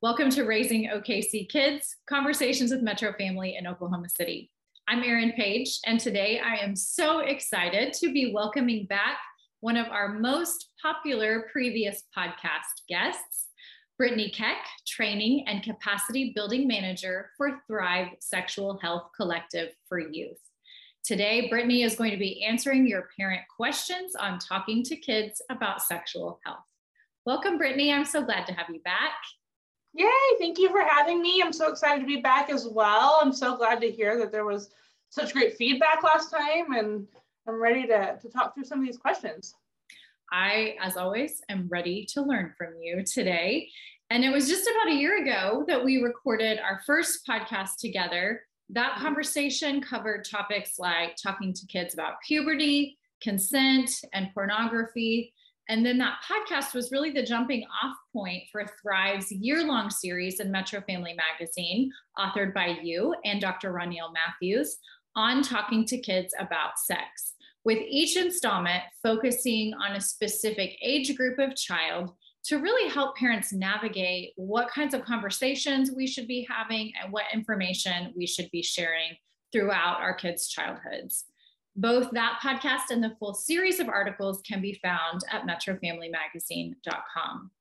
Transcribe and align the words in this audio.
Welcome 0.00 0.30
to 0.30 0.44
Raising 0.44 0.90
OKC 0.90 1.48
Kids 1.48 1.96
Conversations 2.08 2.70
with 2.70 2.82
Metro 2.82 3.12
Family 3.14 3.56
in 3.56 3.66
Oklahoma 3.66 4.08
City. 4.08 4.48
I'm 4.86 5.02
Erin 5.02 5.32
Page, 5.32 5.80
and 5.86 5.98
today 5.98 6.38
I 6.38 6.54
am 6.58 6.76
so 6.76 7.18
excited 7.18 7.92
to 7.94 8.12
be 8.12 8.32
welcoming 8.32 8.86
back 8.86 9.18
one 9.58 9.76
of 9.76 9.88
our 9.88 10.10
most 10.10 10.70
popular 10.80 11.48
previous 11.50 12.04
podcast 12.16 12.86
guests, 12.88 13.46
Brittany 13.98 14.30
Keck, 14.30 14.58
Training 14.86 15.48
and 15.48 15.64
Capacity 15.64 16.30
Building 16.32 16.68
Manager 16.68 17.30
for 17.36 17.60
Thrive 17.66 18.12
Sexual 18.20 18.78
Health 18.80 19.08
Collective 19.16 19.70
for 19.88 19.98
Youth. 19.98 20.38
Today, 21.02 21.48
Brittany 21.48 21.82
is 21.82 21.96
going 21.96 22.12
to 22.12 22.16
be 22.16 22.44
answering 22.44 22.86
your 22.86 23.08
parent 23.18 23.42
questions 23.56 24.14
on 24.14 24.38
talking 24.38 24.84
to 24.84 24.94
kids 24.94 25.42
about 25.50 25.82
sexual 25.82 26.38
health. 26.46 26.66
Welcome, 27.26 27.58
Brittany. 27.58 27.92
I'm 27.92 28.04
so 28.04 28.22
glad 28.22 28.46
to 28.46 28.52
have 28.52 28.68
you 28.72 28.80
back. 28.82 29.16
Yay, 29.94 30.38
thank 30.38 30.58
you 30.58 30.70
for 30.70 30.82
having 30.82 31.20
me. 31.22 31.42
I'm 31.42 31.52
so 31.52 31.70
excited 31.70 32.00
to 32.00 32.06
be 32.06 32.20
back 32.20 32.50
as 32.50 32.66
well. 32.66 33.18
I'm 33.20 33.32
so 33.32 33.56
glad 33.56 33.80
to 33.80 33.90
hear 33.90 34.18
that 34.18 34.30
there 34.30 34.44
was 34.44 34.70
such 35.10 35.32
great 35.32 35.56
feedback 35.56 36.02
last 36.02 36.30
time 36.30 36.72
and 36.72 37.06
I'm 37.48 37.60
ready 37.60 37.86
to, 37.86 38.18
to 38.20 38.28
talk 38.28 38.54
through 38.54 38.64
some 38.64 38.80
of 38.80 38.84
these 38.84 38.98
questions. 38.98 39.54
I, 40.30 40.76
as 40.82 40.96
always, 40.96 41.40
am 41.48 41.68
ready 41.70 42.06
to 42.12 42.22
learn 42.22 42.52
from 42.58 42.74
you 42.80 43.02
today. 43.02 43.70
And 44.10 44.24
it 44.24 44.30
was 44.30 44.48
just 44.48 44.68
about 44.68 44.92
a 44.92 44.96
year 44.96 45.22
ago 45.22 45.64
that 45.66 45.82
we 45.82 46.02
recorded 46.02 46.58
our 46.58 46.80
first 46.86 47.26
podcast 47.26 47.76
together. 47.78 48.42
That 48.70 48.92
mm-hmm. 48.92 49.02
conversation 49.02 49.80
covered 49.80 50.26
topics 50.30 50.78
like 50.78 51.16
talking 51.16 51.54
to 51.54 51.66
kids 51.66 51.94
about 51.94 52.20
puberty, 52.26 52.98
consent, 53.22 53.90
and 54.12 54.32
pornography. 54.34 55.32
And 55.68 55.84
then 55.84 55.98
that 55.98 56.20
podcast 56.26 56.74
was 56.74 56.90
really 56.90 57.10
the 57.10 57.22
jumping 57.22 57.64
off 57.82 57.94
point 58.12 58.44
for 58.50 58.64
Thrive's 58.80 59.30
year 59.30 59.66
long 59.66 59.90
series 59.90 60.40
in 60.40 60.50
Metro 60.50 60.80
Family 60.80 61.14
Magazine, 61.14 61.90
authored 62.18 62.54
by 62.54 62.78
you 62.82 63.14
and 63.24 63.40
Dr. 63.40 63.72
Roniel 63.72 64.12
Matthews, 64.12 64.78
on 65.14 65.42
talking 65.42 65.84
to 65.86 65.98
kids 65.98 66.32
about 66.38 66.78
sex, 66.78 67.34
with 67.64 67.78
each 67.86 68.16
installment 68.16 68.82
focusing 69.02 69.74
on 69.74 69.96
a 69.96 70.00
specific 70.00 70.78
age 70.80 71.14
group 71.16 71.38
of 71.38 71.54
child 71.54 72.14
to 72.44 72.58
really 72.58 72.88
help 72.90 73.16
parents 73.16 73.52
navigate 73.52 74.32
what 74.36 74.70
kinds 74.70 74.94
of 74.94 75.04
conversations 75.04 75.90
we 75.94 76.06
should 76.06 76.26
be 76.26 76.46
having 76.48 76.92
and 77.02 77.12
what 77.12 77.24
information 77.34 78.14
we 78.16 78.26
should 78.26 78.50
be 78.50 78.62
sharing 78.62 79.16
throughout 79.52 80.00
our 80.00 80.14
kids' 80.14 80.48
childhoods. 80.48 81.26
Both 81.78 82.10
that 82.10 82.40
podcast 82.42 82.90
and 82.90 83.02
the 83.04 83.14
full 83.20 83.34
series 83.34 83.78
of 83.78 83.88
articles 83.88 84.42
can 84.42 84.60
be 84.60 84.80
found 84.82 85.20
at 85.30 85.46
metrofamilymagazine.com. 85.46 87.52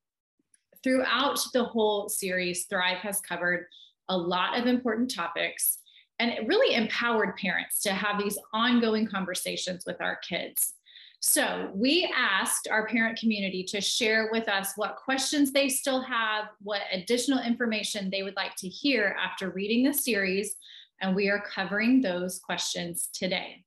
Throughout 0.83 1.39
the 1.53 1.63
whole 1.63 2.09
series, 2.09 2.65
Thrive 2.65 2.97
has 2.97 3.21
covered 3.21 3.67
a 4.09 4.17
lot 4.17 4.57
of 4.57 4.65
important 4.65 5.13
topics 5.13 5.77
and 6.17 6.31
it 6.31 6.47
really 6.47 6.73
empowered 6.73 7.37
parents 7.37 7.79
to 7.81 7.91
have 7.91 8.19
these 8.19 8.39
ongoing 8.53 9.05
conversations 9.05 9.83
with 9.85 10.01
our 10.01 10.15
kids. 10.27 10.73
So, 11.19 11.69
we 11.75 12.11
asked 12.15 12.67
our 12.71 12.87
parent 12.87 13.19
community 13.19 13.63
to 13.65 13.79
share 13.81 14.29
with 14.31 14.49
us 14.49 14.73
what 14.77 14.95
questions 14.95 15.51
they 15.51 15.69
still 15.69 16.01
have, 16.01 16.45
what 16.63 16.81
additional 16.91 17.43
information 17.43 18.09
they 18.09 18.23
would 18.23 18.35
like 18.35 18.55
to 18.57 18.67
hear 18.67 19.15
after 19.23 19.51
reading 19.51 19.83
the 19.83 19.93
series, 19.93 20.55
and 21.01 21.15
we 21.15 21.29
are 21.29 21.41
covering 21.41 22.01
those 22.01 22.39
questions 22.39 23.09
today. 23.13 23.63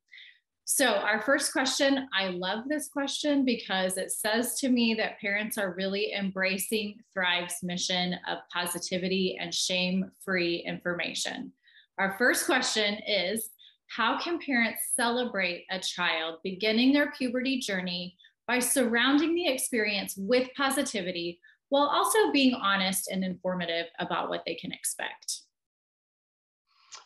So, 0.65 0.87
our 0.87 1.21
first 1.23 1.53
question 1.53 2.09
I 2.15 2.29
love 2.29 2.69
this 2.69 2.89
question 2.89 3.45
because 3.45 3.97
it 3.97 4.13
says 4.13 4.55
to 4.61 4.69
me 4.69 4.95
that 4.95 5.21
parents 5.21 5.59
are 5.59 5.75
really 5.75 6.13
embracing 6.13 7.01
Thrive's 7.13 7.63
mission 7.63 8.15
of 8.29 8.39
positivity 8.53 9.37
and 9.41 9.53
shame 9.53 10.11
free 10.25 10.65
information. 10.67 11.53
Our 11.99 12.15
first 12.17 12.47
question 12.47 12.99
is 13.07 13.51
How 13.89 14.19
can 14.21 14.39
parents 14.39 14.93
celebrate 14.95 15.65
a 15.71 15.81
child 15.81 16.39
beginning 16.45 16.93
their 16.93 17.11
puberty 17.13 17.59
journey 17.59 18.17
by 18.47 18.59
surrounding 18.59 19.35
the 19.35 19.49
experience 19.49 20.15
with 20.17 20.49
positivity 20.57 21.41
while 21.69 21.89
also 21.89 22.33
being 22.33 22.55
honest 22.55 23.11
and 23.11 23.25
informative 23.25 23.87
about 23.99 24.29
what 24.29 24.43
they 24.47 24.55
can 24.55 24.73
expect? 24.73 25.43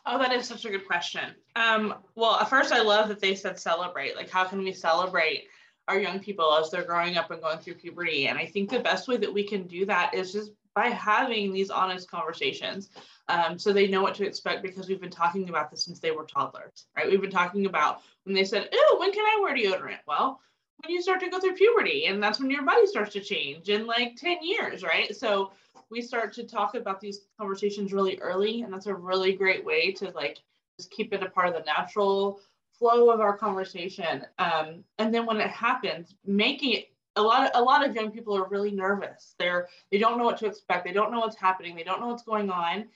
Oh, 0.05 0.19
that 0.19 0.31
is 0.31 0.47
such 0.47 0.65
a 0.65 0.69
good 0.69 0.85
question. 0.85 1.33
Um, 1.55 1.95
well, 2.15 2.35
at 2.35 2.49
first, 2.49 2.71
I 2.71 2.81
love 2.81 3.07
that 3.09 3.19
they 3.19 3.35
said 3.35 3.59
celebrate. 3.59 4.15
Like, 4.15 4.29
how 4.29 4.45
can 4.45 4.59
we 4.59 4.71
celebrate 4.71 5.45
our 5.87 5.99
young 5.99 6.19
people 6.19 6.53
as 6.53 6.69
they're 6.69 6.83
growing 6.83 7.17
up 7.17 7.31
and 7.31 7.41
going 7.41 7.57
through 7.59 7.75
puberty? 7.75 8.27
And 8.27 8.37
I 8.37 8.45
think 8.45 8.69
the 8.69 8.79
best 8.79 9.07
way 9.07 9.17
that 9.17 9.33
we 9.33 9.43
can 9.47 9.65
do 9.65 9.85
that 9.87 10.13
is 10.13 10.31
just 10.31 10.51
by 10.75 10.87
having 10.87 11.53
these 11.53 11.69
honest 11.69 12.11
conversations 12.11 12.89
um, 13.27 13.57
so 13.57 13.73
they 13.73 13.87
know 13.87 14.03
what 14.03 14.13
to 14.15 14.25
expect 14.25 14.61
because 14.61 14.87
we've 14.87 15.01
been 15.01 15.09
talking 15.09 15.49
about 15.49 15.71
this 15.71 15.85
since 15.85 15.99
they 15.99 16.11
were 16.11 16.25
toddlers, 16.25 16.85
right? 16.95 17.09
We've 17.09 17.21
been 17.21 17.31
talking 17.31 17.65
about 17.65 18.01
when 18.23 18.35
they 18.35 18.43
said, 18.43 18.69
Oh, 18.71 18.97
when 18.99 19.11
can 19.11 19.25
I 19.25 19.39
wear 19.41 19.55
deodorant? 19.55 19.99
Well, 20.05 20.39
when 20.83 20.93
you 20.93 21.01
start 21.01 21.19
to 21.21 21.29
go 21.29 21.39
through 21.39 21.55
puberty, 21.55 22.05
and 22.05 22.21
that's 22.21 22.39
when 22.39 22.51
your 22.51 22.63
body 22.63 22.85
starts 22.85 23.13
to 23.13 23.21
change 23.21 23.69
in 23.69 23.87
like 23.87 24.15
10 24.15 24.37
years, 24.41 24.83
right? 24.83 25.15
So 25.15 25.51
we 25.89 26.01
start 26.01 26.33
to 26.33 26.43
talk 26.43 26.75
about 26.75 26.99
these 26.99 27.21
conversations 27.37 27.93
really 27.93 28.17
early 28.19 28.61
and 28.61 28.73
that's 28.73 28.87
a 28.87 28.93
really 28.93 29.33
great 29.33 29.63
way 29.63 29.91
to 29.91 30.11
like 30.11 30.39
just 30.77 30.91
keep 30.91 31.13
it 31.13 31.23
a 31.23 31.29
part 31.29 31.47
of 31.47 31.53
the 31.53 31.61
natural 31.61 32.39
flow 32.77 33.09
of 33.09 33.19
our 33.19 33.37
conversation. 33.37 34.25
Um, 34.39 34.83
and 34.97 35.13
then 35.13 35.25
when 35.25 35.39
it 35.39 35.49
happens 35.49 36.15
making 36.25 36.73
it 36.73 36.89
a 37.17 37.21
lot 37.21 37.45
of 37.45 37.51
a 37.61 37.63
lot 37.63 37.87
of 37.87 37.95
young 37.95 38.11
people 38.11 38.35
are 38.35 38.49
really 38.49 38.71
nervous. 38.71 39.35
They're 39.39 39.69
they 39.91 39.97
don't 39.97 40.17
know 40.17 40.25
what 40.25 40.37
to 40.39 40.47
expect. 40.47 40.85
They 40.85 40.91
don't 40.91 41.11
know 41.11 41.19
what's 41.19 41.37
happening. 41.37 41.75
They 41.75 41.83
don't 41.83 42.01
know 42.01 42.07
what's 42.07 42.23
going 42.23 42.49
on. 42.49 42.87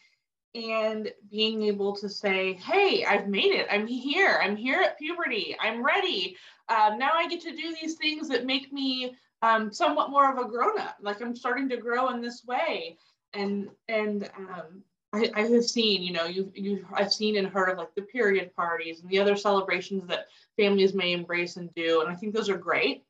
And 0.55 1.09
being 1.29 1.63
able 1.63 1.95
to 1.97 2.09
say 2.09 2.53
hey 2.53 3.05
i've 3.05 3.29
made 3.29 3.53
it. 3.53 3.67
I'm 3.71 3.87
here. 3.87 4.41
I'm 4.43 4.57
here 4.57 4.81
at 4.81 4.97
puberty. 4.97 5.55
I'm 5.61 5.85
ready 5.85 6.35
um, 6.69 6.97
now 6.97 7.11
i 7.13 7.27
get 7.27 7.41
to 7.41 7.55
do 7.55 7.75
these 7.81 7.95
things 7.95 8.27
that 8.27 8.45
make 8.45 8.71
me 8.71 9.15
um, 9.41 9.71
somewhat 9.71 10.09
more 10.09 10.31
of 10.31 10.37
a 10.37 10.49
grown 10.49 10.79
up. 10.79 10.97
Like 11.01 11.21
I'm 11.21 11.35
starting 11.35 11.69
to 11.69 11.77
grow 11.77 12.09
in 12.09 12.21
this 12.21 12.43
way, 12.45 12.97
and 13.33 13.69
and 13.87 14.29
um, 14.37 14.83
I, 15.13 15.31
I 15.33 15.41
have 15.41 15.65
seen, 15.65 16.03
you 16.03 16.13
know, 16.13 16.25
you 16.25 16.51
you 16.53 16.85
I've 16.93 17.13
seen 17.13 17.37
and 17.37 17.47
heard 17.47 17.69
of 17.69 17.77
like 17.77 17.95
the 17.95 18.01
period 18.01 18.55
parties 18.55 19.01
and 19.01 19.09
the 19.09 19.19
other 19.19 19.35
celebrations 19.35 20.07
that 20.07 20.27
families 20.57 20.93
may 20.93 21.13
embrace 21.13 21.57
and 21.57 21.73
do, 21.73 22.01
and 22.01 22.09
I 22.09 22.15
think 22.15 22.33
those 22.33 22.49
are 22.49 22.57
great. 22.57 23.03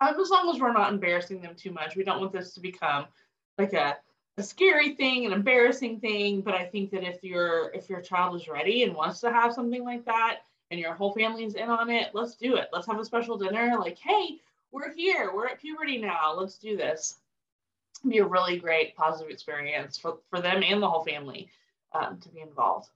Um, 0.00 0.20
as 0.20 0.30
long 0.30 0.54
as 0.54 0.60
we're 0.60 0.72
not 0.72 0.92
embarrassing 0.92 1.40
them 1.40 1.54
too 1.54 1.70
much, 1.70 1.96
we 1.96 2.04
don't 2.04 2.20
want 2.20 2.32
this 2.32 2.54
to 2.54 2.60
become 2.60 3.06
like 3.56 3.72
a 3.72 3.96
a 4.38 4.42
scary 4.42 4.94
thing, 4.94 5.24
an 5.24 5.32
embarrassing 5.32 6.00
thing. 6.00 6.42
But 6.42 6.54
I 6.54 6.64
think 6.64 6.90
that 6.90 7.04
if 7.04 7.22
your 7.22 7.70
if 7.72 7.88
your 7.88 8.00
child 8.00 8.34
is 8.34 8.48
ready 8.48 8.82
and 8.82 8.94
wants 8.94 9.20
to 9.20 9.32
have 9.32 9.54
something 9.54 9.84
like 9.84 10.04
that, 10.06 10.40
and 10.70 10.80
your 10.80 10.94
whole 10.94 11.12
family's 11.14 11.54
in 11.54 11.68
on 11.68 11.90
it, 11.90 12.08
let's 12.12 12.34
do 12.34 12.56
it. 12.56 12.68
Let's 12.72 12.86
have 12.86 12.98
a 12.98 13.04
special 13.04 13.38
dinner. 13.38 13.76
Like, 13.78 13.98
hey, 13.98 14.40
we're 14.72 14.92
here, 14.94 15.30
we're 15.34 15.46
at 15.46 15.60
puberty 15.60 15.98
now, 15.98 16.34
let's 16.36 16.58
do 16.58 16.76
this. 16.76 17.18
It'd 18.00 18.10
be 18.10 18.18
a 18.18 18.26
really 18.26 18.58
great 18.58 18.96
positive 18.96 19.30
experience 19.30 19.96
for, 19.96 20.18
for 20.28 20.40
them 20.40 20.62
and 20.62 20.82
the 20.82 20.88
whole 20.88 21.04
family 21.04 21.48
um, 21.92 22.18
to 22.20 22.28
be 22.28 22.40
involved. 22.40 22.88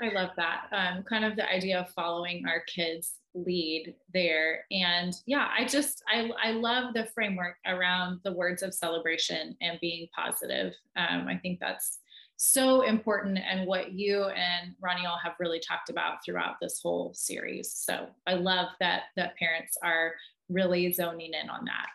I 0.00 0.08
love 0.08 0.30
that. 0.36 0.66
Um, 0.72 1.04
kind 1.04 1.24
of 1.24 1.36
the 1.36 1.48
idea 1.48 1.78
of 1.78 1.88
following 1.90 2.44
our 2.48 2.60
kids 2.66 3.12
lead 3.34 3.94
there. 4.12 4.64
And 4.70 5.14
yeah, 5.26 5.48
I 5.56 5.66
just, 5.66 6.02
I, 6.12 6.30
I 6.42 6.50
love 6.50 6.94
the 6.94 7.04
framework 7.14 7.56
around 7.66 8.20
the 8.24 8.32
words 8.32 8.62
of 8.62 8.74
celebration 8.74 9.56
and 9.60 9.78
being 9.80 10.08
positive. 10.14 10.74
Um, 10.96 11.28
I 11.28 11.38
think 11.40 11.60
that's 11.60 11.98
so 12.36 12.82
important 12.82 13.38
and 13.38 13.66
what 13.66 13.92
you 13.92 14.24
and 14.24 14.74
Roniel 14.84 15.20
have 15.22 15.34
really 15.38 15.60
talked 15.60 15.90
about 15.90 16.24
throughout 16.24 16.56
this 16.60 16.80
whole 16.82 17.12
series. 17.14 17.72
So 17.72 18.08
I 18.26 18.34
love 18.34 18.68
that 18.80 19.04
that 19.16 19.36
parents 19.36 19.76
are 19.82 20.14
really 20.48 20.92
zoning 20.92 21.32
in 21.40 21.48
on 21.48 21.64
that. 21.64 21.86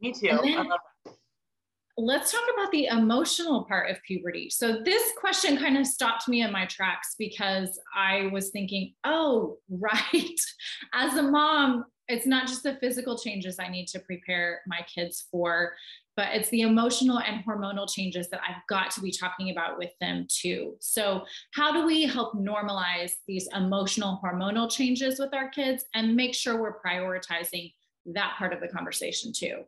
Me 0.00 0.12
too. 0.12 0.38
Let's 2.00 2.30
talk 2.30 2.44
about 2.54 2.70
the 2.70 2.86
emotional 2.86 3.64
part 3.64 3.90
of 3.90 4.00
puberty. 4.04 4.50
So 4.50 4.82
this 4.84 5.02
question 5.18 5.56
kind 5.56 5.76
of 5.76 5.84
stopped 5.84 6.28
me 6.28 6.42
in 6.42 6.52
my 6.52 6.64
tracks 6.66 7.16
because 7.18 7.78
I 7.92 8.28
was 8.32 8.50
thinking, 8.50 8.94
oh, 9.02 9.58
right. 9.68 10.40
As 10.94 11.16
a 11.16 11.22
mom, 11.22 11.84
it's 12.08 12.26
not 12.26 12.46
just 12.46 12.62
the 12.62 12.76
physical 12.76 13.18
changes 13.18 13.58
I 13.58 13.68
need 13.68 13.86
to 13.88 14.00
prepare 14.00 14.62
my 14.66 14.80
kids 14.92 15.26
for, 15.30 15.74
but 16.16 16.28
it's 16.32 16.48
the 16.48 16.62
emotional 16.62 17.20
and 17.20 17.44
hormonal 17.44 17.88
changes 17.88 18.28
that 18.30 18.40
I've 18.40 18.66
got 18.66 18.90
to 18.92 19.00
be 19.00 19.12
talking 19.12 19.50
about 19.50 19.78
with 19.78 19.90
them 20.00 20.26
too. 20.28 20.74
So, 20.80 21.24
how 21.52 21.72
do 21.72 21.86
we 21.86 22.04
help 22.04 22.34
normalize 22.34 23.12
these 23.26 23.48
emotional 23.54 24.20
hormonal 24.24 24.70
changes 24.70 25.18
with 25.18 25.34
our 25.34 25.50
kids 25.50 25.84
and 25.94 26.16
make 26.16 26.34
sure 26.34 26.60
we're 26.60 26.80
prioritizing 26.80 27.72
that 28.06 28.34
part 28.38 28.52
of 28.52 28.60
the 28.60 28.68
conversation 28.68 29.32
too? 29.32 29.64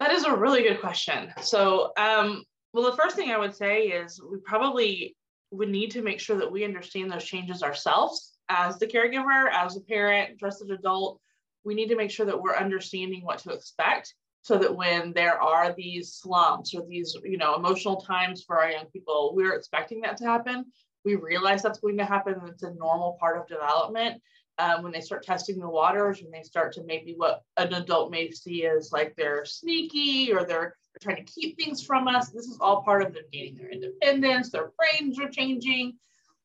That 0.00 0.12
is 0.12 0.24
a 0.24 0.34
really 0.34 0.62
good 0.62 0.80
question. 0.80 1.32
So, 1.42 1.92
um, 1.98 2.44
well, 2.72 2.90
the 2.90 2.96
first 2.96 3.16
thing 3.16 3.30
I 3.30 3.38
would 3.38 3.54
say 3.54 3.88
is 3.88 4.20
we 4.20 4.38
probably 4.38 5.14
would 5.50 5.68
need 5.68 5.90
to 5.90 6.02
make 6.02 6.20
sure 6.20 6.36
that 6.36 6.50
we 6.50 6.64
understand 6.64 7.10
those 7.10 7.24
changes 7.24 7.62
ourselves 7.62 8.37
as 8.48 8.78
the 8.78 8.86
caregiver, 8.86 9.50
as 9.52 9.76
a 9.76 9.80
parent, 9.80 10.38
just 10.38 10.62
as 10.62 10.68
an 10.68 10.76
adult. 10.76 11.20
We 11.64 11.74
need 11.74 11.88
to 11.88 11.96
make 11.96 12.10
sure 12.10 12.26
that 12.26 12.40
we're 12.40 12.56
understanding 12.56 13.24
what 13.24 13.38
to 13.40 13.50
expect 13.50 14.14
so 14.42 14.56
that 14.58 14.74
when 14.74 15.12
there 15.12 15.40
are 15.40 15.74
these 15.76 16.14
slumps 16.14 16.74
or 16.74 16.86
these 16.88 17.16
you 17.24 17.36
know 17.36 17.54
emotional 17.54 18.00
times 18.00 18.42
for 18.42 18.58
our 18.58 18.70
young 18.70 18.86
people 18.86 19.32
we're 19.34 19.54
expecting 19.54 20.00
that 20.00 20.16
to 20.16 20.24
happen 20.24 20.64
we 21.04 21.16
realize 21.16 21.62
that's 21.62 21.80
going 21.80 21.98
to 21.98 22.04
happen 22.04 22.40
it's 22.46 22.62
a 22.62 22.74
normal 22.74 23.16
part 23.20 23.38
of 23.38 23.46
development 23.46 24.20
um, 24.58 24.82
when 24.82 24.90
they 24.90 25.00
start 25.00 25.22
testing 25.22 25.58
the 25.58 25.68
waters 25.68 26.22
when 26.22 26.30
they 26.30 26.42
start 26.42 26.72
to 26.72 26.82
maybe 26.84 27.14
what 27.16 27.42
an 27.56 27.74
adult 27.74 28.10
may 28.10 28.30
see 28.30 28.66
as 28.66 28.90
like 28.92 29.14
they're 29.16 29.44
sneaky 29.44 30.32
or 30.32 30.44
they're, 30.44 30.74
they're 30.94 31.02
trying 31.02 31.24
to 31.24 31.32
keep 31.32 31.56
things 31.56 31.84
from 31.84 32.08
us 32.08 32.30
this 32.30 32.46
is 32.46 32.58
all 32.60 32.82
part 32.82 33.02
of 33.02 33.12
them 33.12 33.24
gaining 33.32 33.56
their 33.56 33.70
independence 33.70 34.50
their 34.50 34.72
brains 34.78 35.18
are 35.20 35.28
changing 35.28 35.94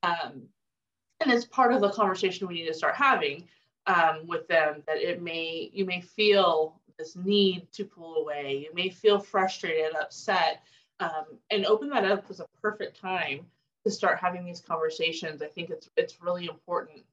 um, 0.03 0.43
and 1.23 1.33
it's 1.33 1.45
part 1.45 1.73
of 1.73 1.81
the 1.81 1.89
conversation 1.89 2.47
we 2.47 2.55
need 2.55 2.67
to 2.67 2.73
start 2.73 2.95
having 2.95 3.47
um, 3.87 4.25
with 4.27 4.47
them 4.47 4.83
that 4.87 4.97
it 4.97 5.21
may 5.21 5.69
you 5.73 5.85
may 5.85 6.01
feel 6.01 6.79
this 6.97 7.15
need 7.15 7.67
to 7.71 7.85
pull 7.85 8.17
away. 8.17 8.67
You 8.67 8.73
may 8.75 8.89
feel 8.89 9.19
frustrated 9.19 9.95
upset 9.95 10.63
um, 10.99 11.25
and 11.49 11.65
open 11.65 11.89
that 11.89 12.05
up 12.05 12.27
was 12.27 12.39
a 12.39 12.45
perfect 12.61 12.99
time 12.99 13.45
to 13.83 13.91
start 13.91 14.19
having 14.19 14.45
these 14.45 14.61
conversations. 14.61 15.41
I 15.41 15.47
think 15.47 15.69
it's 15.69 15.89
it's 15.97 16.21
really 16.21 16.45
important 16.45 17.03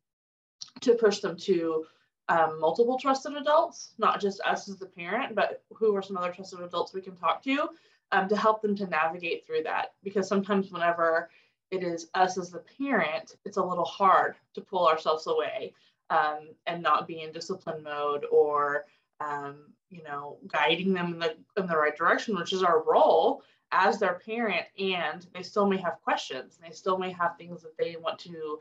to 0.81 0.95
push 0.95 1.21
them 1.21 1.37
to 1.37 1.87
um, 2.29 2.61
multiple 2.61 2.99
trusted 2.99 3.35
adults 3.35 3.95
not 3.99 4.21
just 4.21 4.41
us 4.43 4.69
as 4.69 4.77
the 4.77 4.87
parent 4.87 5.35
but 5.35 5.65
who 5.75 5.97
are 5.97 6.03
some 6.03 6.17
other 6.17 6.31
trusted 6.31 6.61
adults 6.61 6.95
we 6.95 7.01
can 7.01 7.17
talk 7.17 7.43
to 7.43 7.69
um, 8.13 8.29
to 8.29 8.37
help 8.37 8.63
them 8.63 8.77
to 8.77 8.87
navigate 8.87 9.47
through 9.47 9.63
that. 9.65 9.95
Because 10.03 10.29
sometimes 10.29 10.71
whenever 10.71 11.31
it 11.71 11.83
is 11.83 12.09
us 12.15 12.39
as 12.39 12.51
the 12.51 12.65
parent 12.79 13.37
it's 13.45 13.57
a 13.57 13.65
little 13.65 13.85
hard 13.85 14.35
to 14.55 14.61
pull 14.61 14.87
ourselves 14.87 15.27
away 15.27 15.73
um, 16.11 16.49
and 16.67 16.83
not 16.83 17.07
be 17.07 17.23
in 17.23 17.33
discipline 17.33 17.83
mode 17.83 18.25
or 18.31 18.87
um, 19.21 19.57
you 19.91 20.03
know 20.03 20.39
guiding 20.49 20.93
them 20.93 21.15
in 21.15 21.19
the 21.19 21.37
in 21.57 21.67
the 21.67 21.77
right 21.77 21.97
direction 21.97 22.37
which 22.37 22.53
is 22.53 22.63
our 22.63 22.83
role 22.83 23.43
as 23.73 23.99
their 23.99 24.21
parent 24.27 24.67
and 24.79 25.27
they 25.33 25.43
still 25.43 25.67
may 25.67 25.77
have 25.77 26.03
questions 26.03 26.59
they 26.63 26.73
still 26.73 26.99
may 26.99 27.13
have 27.13 27.37
things 27.37 27.63
that 27.63 27.77
they 27.79 27.97
want 28.01 28.19
to 28.19 28.59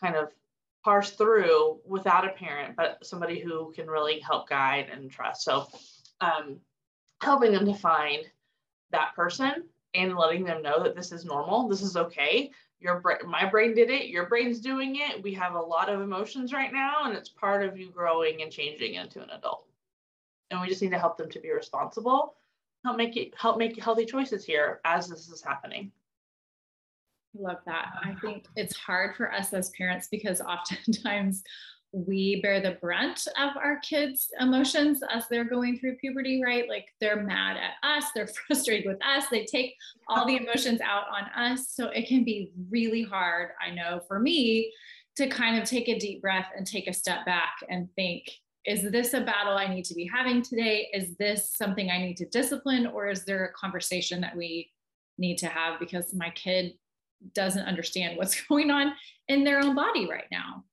kind 0.00 0.14
of 0.16 0.30
parse 0.84 1.10
through 1.10 1.80
without 1.86 2.26
a 2.26 2.32
parent 2.32 2.76
but 2.76 3.04
somebody 3.04 3.40
who 3.40 3.72
can 3.74 3.86
really 3.86 4.20
help 4.20 4.48
guide 4.48 4.88
and 4.92 5.10
trust. 5.10 5.42
So 5.42 5.66
um, 6.20 6.60
helping 7.22 7.52
them 7.52 7.64
to 7.64 7.74
find 7.74 8.24
that 8.90 9.14
person 9.16 9.64
and 9.94 10.16
letting 10.16 10.44
them 10.44 10.62
know 10.62 10.82
that 10.82 10.96
this 10.96 11.12
is 11.12 11.24
normal 11.24 11.68
this 11.68 11.82
is 11.82 11.96
okay. 11.96 12.50
Your 12.80 13.00
brain 13.00 13.18
my 13.26 13.48
brain 13.48 13.74
did 13.74 13.90
it 13.90 14.08
your 14.08 14.26
brain's 14.26 14.60
doing 14.60 14.96
it. 14.96 15.22
We 15.22 15.34
have 15.34 15.54
a 15.54 15.60
lot 15.60 15.88
of 15.88 16.00
emotions 16.00 16.52
right 16.52 16.72
now 16.72 17.04
and 17.04 17.14
it's 17.14 17.28
part 17.28 17.64
of 17.64 17.78
you 17.78 17.90
growing 17.90 18.42
and 18.42 18.50
changing 18.50 18.94
into 18.94 19.22
an 19.22 19.30
adult. 19.30 19.66
And 20.50 20.60
we 20.60 20.68
just 20.68 20.82
need 20.82 20.90
to 20.90 20.98
help 20.98 21.16
them 21.16 21.30
to 21.30 21.40
be 21.40 21.50
responsible 21.50 22.34
help 22.84 22.96
make 22.96 23.16
it 23.16 23.32
help 23.36 23.58
make 23.58 23.82
healthy 23.82 24.04
choices 24.04 24.44
here 24.44 24.80
as 24.84 25.08
this 25.08 25.28
is 25.28 25.42
happening. 25.42 25.90
I 27.36 27.42
love 27.42 27.58
that. 27.66 27.88
I 28.04 28.14
think 28.20 28.46
it's 28.54 28.76
hard 28.76 29.16
for 29.16 29.32
us 29.32 29.52
as 29.52 29.70
parents 29.70 30.06
because 30.08 30.40
oftentimes 30.40 31.42
we 31.94 32.40
bear 32.42 32.60
the 32.60 32.76
brunt 32.80 33.26
of 33.38 33.56
our 33.56 33.78
kids' 33.78 34.28
emotions 34.40 35.00
as 35.12 35.28
they're 35.28 35.44
going 35.44 35.78
through 35.78 35.96
puberty, 35.96 36.42
right? 36.42 36.68
Like 36.68 36.88
they're 37.00 37.22
mad 37.22 37.56
at 37.56 37.88
us, 37.88 38.06
they're 38.14 38.26
frustrated 38.46 38.86
with 38.86 38.98
us, 39.04 39.26
they 39.30 39.44
take 39.44 39.74
all 40.08 40.26
the 40.26 40.36
emotions 40.36 40.80
out 40.80 41.04
on 41.08 41.24
us. 41.40 41.68
So 41.70 41.90
it 41.90 42.08
can 42.08 42.24
be 42.24 42.50
really 42.68 43.04
hard, 43.04 43.50
I 43.64 43.70
know, 43.70 44.00
for 44.08 44.18
me 44.18 44.72
to 45.16 45.28
kind 45.28 45.56
of 45.60 45.68
take 45.68 45.88
a 45.88 45.98
deep 45.98 46.20
breath 46.20 46.48
and 46.56 46.66
take 46.66 46.88
a 46.88 46.92
step 46.92 47.24
back 47.24 47.54
and 47.68 47.88
think, 47.94 48.28
is 48.66 48.90
this 48.90 49.14
a 49.14 49.20
battle 49.20 49.56
I 49.56 49.68
need 49.68 49.84
to 49.84 49.94
be 49.94 50.10
having 50.12 50.42
today? 50.42 50.88
Is 50.92 51.14
this 51.16 51.52
something 51.54 51.90
I 51.90 51.98
need 51.98 52.16
to 52.16 52.26
discipline? 52.26 52.86
Or 52.86 53.08
is 53.08 53.24
there 53.24 53.44
a 53.44 53.52
conversation 53.52 54.20
that 54.22 54.36
we 54.36 54.72
need 55.16 55.36
to 55.38 55.46
have 55.46 55.78
because 55.78 56.12
my 56.12 56.30
kid 56.30 56.72
doesn't 57.34 57.66
understand 57.66 58.16
what's 58.16 58.40
going 58.48 58.72
on 58.72 58.94
in 59.28 59.44
their 59.44 59.60
own 59.60 59.76
body 59.76 60.08
right 60.08 60.26
now? 60.32 60.64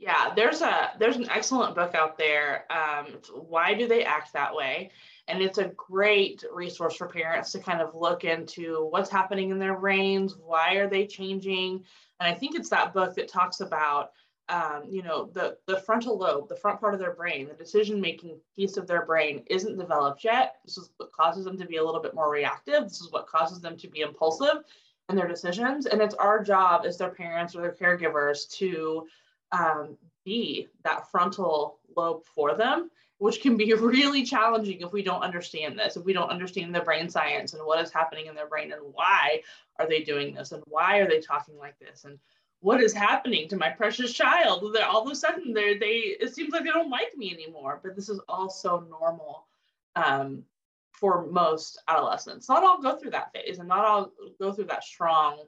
Yeah, 0.00 0.32
there's 0.34 0.62
a 0.62 0.92
there's 0.98 1.16
an 1.16 1.28
excellent 1.28 1.74
book 1.74 1.94
out 1.94 2.16
there. 2.16 2.66
Um, 2.70 3.18
Why 3.34 3.74
do 3.74 3.88
they 3.88 4.04
act 4.04 4.32
that 4.32 4.54
way? 4.54 4.92
And 5.26 5.42
it's 5.42 5.58
a 5.58 5.72
great 5.76 6.44
resource 6.52 6.94
for 6.94 7.08
parents 7.08 7.50
to 7.52 7.58
kind 7.58 7.80
of 7.80 7.94
look 7.94 8.24
into 8.24 8.86
what's 8.90 9.10
happening 9.10 9.50
in 9.50 9.58
their 9.58 9.76
brains, 9.76 10.36
why 10.36 10.74
are 10.74 10.88
they 10.88 11.06
changing? 11.06 11.84
And 12.20 12.32
I 12.32 12.34
think 12.34 12.54
it's 12.54 12.70
that 12.70 12.94
book 12.94 13.14
that 13.16 13.28
talks 13.28 13.60
about 13.60 14.12
um, 14.48 14.84
you 14.88 15.02
know 15.02 15.30
the 15.32 15.58
the 15.66 15.80
frontal 15.80 16.16
lobe, 16.16 16.48
the 16.48 16.56
front 16.56 16.80
part 16.80 16.94
of 16.94 17.00
their 17.00 17.14
brain, 17.14 17.48
the 17.48 17.54
decision 17.54 18.00
making 18.00 18.38
piece 18.54 18.76
of 18.76 18.86
their 18.86 19.04
brain 19.04 19.42
isn't 19.48 19.78
developed 19.78 20.22
yet. 20.22 20.56
This 20.64 20.78
is 20.78 20.90
what 20.96 21.12
causes 21.12 21.44
them 21.44 21.58
to 21.58 21.66
be 21.66 21.76
a 21.78 21.84
little 21.84 22.00
bit 22.00 22.14
more 22.14 22.30
reactive. 22.30 22.84
This 22.84 23.00
is 23.00 23.10
what 23.10 23.26
causes 23.26 23.60
them 23.60 23.76
to 23.76 23.88
be 23.88 24.00
impulsive 24.00 24.62
in 25.08 25.16
their 25.16 25.28
decisions. 25.28 25.86
And 25.86 26.00
it's 26.00 26.14
our 26.14 26.42
job 26.42 26.84
as 26.86 26.98
their 26.98 27.10
parents 27.10 27.56
or 27.56 27.62
their 27.62 27.74
caregivers 27.74 28.48
to 28.58 29.06
um, 29.52 29.96
be 30.24 30.68
that 30.84 31.10
frontal 31.10 31.78
lobe 31.96 32.24
for 32.24 32.54
them, 32.54 32.90
which 33.18 33.40
can 33.40 33.56
be 33.56 33.72
really 33.78 34.24
challenging 34.24 34.80
if 34.80 34.92
we 34.92 35.02
don't 35.02 35.22
understand 35.22 35.78
this, 35.78 35.96
if 35.96 36.04
we 36.04 36.12
don't 36.12 36.30
understand 36.30 36.74
the 36.74 36.80
brain 36.80 37.08
science 37.08 37.54
and 37.54 37.64
what 37.64 37.82
is 37.82 37.92
happening 37.92 38.26
in 38.26 38.34
their 38.34 38.48
brain 38.48 38.72
and 38.72 38.82
why 38.92 39.42
are 39.78 39.88
they 39.88 40.02
doing 40.02 40.34
this 40.34 40.52
and 40.52 40.62
why 40.66 40.98
are 40.98 41.08
they 41.08 41.20
talking 41.20 41.56
like 41.58 41.78
this 41.78 42.04
and 42.04 42.18
what 42.60 42.80
is 42.80 42.92
happening 42.92 43.48
to 43.48 43.56
my 43.56 43.70
precious 43.70 44.12
child 44.12 44.74
that 44.74 44.88
all 44.88 45.06
of 45.06 45.10
a 45.10 45.14
sudden 45.14 45.52
they 45.52 45.78
they 45.78 46.16
it 46.20 46.34
seems 46.34 46.52
like 46.52 46.64
they 46.64 46.70
don't 46.70 46.90
like 46.90 47.16
me 47.16 47.32
anymore. 47.32 47.80
But 47.82 47.94
this 47.94 48.08
is 48.08 48.20
all 48.28 48.50
so 48.50 48.84
normal 48.90 49.46
um, 49.94 50.44
for 50.92 51.26
most 51.26 51.80
adolescents. 51.86 52.48
Not 52.48 52.64
all 52.64 52.82
go 52.82 52.96
through 52.96 53.12
that 53.12 53.32
phase 53.32 53.58
and 53.58 53.68
not 53.68 53.84
all 53.84 54.12
go 54.40 54.52
through 54.52 54.64
that 54.64 54.84
strong 54.84 55.44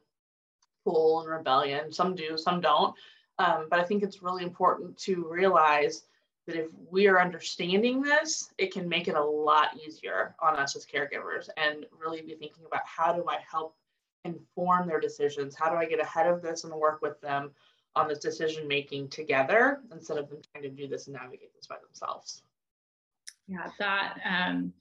pull 0.85 1.21
and 1.21 1.29
rebellion. 1.29 1.93
Some 1.93 2.15
do 2.15 2.39
some 2.39 2.61
don't 2.61 2.95
um, 3.41 3.69
but 3.71 3.81
I 3.81 3.85
think 3.85 4.03
it's 4.03 4.23
really 4.23 4.43
important 4.43 4.99
to 4.99 5.27
realize 5.27 6.05
that 6.47 6.57
if 6.57 6.67
we 6.91 7.07
are 7.07 7.19
understanding 7.19 8.03
this, 8.03 8.53
it 8.59 8.71
can 8.71 8.87
make 8.87 9.09
it 9.09 9.15
a 9.15 9.25
lot 9.25 9.79
easier 9.83 10.35
on 10.41 10.57
us 10.57 10.77
as 10.77 10.85
caregivers 10.85 11.49
and 11.57 11.87
really 11.99 12.21
be 12.21 12.35
thinking 12.35 12.65
about 12.67 12.83
how 12.85 13.15
do 13.15 13.25
I 13.29 13.39
help 13.51 13.75
inform 14.27 14.87
their 14.87 15.01
decisions? 15.01 15.55
How 15.55 15.71
do 15.71 15.77
I 15.77 15.87
get 15.87 16.01
ahead 16.01 16.27
of 16.27 16.43
this 16.43 16.65
and 16.65 16.73
work 16.75 17.01
with 17.01 17.19
them 17.23 17.53
on 17.97 18.09
this 18.09 18.19
decision 18.19 18.69
making 18.69 19.09
together 19.09 19.81
instead 19.91 20.19
of 20.19 20.29
them 20.29 20.43
trying 20.53 20.65
to 20.65 20.69
do 20.69 20.87
this 20.87 21.07
and 21.07 21.17
navigate 21.17 21.55
this 21.55 21.67
by 21.67 21.77
themselves? 21.83 22.43
Yeah, 23.49 23.69
that 23.79 24.19
um, 24.25 24.75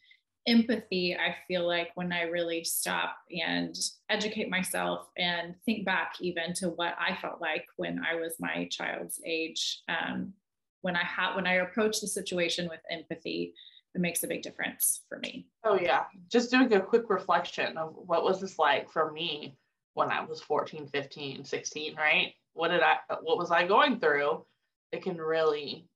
empathy, 0.50 1.16
I 1.16 1.36
feel 1.48 1.66
like 1.66 1.92
when 1.96 2.12
I 2.12 2.24
really 2.24 2.64
stop 2.64 3.16
and 3.32 3.76
educate 4.10 4.50
myself 4.50 5.08
and 5.18 5.56
think 5.66 5.86
back 5.86 6.14
even 6.20 6.54
to 6.56 6.70
what 6.70 6.96
I 7.00 7.16
felt 7.22 7.40
like 7.40 7.66
when 7.78 8.02
I 8.04 8.16
was 8.16 8.36
my 8.40 8.68
child's 8.72 9.22
age, 9.26 9.84
um, 9.88 10.34
when 10.82 10.96
I 10.96 11.04
had 11.04 11.36
when 11.36 11.46
I 11.46 11.56
approach 11.56 12.02
the 12.02 12.08
situation 12.08 12.68
with 12.68 12.80
empathy, 12.90 13.54
it 13.94 14.02
makes 14.02 14.24
a 14.24 14.28
big 14.28 14.42
difference 14.42 15.02
for 15.08 15.20
me. 15.20 15.48
Oh 15.64 15.78
yeah, 15.80 16.06
just 16.32 16.52
doing 16.52 16.74
a 16.74 16.82
quick 16.82 17.10
reflection 17.10 17.78
of 17.78 17.94
what 17.96 18.24
was 18.24 18.42
this 18.42 18.58
like 18.58 18.92
for 18.92 19.12
me 19.12 19.58
when 19.94 20.10
I 20.10 20.24
was 20.24 20.42
14, 20.42 20.88
15, 20.88 21.46
16, 21.46 21.96
right? 21.96 22.34
What 22.54 22.70
did 22.70 22.82
I 22.82 22.98
what 23.22 23.38
was 23.38 23.52
I 23.52 23.68
going 23.68 24.00
through? 24.00 24.46
It 24.92 25.04
can 25.04 25.18
really 25.18 25.88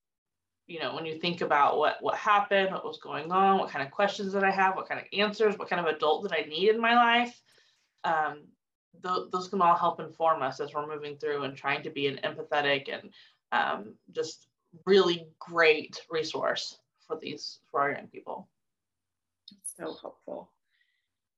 you 0.68 0.80
know 0.80 0.96
when 0.96 1.06
you 1.06 1.20
think 1.20 1.42
about 1.42 1.78
what 1.78 1.98
what 2.02 2.16
happened 2.16 2.72
what 2.72 2.86
was 2.86 2.98
going 2.98 3.32
on 3.32 3.60
what 3.60 3.70
kind 3.70 3.86
of 3.86 3.92
questions 3.92 4.34
did 4.34 4.44
i 4.44 4.52
have 4.52 4.76
what 4.76 4.88
kind 4.88 5.00
of 5.00 5.06
answers 5.18 5.58
what 5.58 5.70
kind 5.70 5.86
of 5.86 5.94
adult 5.94 6.24
did 6.24 6.34
i 6.34 6.48
need 6.48 6.70
in 6.70 6.80
my 6.80 6.96
life 6.96 7.42
um, 8.04 8.44
th- 9.02 9.30
those 9.32 9.48
can 9.48 9.62
all 9.62 9.76
help 9.76 10.00
inform 10.00 10.42
us 10.42 10.60
as 10.60 10.74
we're 10.74 10.88
moving 10.88 11.18
through 11.18 11.44
and 11.44 11.56
trying 11.56 11.84
to 11.84 11.90
be 11.90 12.08
an 12.08 12.20
empathetic 12.24 12.92
and 12.92 13.10
um, 13.52 13.94
just 14.12 14.48
really 14.86 15.28
great 15.40 16.02
resource 16.10 16.80
for 17.06 17.18
these 17.22 17.60
for 17.70 17.82
our 17.82 17.92
young 17.92 18.08
people. 18.08 18.50
So 19.64 19.96
helpful. 20.02 20.52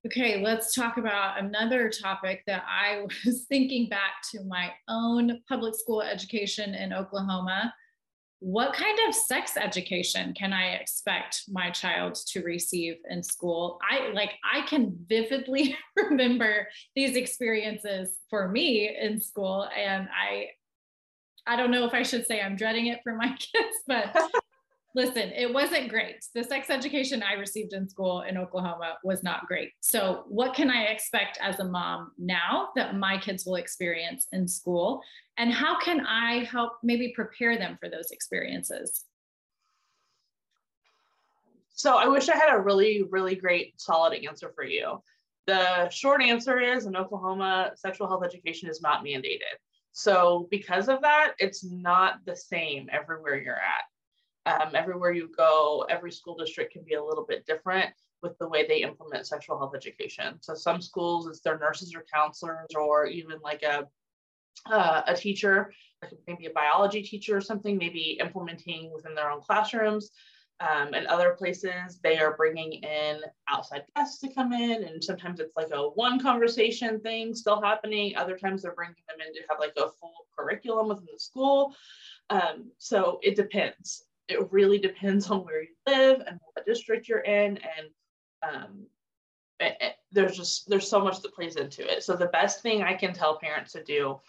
Okay 0.05 0.41
let's 0.41 0.75
talk 0.75 0.97
about 0.97 1.39
another 1.39 1.89
topic 1.89 2.43
that 2.45 2.63
i 2.67 3.03
was 3.25 3.45
thinking 3.49 3.89
back 3.89 4.21
to 4.31 4.43
my 4.43 4.71
own 4.87 5.41
public 5.49 5.73
school 5.73 6.03
education 6.03 6.75
in 6.75 6.93
oklahoma 6.93 7.73
what 8.39 8.73
kind 8.73 8.97
of 9.07 9.15
sex 9.15 9.57
education 9.57 10.33
can 10.33 10.53
I 10.53 10.73
expect 10.73 11.43
my 11.47 11.69
child 11.71 12.15
to 12.27 12.41
receive 12.43 12.97
in 13.09 13.23
school? 13.23 13.79
I 13.89 14.11
like 14.13 14.31
I 14.43 14.61
can 14.67 14.95
vividly 15.07 15.75
remember 15.95 16.67
these 16.95 17.15
experiences 17.15 18.17
for 18.29 18.49
me 18.49 18.95
in 18.99 19.21
school 19.21 19.67
and 19.75 20.07
I 20.09 20.49
I 21.47 21.55
don't 21.55 21.71
know 21.71 21.85
if 21.85 21.93
I 21.93 22.03
should 22.03 22.25
say 22.25 22.41
I'm 22.41 22.55
dreading 22.55 22.87
it 22.87 22.99
for 23.03 23.15
my 23.15 23.27
kids, 23.39 23.77
but 23.87 24.15
listen, 24.95 25.31
it 25.35 25.53
wasn't 25.53 25.89
great. 25.89 26.25
The 26.33 26.43
sex 26.43 26.69
education 26.69 27.21
I 27.21 27.33
received 27.33 27.73
in 27.73 27.87
school 27.87 28.21
in 28.21 28.37
Oklahoma 28.37 28.95
was 29.03 29.21
not 29.21 29.45
great. 29.45 29.73
So, 29.81 30.23
what 30.27 30.55
can 30.55 30.71
I 30.71 30.85
expect 30.85 31.37
as 31.41 31.59
a 31.59 31.65
mom 31.65 32.11
now 32.17 32.69
that 32.75 32.95
my 32.95 33.17
kids 33.17 33.45
will 33.45 33.55
experience 33.55 34.27
in 34.31 34.47
school? 34.47 35.01
And 35.37 35.51
how 35.51 35.79
can 35.79 36.05
I 36.05 36.45
help 36.45 36.73
maybe 36.81 37.11
prepare 37.13 37.57
them 37.57 37.77
for 37.79 37.89
those 37.89 38.11
experiences? 38.11 39.03
So 41.77 41.97
I 41.97 42.07
wish 42.07 42.29
I 42.29 42.37
had 42.37 42.55
a 42.55 42.59
really, 42.59 43.03
really 43.09 43.35
great, 43.35 43.73
solid 43.81 44.17
answer 44.25 44.53
for 44.55 44.63
you. 44.63 45.03
The 45.45 45.89
short 45.89 46.21
answer 46.21 46.57
is 46.57 46.85
in 46.85 46.95
Oklahoma, 46.95 47.73
sexual 47.75 48.07
health 48.07 48.23
education 48.23 48.69
is 48.69 48.81
not 48.81 49.03
mandated. 49.03 49.59
So 49.91 50.47
because 50.49 50.87
of 50.87 51.01
that, 51.01 51.33
it's 51.37 51.65
not 51.65 52.19
the 52.25 52.35
same 52.35 52.87
everywhere 52.91 53.41
you're 53.41 53.55
at. 53.55 53.83
Um, 54.45 54.75
everywhere 54.75 55.11
you 55.11 55.31
go, 55.35 55.85
every 55.89 56.11
school 56.11 56.35
district 56.35 56.73
can 56.73 56.83
be 56.83 56.93
a 56.93 57.03
little 57.03 57.25
bit 57.25 57.45
different 57.45 57.91
with 58.21 58.37
the 58.37 58.47
way 58.47 58.65
they 58.67 58.81
implement 58.81 59.27
sexual 59.27 59.57
health 59.57 59.75
education. 59.75 60.37
So 60.41 60.53
some 60.53 60.81
schools, 60.81 61.27
it's 61.27 61.41
their 61.41 61.57
nurses 61.57 61.95
or 61.95 62.05
counselors, 62.13 62.69
or 62.75 63.07
even 63.07 63.39
like 63.43 63.63
a 63.63 63.87
uh, 64.71 65.01
a 65.05 65.15
teacher, 65.15 65.71
like 66.01 66.13
maybe 66.27 66.45
a 66.45 66.51
biology 66.51 67.03
teacher 67.03 67.37
or 67.37 67.41
something, 67.41 67.77
maybe 67.77 68.17
implementing 68.19 68.91
within 68.93 69.13
their 69.13 69.29
own 69.29 69.41
classrooms. 69.41 70.11
Um, 70.61 70.93
and 70.93 71.05
other 71.07 71.35
places, 71.37 71.99
they 72.01 72.17
are 72.17 72.37
bringing 72.37 72.71
in 72.81 73.19
outside 73.49 73.83
guests 73.93 74.21
to 74.21 74.33
come 74.33 74.53
in, 74.53 74.85
and 74.85 75.03
sometimes 75.03 75.41
it's 75.41 75.57
like 75.57 75.71
a 75.73 75.81
one 75.81 76.17
conversation 76.17 77.01
thing 77.01 77.35
still 77.35 77.61
happening. 77.61 78.15
Other 78.15 78.37
times 78.37 78.61
they're 78.61 78.73
bringing 78.73 78.95
them 79.09 79.17
in 79.27 79.33
to 79.33 79.41
have 79.49 79.59
like 79.59 79.73
a 79.75 79.91
full 79.99 80.13
curriculum 80.37 80.87
within 80.87 81.07
the 81.11 81.19
school. 81.19 81.75
Um, 82.29 82.71
so 82.77 83.19
it 83.21 83.35
depends. 83.35 84.05
It 84.27 84.51
really 84.51 84.79
depends 84.79 85.29
on 85.29 85.39
where 85.45 85.61
you 85.61 85.75
live 85.87 86.21
and 86.25 86.39
what 86.53 86.65
district 86.65 87.07
you're 87.07 87.19
in, 87.19 87.57
and 87.57 87.87
um, 88.43 88.87
it, 89.59 89.77
it, 89.79 89.95
there's 90.11 90.35
just 90.35 90.67
there's 90.69 90.89
so 90.89 90.99
much 90.99 91.21
that 91.21 91.35
plays 91.35 91.55
into 91.55 91.89
it. 91.89 92.03
So 92.03 92.15
the 92.15 92.27
best 92.27 92.61
thing 92.61 92.81
I 92.81 92.93
can 92.93 93.13
tell 93.13 93.37
parents 93.37 93.73
to 93.73 93.83
do 93.83 94.19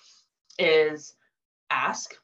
is 0.59 1.15
ask 1.71 2.15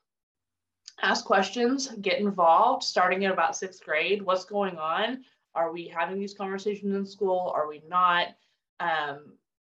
ask 1.00 1.24
questions, 1.24 1.88
get 2.00 2.20
involved, 2.20 2.82
starting 2.82 3.24
at 3.24 3.32
about 3.32 3.56
sixth 3.56 3.82
grade. 3.84 4.22
What's 4.22 4.44
going 4.44 4.76
on? 4.76 5.24
Are 5.54 5.72
we 5.72 5.88
having 5.88 6.18
these 6.18 6.34
conversations 6.34 6.94
in 6.94 7.06
school? 7.06 7.52
Are 7.54 7.68
we 7.68 7.82
not? 7.88 8.28
Um, 8.80 9.34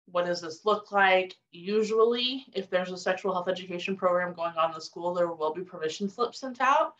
what 0.06 0.26
does 0.26 0.40
this 0.40 0.64
look 0.64 0.92
like? 0.92 1.34
Usually, 1.50 2.44
if 2.54 2.68
there's 2.68 2.92
a 2.92 2.96
sexual 2.96 3.32
health 3.32 3.48
education 3.48 3.96
program 3.96 4.34
going 4.34 4.54
on 4.56 4.70
in 4.70 4.74
the 4.74 4.80
school, 4.80 5.14
there 5.14 5.28
will 5.28 5.54
be 5.54 5.62
permission 5.62 6.08
slips 6.08 6.40
sent 6.40 6.60
out. 6.60 6.94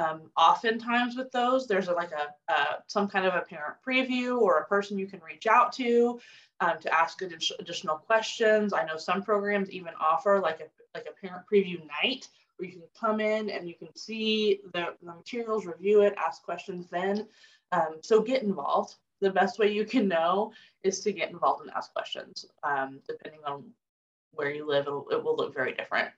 Um, 0.00 0.30
oftentimes 0.36 1.16
with 1.16 1.30
those, 1.30 1.66
there's 1.66 1.88
a, 1.88 1.92
like 1.92 2.12
a, 2.12 2.54
some 2.86 3.06
kind 3.06 3.26
of 3.26 3.34
a 3.34 3.42
parent 3.42 3.76
preview 3.86 4.40
or 4.40 4.58
a 4.58 4.66
person 4.66 4.98
you 4.98 5.06
can 5.06 5.20
reach 5.20 5.46
out 5.46 5.72
to 5.74 6.18
um, 6.60 6.78
to 6.80 6.94
ask 6.94 7.20
additional 7.22 7.96
questions. 7.96 8.72
I 8.72 8.84
know 8.84 8.96
some 8.96 9.22
programs 9.22 9.70
even 9.70 9.92
offer 10.00 10.40
like 10.40 10.60
a 10.60 10.96
like 10.96 11.06
a 11.06 11.20
parent 11.20 11.44
preview 11.52 11.80
night 12.02 12.28
where 12.56 12.68
you 12.68 12.76
can 12.76 12.88
come 12.98 13.20
in 13.20 13.50
and 13.50 13.68
you 13.68 13.74
can 13.74 13.94
see 13.94 14.60
the, 14.72 14.94
the 15.02 15.14
materials, 15.14 15.66
review 15.66 16.02
it, 16.02 16.14
ask 16.18 16.42
questions 16.42 16.88
then. 16.90 17.26
Um, 17.72 17.98
so 18.02 18.20
get 18.20 18.42
involved. 18.42 18.96
The 19.20 19.30
best 19.30 19.58
way 19.58 19.72
you 19.72 19.84
can 19.84 20.08
know 20.08 20.52
is 20.82 21.00
to 21.00 21.12
get 21.12 21.30
involved 21.30 21.62
and 21.62 21.70
ask 21.76 21.92
questions. 21.92 22.46
Um, 22.62 23.00
depending 23.06 23.40
on 23.46 23.64
where 24.32 24.50
you 24.50 24.66
live, 24.66 24.86
it 24.86 25.22
will 25.22 25.36
look 25.36 25.54
very 25.54 25.74
different. 25.74 26.08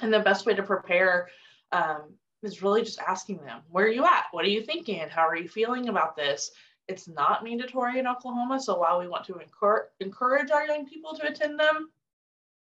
And 0.00 0.12
the 0.12 0.20
best 0.20 0.46
way 0.46 0.54
to 0.54 0.62
prepare 0.62 1.28
um, 1.70 2.14
is 2.42 2.62
really 2.62 2.82
just 2.82 3.00
asking 3.00 3.38
them, 3.44 3.60
where 3.70 3.86
are 3.86 3.92
you 3.92 4.04
at? 4.04 4.24
What 4.32 4.44
are 4.44 4.48
you 4.48 4.62
thinking? 4.62 5.08
How 5.08 5.26
are 5.28 5.36
you 5.36 5.48
feeling 5.48 5.88
about 5.88 6.16
this? 6.16 6.50
It's 6.88 7.08
not 7.08 7.44
mandatory 7.44 7.98
in 7.98 8.06
Oklahoma. 8.06 8.60
So 8.60 8.78
while 8.78 8.98
we 8.98 9.08
want 9.08 9.24
to 9.26 9.38
encourage, 9.38 9.88
encourage 10.00 10.50
our 10.50 10.66
young 10.66 10.86
people 10.86 11.14
to 11.14 11.28
attend 11.28 11.58
them 11.58 11.90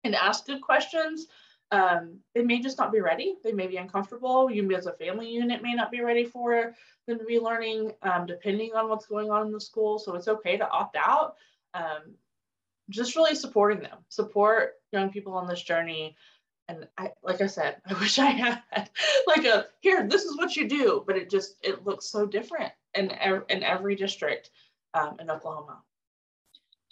and 0.04 0.16
ask 0.16 0.46
good 0.46 0.62
questions, 0.62 1.28
um, 1.72 2.20
they 2.34 2.44
may 2.44 2.60
just 2.60 2.78
not 2.78 2.92
be 2.92 3.02
ready. 3.02 3.36
They 3.44 3.52
may 3.52 3.68
be 3.68 3.78
uncomfortable. 3.78 4.50
You 4.50 4.72
as 4.76 4.86
a 4.86 4.94
family 4.94 5.30
unit 5.30 5.62
may 5.62 5.74
not 5.74 5.92
be 5.92 6.02
ready 6.02 6.24
for 6.24 6.76
them 7.08 7.20
to 7.20 7.26
be 7.26 7.40
learning, 7.40 7.92
um, 8.04 8.26
depending 8.26 8.74
on 8.76 8.88
what's 8.88 9.08
going 9.08 9.32
on 9.32 9.48
in 9.48 9.52
the 9.52 9.60
school. 9.60 10.00
So 10.00 10.16
it's 10.16 10.28
okay 10.28 10.58
to 10.58 10.70
opt 10.70 10.96
out. 10.96 11.36
Um, 11.74 12.16
just 12.90 13.16
really 13.16 13.36
supporting 13.36 13.82
them, 13.82 13.98
support 14.10 14.74
young 14.92 15.10
people 15.10 15.34
on 15.34 15.48
this 15.48 15.64
journey. 15.64 16.16
And 16.68 16.88
I, 16.98 17.12
like 17.24 17.42
I 17.42 17.48
said, 17.48 17.78
I 17.86 17.94
wish 17.94 18.20
I 18.20 18.26
had 18.26 18.90
like 19.28 19.46
a 19.46 19.66
here. 19.82 20.08
This 20.08 20.24
is 20.24 20.38
what 20.38 20.56
you 20.56 20.68
do, 20.68 21.04
but 21.06 21.18
it 21.18 21.30
just 21.30 21.56
it 21.62 21.86
looks 21.86 22.10
so 22.10 22.26
different 22.26 22.72
in 22.94 23.12
in 23.50 23.64
every 23.64 23.96
district 23.96 24.50
um, 24.94 25.18
in 25.20 25.30
Oklahoma. 25.30 25.82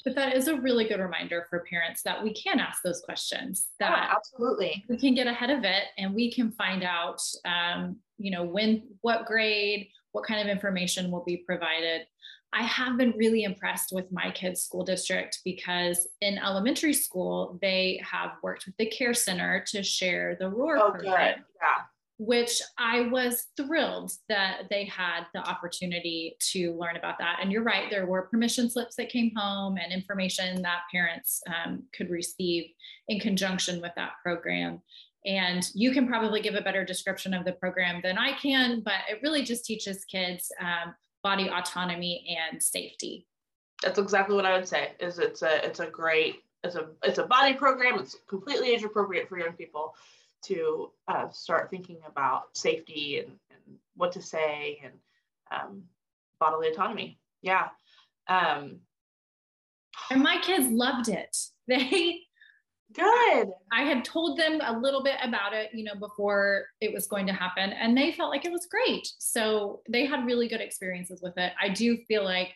But 0.04 0.16
that 0.16 0.36
is 0.36 0.50
a 0.50 0.60
really 0.60 0.86
good 0.86 1.00
reminder 1.00 1.48
for 1.50 1.66
parents 1.70 2.02
that 2.04 2.22
we 2.22 2.34
can 2.34 2.60
ask 2.60 2.82
those 2.84 3.02
questions. 3.02 3.68
That 3.80 4.10
oh, 4.12 4.16
absolutely 4.18 4.84
we 4.90 4.98
can 4.98 5.16
get 5.16 5.28
ahead 5.28 5.50
of 5.50 5.64
it, 5.64 5.84
and 5.98 6.14
we 6.14 6.32
can 6.32 6.52
find 6.52 6.84
out, 6.84 7.22
um, 7.46 7.98
you 8.18 8.32
know, 8.32 8.44
when, 8.44 8.84
what 9.02 9.26
grade, 9.26 9.88
what 10.12 10.26
kind 10.26 10.42
of 10.42 10.48
information 10.48 11.10
will 11.10 11.24
be 11.24 11.38
provided. 11.38 12.06
I 12.54 12.64
have 12.64 12.98
been 12.98 13.14
really 13.18 13.44
impressed 13.44 13.92
with 13.92 14.12
my 14.12 14.32
kids' 14.32 14.64
school 14.64 14.84
district 14.84 15.40
because 15.44 16.08
in 16.22 16.38
elementary 16.38 16.94
school 16.94 17.58
they 17.62 18.02
have 18.10 18.32
worked 18.44 18.66
with 18.66 18.78
the 18.78 18.86
care 18.86 19.14
center 19.14 19.64
to 19.68 19.84
share 19.84 20.38
the 20.40 20.50
ROAR 20.50 20.78
oh, 20.78 20.92
program. 20.92 21.38
Good. 21.38 21.44
Yeah 21.62 21.84
which 22.20 22.62
I 22.78 23.02
was 23.10 23.48
thrilled 23.58 24.14
that 24.30 24.64
they 24.70 24.86
had 24.86 25.26
the 25.34 25.40
opportunity 25.40 26.38
to 26.52 26.74
learn 26.78 26.96
about 26.96 27.18
that. 27.20 27.40
And 27.42 27.52
you're 27.52 27.64
right, 27.64 27.90
there 27.90 28.06
were 28.06 28.24
permission 28.24 28.70
slips 28.70 28.96
that 28.96 29.10
came 29.10 29.32
home 29.36 29.78
and 29.78 29.92
information 29.92 30.62
that 30.62 30.82
parents 30.92 31.42
um, 31.48 31.84
could 31.94 32.10
receive 32.10 32.70
in 33.08 33.20
conjunction 33.20 33.82
with 33.82 33.92
that 33.96 34.12
program. 34.24 34.82
And 35.26 35.68
you 35.74 35.92
can 35.92 36.08
probably 36.08 36.42
give 36.42 36.56
a 36.56 36.62
better 36.62 36.86
description 36.86 37.34
of 37.34 37.46
the 37.46 37.54
program 37.54 38.00
than 38.04 38.18
I 38.18 38.34
can, 38.34 38.82
but 38.82 38.96
it 39.10 39.20
really 39.24 39.44
just 39.44 39.66
teaches 39.66 40.06
kids 40.06 40.52
um, 40.62 40.94
body 41.24 41.50
autonomy 41.50 42.38
and 42.52 42.62
safety. 42.62 43.26
That's 43.82 44.00
exactly 44.00 44.36
what 44.36 44.46
I 44.46 44.56
would 44.56 44.68
say. 44.68 44.92
Is 45.00 45.20
it's 45.20 45.42
a 45.42 45.66
it's 45.66 45.80
a 45.80 45.88
great 45.88 46.44
it's 46.64 46.76
a 46.76 46.90
it's 47.04 47.18
a 47.18 47.26
body 47.26 47.54
program. 47.54 48.00
It's 48.00 48.18
completely 48.28 48.70
age 48.74 48.84
appropriate 48.84 49.28
for 49.28 49.38
young 49.38 49.54
people 49.54 49.96
to 50.46 50.92
uh, 51.08 51.30
start 51.30 51.70
thinking 51.70 52.00
about 52.06 52.56
safety 52.56 53.20
and, 53.20 53.30
and, 53.50 53.78
what 53.96 54.12
to 54.12 54.22
say 54.22 54.82
and 54.84 54.94
um, 55.52 55.84
bodily 56.40 56.68
autonomy. 56.68 57.20
Yeah. 57.42 57.68
Um, 58.28 58.80
and 60.10 60.22
my 60.22 60.38
kids 60.42 60.68
loved 60.68 61.10
it. 61.10 61.38
They 61.66 62.23
good. 62.94 63.52
I 63.72 63.84
had 63.84 64.06
told 64.06 64.38
them 64.38 64.60
a 64.64 64.78
little 64.78 65.04
bit 65.04 65.16
about 65.24 65.54
it, 65.54 65.72
you 65.74 65.84
know, 65.84 65.96
before 65.96 66.66
it 66.82 66.94
was 66.94 67.08
going 67.08 67.28
to 67.28 67.34
happen, 67.34 67.72
and 67.72 67.98
they 67.98 68.12
felt 68.12 68.30
like 68.30 68.46
it 68.46 68.52
was 68.52 68.68
great. 68.68 69.08
So 69.20 69.82
they 69.90 70.06
had 70.06 70.26
really 70.26 70.48
good 70.48 70.62
experiences 70.62 71.22
with 71.22 71.38
it. 71.38 71.54
I 71.62 71.70
do 71.70 71.98
feel 72.08 72.24
like 72.24 72.54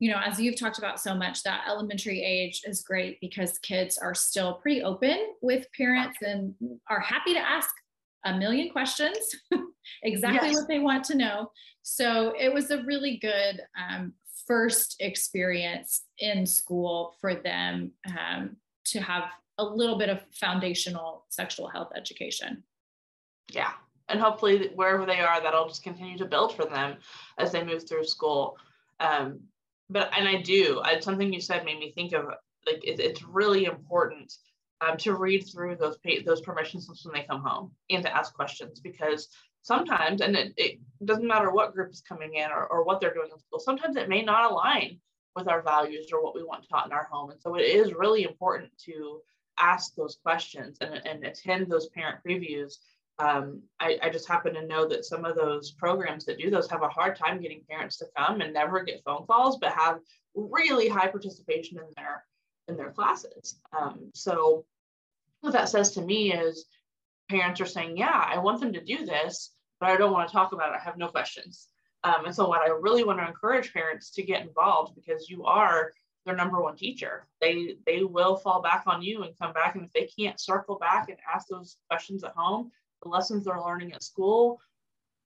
you 0.00 0.10
know, 0.10 0.20
as 0.24 0.40
you've 0.40 0.58
talked 0.58 0.78
about 0.78 1.00
so 1.00 1.14
much, 1.14 1.42
that 1.42 1.64
elementary 1.68 2.22
age 2.22 2.62
is 2.64 2.82
great 2.82 3.20
because 3.20 3.58
kids 3.58 3.98
are 3.98 4.14
still 4.14 4.54
pretty 4.54 4.82
open 4.82 5.34
with 5.42 5.66
parents 5.76 6.18
and 6.22 6.54
are 6.88 7.00
happy 7.00 7.34
to 7.34 7.40
ask 7.40 7.68
a 8.24 8.36
million 8.36 8.70
questions, 8.70 9.18
exactly 10.02 10.50
yes. 10.50 10.56
what 10.56 10.68
they 10.68 10.78
want 10.78 11.04
to 11.04 11.16
know. 11.16 11.50
So 11.82 12.34
it 12.38 12.52
was 12.52 12.70
a 12.70 12.84
really 12.84 13.16
good 13.16 13.60
um, 13.76 14.12
first 14.46 14.96
experience 15.00 16.02
in 16.18 16.46
school 16.46 17.14
for 17.20 17.34
them 17.34 17.92
um, 18.08 18.56
to 18.86 19.00
have 19.00 19.24
a 19.58 19.64
little 19.64 19.98
bit 19.98 20.08
of 20.08 20.20
foundational 20.32 21.26
sexual 21.28 21.68
health 21.68 21.92
education. 21.96 22.62
Yeah. 23.50 23.72
And 24.08 24.20
hopefully, 24.20 24.70
wherever 24.74 25.04
they 25.04 25.20
are, 25.20 25.42
that'll 25.42 25.68
just 25.68 25.82
continue 25.82 26.16
to 26.18 26.24
build 26.24 26.54
for 26.54 26.64
them 26.64 26.96
as 27.38 27.52
they 27.52 27.62
move 27.62 27.86
through 27.86 28.04
school. 28.04 28.56
Um, 29.00 29.40
but 29.90 30.10
and 30.16 30.28
I 30.28 30.40
do. 30.42 30.80
I, 30.82 31.00
something 31.00 31.32
you 31.32 31.40
said 31.40 31.64
made 31.64 31.78
me 31.78 31.92
think 31.92 32.12
of 32.12 32.26
like 32.66 32.84
it, 32.84 33.00
it's 33.00 33.22
really 33.22 33.64
important 33.64 34.32
um, 34.80 34.96
to 34.98 35.14
read 35.14 35.40
through 35.40 35.76
those 35.76 35.98
pay, 35.98 36.22
those 36.22 36.40
permission 36.40 36.80
slips 36.80 37.04
when 37.04 37.14
they 37.14 37.26
come 37.26 37.42
home 37.42 37.72
and 37.90 38.02
to 38.02 38.16
ask 38.16 38.34
questions 38.34 38.80
because 38.80 39.28
sometimes 39.62 40.20
and 40.20 40.36
it, 40.36 40.52
it 40.56 40.78
doesn't 41.04 41.26
matter 41.26 41.50
what 41.50 41.74
group 41.74 41.90
is 41.92 42.00
coming 42.00 42.34
in 42.34 42.50
or, 42.50 42.66
or 42.66 42.84
what 42.84 43.00
they're 43.00 43.14
doing 43.14 43.28
in 43.32 43.38
school 43.38 43.58
sometimes 43.58 43.96
it 43.96 44.08
may 44.08 44.22
not 44.22 44.50
align 44.50 44.98
with 45.34 45.48
our 45.48 45.62
values 45.62 46.06
or 46.12 46.22
what 46.22 46.34
we 46.34 46.44
want 46.44 46.64
taught 46.68 46.86
in 46.86 46.92
our 46.92 47.08
home 47.10 47.30
and 47.30 47.40
so 47.40 47.56
it 47.56 47.62
is 47.62 47.92
really 47.92 48.22
important 48.22 48.70
to 48.78 49.20
ask 49.60 49.94
those 49.94 50.18
questions 50.22 50.78
and, 50.80 51.00
and 51.06 51.24
attend 51.24 51.68
those 51.68 51.88
parent 51.88 52.18
previews 52.26 52.76
um, 53.18 53.62
I, 53.80 53.98
I, 54.00 54.10
just 54.10 54.28
happen 54.28 54.54
to 54.54 54.66
know 54.66 54.86
that 54.88 55.04
some 55.04 55.24
of 55.24 55.34
those 55.34 55.72
programs 55.72 56.24
that 56.26 56.38
do 56.38 56.50
those 56.50 56.70
have 56.70 56.82
a 56.82 56.88
hard 56.88 57.16
time 57.16 57.40
getting 57.40 57.64
parents 57.68 57.96
to 57.98 58.06
come 58.16 58.40
and 58.40 58.54
never 58.54 58.84
get 58.84 59.02
phone 59.04 59.26
calls, 59.26 59.58
but 59.58 59.72
have 59.72 59.98
really 60.36 60.88
high 60.88 61.08
participation 61.08 61.78
in 61.78 61.86
their 61.96 62.24
in 62.68 62.76
their 62.76 62.92
classes. 62.92 63.58
Um, 63.76 64.10
so 64.14 64.64
what 65.40 65.52
that 65.54 65.68
says 65.68 65.92
to 65.92 66.02
me 66.02 66.32
is 66.32 66.66
parents 67.28 67.60
are 67.60 67.66
saying, 67.66 67.96
yeah, 67.96 68.24
I 68.32 68.38
want 68.38 68.60
them 68.60 68.72
to 68.74 68.84
do 68.84 69.04
this, 69.04 69.52
but 69.80 69.90
I 69.90 69.96
don't 69.96 70.12
want 70.12 70.28
to 70.28 70.32
talk 70.32 70.52
about 70.52 70.72
it. 70.72 70.76
I 70.80 70.84
have 70.84 70.98
no 70.98 71.08
questions. 71.08 71.66
Um, 72.04 72.26
and 72.26 72.34
so 72.34 72.48
what 72.48 72.60
I 72.60 72.68
really 72.68 73.02
want 73.02 73.18
to 73.18 73.26
encourage 73.26 73.72
parents 73.72 74.10
to 74.12 74.22
get 74.22 74.42
involved 74.42 74.94
because 74.94 75.28
you 75.28 75.44
are 75.44 75.92
their 76.24 76.36
number 76.36 76.62
one 76.62 76.76
teacher. 76.76 77.26
They 77.40 77.76
they 77.86 78.04
will 78.04 78.36
fall 78.36 78.62
back 78.62 78.84
on 78.86 79.02
you 79.02 79.22
and 79.22 79.38
come 79.38 79.52
back. 79.52 79.74
And 79.74 79.84
if 79.84 79.92
they 79.92 80.06
can't 80.06 80.40
circle 80.40 80.76
back 80.78 81.08
and 81.08 81.18
ask 81.32 81.48
those 81.48 81.76
questions 81.88 82.24
at 82.24 82.34
home, 82.36 82.70
the 83.02 83.08
lessons 83.08 83.44
they're 83.44 83.60
learning 83.60 83.92
at 83.92 84.02
school, 84.02 84.60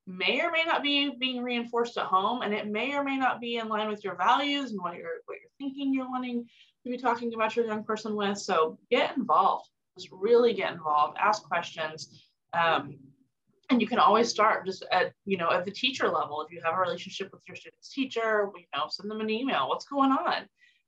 may 0.07 0.41
or 0.41 0.51
may 0.51 0.65
not 0.65 0.83
be 0.83 1.11
being 1.11 1.43
reinforced 1.43 1.97
at 1.97 2.07
home 2.07 2.43
and 2.43 2.53
it 2.53 2.67
may 2.67 2.95
or 2.95 3.05
may 3.05 3.17
not 3.17 3.41
be 3.41 3.57
in 3.57 3.69
line 3.69 3.89
with 3.89 4.03
your 4.05 4.17
values 4.17 4.73
and 4.73 4.81
what 4.81 4.97
you're 4.97 5.21
what 5.27 5.39
you're 5.41 5.51
thinking 5.59 5.95
you're 5.95 6.11
wanting 6.11 6.45
to 6.85 6.91
be 6.91 6.97
talking 6.97 7.33
about 7.33 7.55
your 7.55 7.67
young 7.67 7.85
person 7.85 8.17
with. 8.17 8.39
So 8.39 8.79
get 8.91 9.17
involved. 9.17 9.69
Just 9.97 10.11
really 10.11 10.55
get 10.55 10.73
involved. 10.73 11.17
Ask 11.21 11.45
questions. 11.45 12.27
Um, 12.53 12.99
and 13.71 13.81
you 13.81 13.87
can 13.87 13.99
always 13.99 14.29
start 14.29 14.67
just 14.67 14.85
at 14.91 15.13
you 15.25 15.37
know 15.37 15.51
at 15.51 15.65
the 15.65 15.71
teacher 15.71 16.09
level. 16.09 16.43
If 16.43 16.53
you 16.53 16.61
have 16.65 16.75
a 16.75 16.81
relationship 16.81 17.31
with 17.33 17.43
your 17.47 17.57
student's 17.57 17.93
teacher 17.93 18.51
you 18.57 18.65
know 18.75 18.87
send 18.89 19.11
them 19.11 19.21
an 19.21 19.31
email. 19.31 19.69
What's 19.69 19.87
going 19.87 20.11
on 20.11 20.47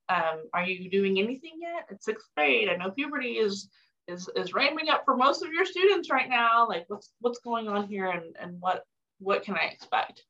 um, 0.08 0.44
are 0.52 0.64
you 0.64 0.90
doing 0.90 1.18
anything 1.18 1.52
yet 1.58 1.86
at 1.90 2.02
sixth 2.02 2.28
grade 2.36 2.68
i 2.68 2.76
know 2.76 2.90
puberty 2.90 3.32
is 3.32 3.68
is 4.06 4.28
is 4.36 4.52
ramping 4.52 4.90
up 4.90 5.02
for 5.04 5.16
most 5.16 5.42
of 5.42 5.52
your 5.52 5.64
students 5.64 6.10
right 6.10 6.28
now 6.28 6.68
like 6.68 6.84
what's 6.88 7.10
what's 7.20 7.38
going 7.40 7.68
on 7.68 7.86
here 7.86 8.10
and 8.10 8.36
and 8.38 8.60
what 8.60 8.84
what 9.18 9.42
can 9.42 9.54
I 9.54 9.66
expect? 9.66 10.22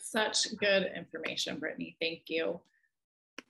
Such 0.00 0.56
good 0.58 0.90
information, 0.96 1.58
Brittany. 1.58 1.96
Thank 2.00 2.22
you. 2.28 2.60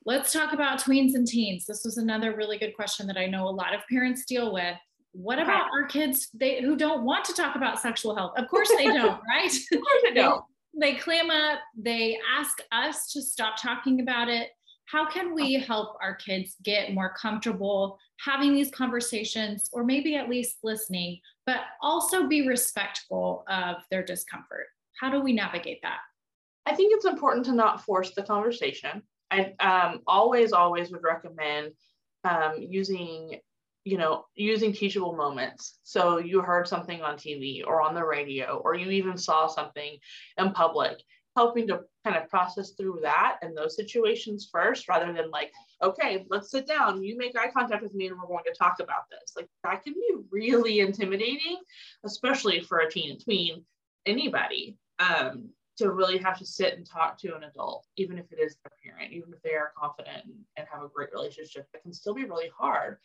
Let's 0.05 0.33
talk 0.33 0.53
about 0.53 0.81
tweens 0.81 1.15
and 1.15 1.27
teens. 1.27 1.67
This 1.67 1.85
was 1.85 1.99
another 1.99 2.35
really 2.35 2.59
good 2.59 2.75
question 2.75 3.07
that 3.07 3.17
I 3.17 3.27
know 3.27 3.49
a 3.49 3.51
lot 3.51 3.75
of 3.75 3.81
parents 3.89 4.25
deal 4.25 4.53
with. 4.53 4.77
What 5.13 5.39
about 5.39 5.67
our 5.73 5.85
kids 5.87 6.29
they, 6.33 6.63
who 6.63 6.75
don't 6.75 7.05
want 7.05 7.25
to 7.27 7.35
talk 7.35 7.55
about 7.55 7.79
sexual 7.79 8.17
health? 8.17 8.33
Of 8.37 8.49
course 8.49 8.71
they 8.77 8.87
don't, 8.87 9.21
right? 9.29 9.53
Of 9.53 9.81
course 9.81 10.03
they 10.03 10.15
don't. 10.15 10.43
they 10.79 10.95
clam 10.95 11.31
up, 11.31 11.59
they 11.77 12.19
ask 12.37 12.59
us 12.73 13.13
to 13.13 13.23
stop 13.23 13.61
talking 13.61 14.01
about 14.01 14.29
it. 14.29 14.49
How 14.87 15.09
can 15.09 15.35
we 15.35 15.55
help 15.55 15.97
our 16.03 16.15
kids 16.15 16.57
get 16.63 16.93
more 16.93 17.15
comfortable 17.15 17.99
having 18.25 18.55
these 18.55 18.71
conversations 18.71 19.69
or 19.73 19.85
maybe 19.85 20.17
at 20.17 20.29
least 20.29 20.59
listening, 20.63 21.19
but 21.47 21.61
also 21.81 22.27
be 22.27 22.47
respectful 22.47 23.45
of 23.49 23.77
their 23.91 24.05
discomfort? 24.05 24.67
How 25.01 25.11
do 25.11 25.21
we 25.21 25.33
navigate 25.33 25.81
that? 25.83 26.01
I 26.67 26.75
think 26.75 26.93
it's 26.95 27.07
important 27.07 27.47
to 27.47 27.53
not 27.53 27.85
force 27.85 28.13
the 28.15 28.23
conversation. 28.23 29.03
I 29.31 29.55
um, 29.61 30.01
always, 30.07 30.53
always 30.53 30.93
would 30.93 31.03
recommend 31.03 31.73
um, 32.25 32.55
using, 32.59 33.41
you 33.85 33.99
know, 33.99 34.27
using 34.35 34.73
teachable 34.73 35.17
moments. 35.17 35.79
So 35.83 36.19
you 36.19 36.41
heard 36.41 36.69
something 36.69 37.01
on 37.03 37.17
TV 37.17 37.67
or 37.67 37.81
on 37.81 37.95
the 37.95 38.05
radio, 38.05 38.61
or 38.65 38.75
you 38.75 38.91
even 38.91 39.17
saw 39.17 39.47
something 39.47 39.97
in 40.39 40.53
public, 40.53 40.99
helping 41.37 41.67
to 41.69 41.81
kind 42.05 42.17
of 42.17 42.29
process 42.29 42.73
through 42.73 42.99
that 43.03 43.39
and 43.43 43.57
those 43.57 43.77
situations 43.77 44.49
first, 44.53 44.89
rather 44.89 45.13
than 45.13 45.31
like, 45.31 45.51
okay, 45.83 46.27
let's 46.29 46.51
sit 46.51 46.67
down. 46.67 47.03
You 47.03 47.17
make 47.17 47.37
eye 47.37 47.51
contact 47.51 47.83
with 47.83 47.95
me 47.95 48.09
and 48.09 48.17
we're 48.19 48.27
going 48.27 48.45
to 48.45 48.59
talk 48.59 48.77
about 48.81 49.05
this. 49.11 49.33
Like 49.37 49.49
that 49.65 49.83
can 49.83 49.95
be 49.95 50.15
really 50.31 50.81
intimidating, 50.81 51.59
especially 52.05 52.61
for 52.61 52.79
a 52.79 52.91
teen, 52.91 53.11
and 53.13 53.23
tween, 53.23 53.65
anybody. 54.07 54.77
Um, 54.99 55.51
to 55.79 55.91
really 55.91 56.19
have 56.19 56.39
to 56.39 56.45
sit 56.45 56.77
and 56.77 56.87
talk 56.87 57.19
to 57.19 57.35
an 57.35 57.45
adult, 57.45 57.87
even 57.97 58.19
if 58.19 58.31
it 58.31 58.39
is 58.39 58.57
their 58.63 58.73
parent, 58.85 59.11
even 59.11 59.33
if 59.33 59.41
they 59.43 59.55
are 59.55 59.73
confident 59.77 60.23
and, 60.27 60.35
and 60.59 60.67
have 60.71 60.83
a 60.83 60.89
great 60.95 61.09
relationship, 61.15 61.67
it 61.73 61.83
can 61.83 61.95
still 61.95 62.13
be 62.13 62.27
really 62.27 62.51
hard. 62.57 62.99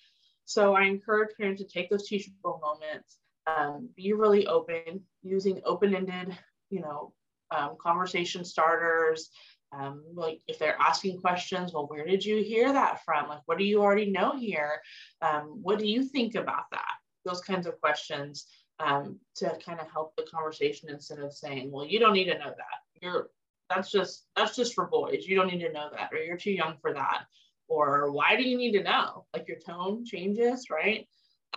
So 0.44 0.76
I 0.76 0.84
encourage 0.84 1.30
parents 1.38 1.62
to 1.62 1.68
take 1.68 1.90
those 1.90 2.08
teachable 2.08 2.60
moments, 2.62 3.20
um, 3.48 3.90
be 3.96 4.12
really 4.12 4.48
open, 4.48 5.02
using 5.24 5.62
open-ended, 5.64 6.38
you 6.70 6.82
know, 6.82 7.14
um, 7.52 7.76
conversation 7.82 8.44
starters, 8.44 9.30
um, 9.74 10.04
like 10.14 10.40
if 10.48 10.60
they're 10.60 10.80
asking 10.80 11.20
questions 11.20 11.74
well 11.74 11.88
where 11.88 12.06
did 12.06 12.24
you 12.24 12.44
hear 12.44 12.72
that 12.72 13.04
from? 13.04 13.28
Like 13.28 13.42
what 13.46 13.58
do 13.58 13.64
you 13.64 13.82
already 13.82 14.10
know 14.10 14.38
here? 14.38 14.82
Um, 15.22 15.60
what 15.62 15.80
do 15.80 15.88
you 15.88 16.04
think 16.04 16.36
about 16.36 16.66
that? 16.72 16.94
Those 17.26 17.42
kinds 17.42 17.68
of 17.68 17.80
questions 17.82 18.46
um, 18.80 19.20
to 19.36 19.58
kind 19.66 19.80
of 19.80 19.90
help 19.92 20.16
the 20.16 20.24
conversation 20.24 20.90
instead 20.90 21.20
of 21.20 21.34
saying 21.34 21.72
well 21.72 21.86
you 21.86 22.00
don't 22.00 22.14
need 22.14 22.32
to 22.32 22.38
know 22.38 22.54
that. 22.56 23.02
You're 23.02 23.30
that's 23.70 23.92
just 23.92 24.26
that's 24.36 24.56
just 24.56 24.74
for 24.74 24.88
boys. 24.88 25.26
You 25.26 25.36
don't 25.36 25.48
need 25.48 25.60
to 25.60 25.74
know 25.74 25.90
that 25.92 26.14
or 26.14 26.20
you're 26.20 26.38
too 26.38 26.52
young 26.52 26.78
for 26.82 26.94
that. 26.94 27.26
Or 27.68 28.12
why 28.12 28.38
do 28.38 28.44
you 28.44 28.58
need 28.58 28.72
to 28.74 28.84
know? 28.84 29.26
Like 29.34 29.50
your 29.50 29.60
tone 29.60 30.06
changes 30.06 30.68
right? 30.70 31.08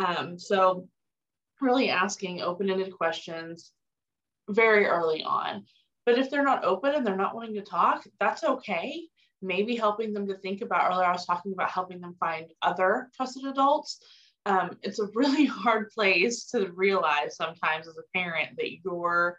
Um, 0.05 0.39
so 0.39 0.89
really 1.61 1.91
asking 1.91 2.41
open-ended 2.41 2.93
questions 2.97 3.73
very 4.49 4.87
early 4.87 5.23
on 5.23 5.65
but 6.11 6.19
if 6.19 6.29
they're 6.29 6.43
not 6.43 6.65
open 6.65 6.93
and 6.93 7.07
they're 7.07 7.15
not 7.15 7.37
wanting 7.37 7.55
to 7.55 7.63
talk, 7.63 8.03
that's 8.19 8.43
okay. 8.43 9.07
Maybe 9.43 9.77
helping 9.77 10.13
them 10.13 10.27
to 10.27 10.37
think 10.39 10.61
about 10.61 10.91
earlier, 10.91 11.07
I 11.07 11.13
was 11.13 11.25
talking 11.25 11.53
about 11.53 11.71
helping 11.71 12.01
them 12.01 12.17
find 12.19 12.47
other 12.63 13.11
trusted 13.15 13.45
adults. 13.45 14.01
Um, 14.45 14.77
it's 14.83 14.99
a 14.99 15.07
really 15.15 15.45
hard 15.47 15.91
place 15.91 16.47
to 16.47 16.73
realize 16.73 17.37
sometimes 17.37 17.87
as 17.87 17.97
a 17.97 18.19
parent 18.19 18.57
that 18.57 18.73
your 18.85 19.39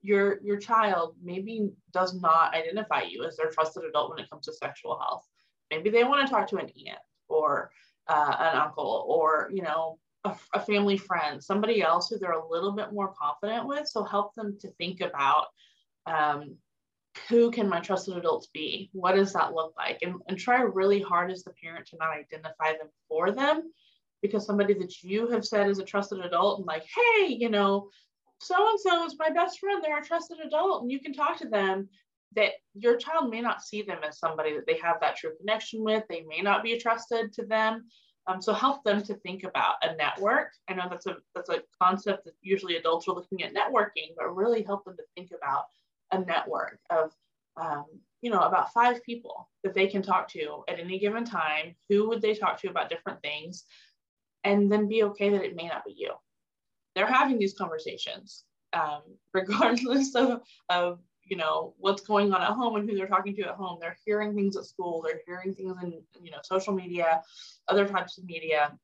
your 0.00 0.40
your 0.42 0.56
child 0.56 1.16
maybe 1.22 1.68
does 1.92 2.18
not 2.18 2.54
identify 2.54 3.02
you 3.02 3.24
as 3.24 3.36
their 3.36 3.50
trusted 3.50 3.84
adult 3.84 4.08
when 4.08 4.20
it 4.20 4.30
comes 4.30 4.46
to 4.46 4.54
sexual 4.54 4.98
health. 4.98 5.26
Maybe 5.70 5.90
they 5.90 6.04
want 6.04 6.26
to 6.26 6.32
talk 6.32 6.48
to 6.48 6.56
an 6.56 6.70
aunt 6.86 6.98
or 7.28 7.70
uh, 8.08 8.36
an 8.38 8.58
uncle 8.58 9.04
or 9.06 9.50
you 9.52 9.60
know 9.60 9.98
a, 10.24 10.34
a 10.54 10.60
family 10.60 10.96
friend, 10.96 11.44
somebody 11.44 11.82
else 11.82 12.08
who 12.08 12.18
they're 12.18 12.30
a 12.30 12.48
little 12.48 12.72
bit 12.72 12.94
more 12.94 13.12
confident 13.20 13.68
with. 13.68 13.86
So 13.86 14.02
help 14.02 14.34
them 14.34 14.56
to 14.62 14.70
think 14.78 15.02
about 15.02 15.48
um, 16.06 16.56
who 17.28 17.50
can 17.50 17.68
my 17.68 17.80
trusted 17.80 18.16
adults 18.16 18.48
be? 18.52 18.90
What 18.92 19.14
does 19.14 19.32
that 19.32 19.54
look 19.54 19.74
like? 19.76 19.98
And, 20.02 20.16
and 20.28 20.38
try 20.38 20.60
really 20.60 21.00
hard 21.00 21.30
as 21.30 21.42
the 21.44 21.52
parent 21.62 21.86
to 21.88 21.96
not 21.96 22.16
identify 22.16 22.72
them 22.72 22.88
for 23.08 23.30
them 23.32 23.72
because 24.22 24.46
somebody 24.46 24.74
that 24.74 25.02
you 25.02 25.28
have 25.28 25.44
said 25.44 25.68
is 25.68 25.78
a 25.78 25.84
trusted 25.84 26.20
adult 26.20 26.58
and 26.58 26.66
like, 26.66 26.84
hey, 26.84 27.26
you 27.26 27.48
know, 27.48 27.88
so 28.40 28.54
and 28.70 28.80
so 28.80 29.04
is 29.04 29.16
my 29.18 29.30
best 29.30 29.58
friend, 29.58 29.82
they're 29.82 29.98
a 29.98 30.04
trusted 30.04 30.38
adult, 30.44 30.82
and 30.82 30.90
you 30.90 31.00
can 31.00 31.12
talk 31.12 31.38
to 31.38 31.48
them. 31.48 31.88
That 32.34 32.52
your 32.74 32.96
child 32.98 33.30
may 33.30 33.40
not 33.40 33.62
see 33.62 33.80
them 33.80 34.00
as 34.06 34.18
somebody 34.18 34.52
that 34.54 34.66
they 34.66 34.78
have 34.82 35.00
that 35.00 35.16
true 35.16 35.30
connection 35.38 35.82
with. 35.82 36.04
They 36.06 36.22
may 36.28 36.42
not 36.42 36.62
be 36.62 36.76
trusted 36.78 37.32
to 37.34 37.46
them. 37.46 37.86
Um, 38.26 38.42
so 38.42 38.52
help 38.52 38.84
them 38.84 39.02
to 39.04 39.14
think 39.14 39.44
about 39.44 39.76
a 39.82 39.94
network. 39.96 40.50
I 40.68 40.74
know 40.74 40.86
that's 40.90 41.06
a 41.06 41.16
that's 41.34 41.48
a 41.48 41.62
concept 41.80 42.24
that 42.24 42.34
usually 42.42 42.76
adults 42.76 43.08
are 43.08 43.14
looking 43.14 43.42
at 43.42 43.54
networking, 43.54 44.10
but 44.18 44.34
really 44.34 44.62
help 44.62 44.84
them 44.84 44.96
to 44.96 45.02
think 45.14 45.30
about 45.30 45.64
a 46.12 46.18
network 46.18 46.78
of 46.90 47.12
um, 47.56 47.84
you 48.22 48.30
know 48.30 48.40
about 48.40 48.72
five 48.72 49.02
people 49.02 49.48
that 49.62 49.74
they 49.74 49.86
can 49.86 50.02
talk 50.02 50.28
to 50.28 50.64
at 50.68 50.78
any 50.80 50.98
given 50.98 51.24
time. 51.24 51.74
Who 51.88 52.08
would 52.08 52.22
they 52.22 52.34
talk 52.34 52.60
to 52.60 52.68
about 52.68 52.90
different 52.90 53.22
things? 53.22 53.64
And 54.44 54.70
then 54.70 54.88
be 54.88 55.02
okay 55.04 55.30
that 55.30 55.44
it 55.44 55.56
may 55.56 55.66
not 55.66 55.84
be 55.84 55.94
you. 55.96 56.12
They're 56.94 57.06
having 57.06 57.38
these 57.38 57.54
conversations 57.54 58.44
um, 58.72 59.02
regardless 59.34 60.14
of, 60.14 60.42
of 60.68 61.00
you 61.24 61.36
know 61.36 61.74
what's 61.78 62.02
going 62.02 62.32
on 62.32 62.40
at 62.40 62.50
home 62.50 62.76
and 62.76 62.88
who 62.88 62.96
they're 62.96 63.08
talking 63.08 63.34
to 63.36 63.48
at 63.48 63.56
home. 63.56 63.78
They're 63.80 63.96
hearing 64.04 64.34
things 64.34 64.56
at 64.56 64.64
school. 64.64 65.02
They're 65.02 65.22
hearing 65.26 65.54
things 65.54 65.76
in 65.82 66.00
you 66.22 66.30
know 66.30 66.38
social 66.42 66.72
media 66.72 67.22
other 67.68 67.86
types 67.86 68.18
of 68.18 68.24
media. 68.24 68.78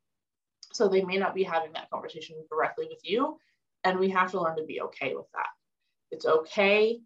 So 0.72 0.88
they 0.88 1.04
may 1.04 1.18
not 1.18 1.34
be 1.34 1.42
having 1.42 1.72
that 1.74 1.90
conversation 1.90 2.36
directly 2.50 2.86
with 2.88 3.00
you 3.02 3.38
and 3.84 3.98
we 3.98 4.08
have 4.10 4.30
to 4.30 4.40
learn 4.40 4.56
to 4.56 4.64
be 4.64 4.80
okay 4.80 5.14
with 5.14 5.26
that. 5.34 5.48
It's 6.10 6.26
okay 6.26 7.00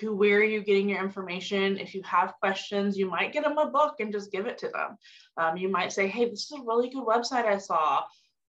who, 0.00 0.14
where 0.14 0.38
are 0.38 0.44
you 0.44 0.62
getting 0.62 0.88
your 0.88 1.02
information? 1.02 1.78
If 1.78 1.94
you 1.94 2.02
have 2.04 2.34
questions, 2.40 2.96
you 2.96 3.08
might 3.08 3.32
get 3.32 3.44
them 3.44 3.58
a 3.58 3.70
book 3.70 3.96
and 4.00 4.12
just 4.12 4.32
give 4.32 4.46
it 4.46 4.58
to 4.58 4.68
them. 4.68 4.96
Um, 5.36 5.56
you 5.56 5.68
might 5.68 5.92
say, 5.92 6.06
hey, 6.06 6.28
this 6.28 6.50
is 6.50 6.52
a 6.52 6.62
really 6.62 6.90
good 6.90 7.06
website 7.06 7.44
I 7.44 7.58
saw. 7.58 8.02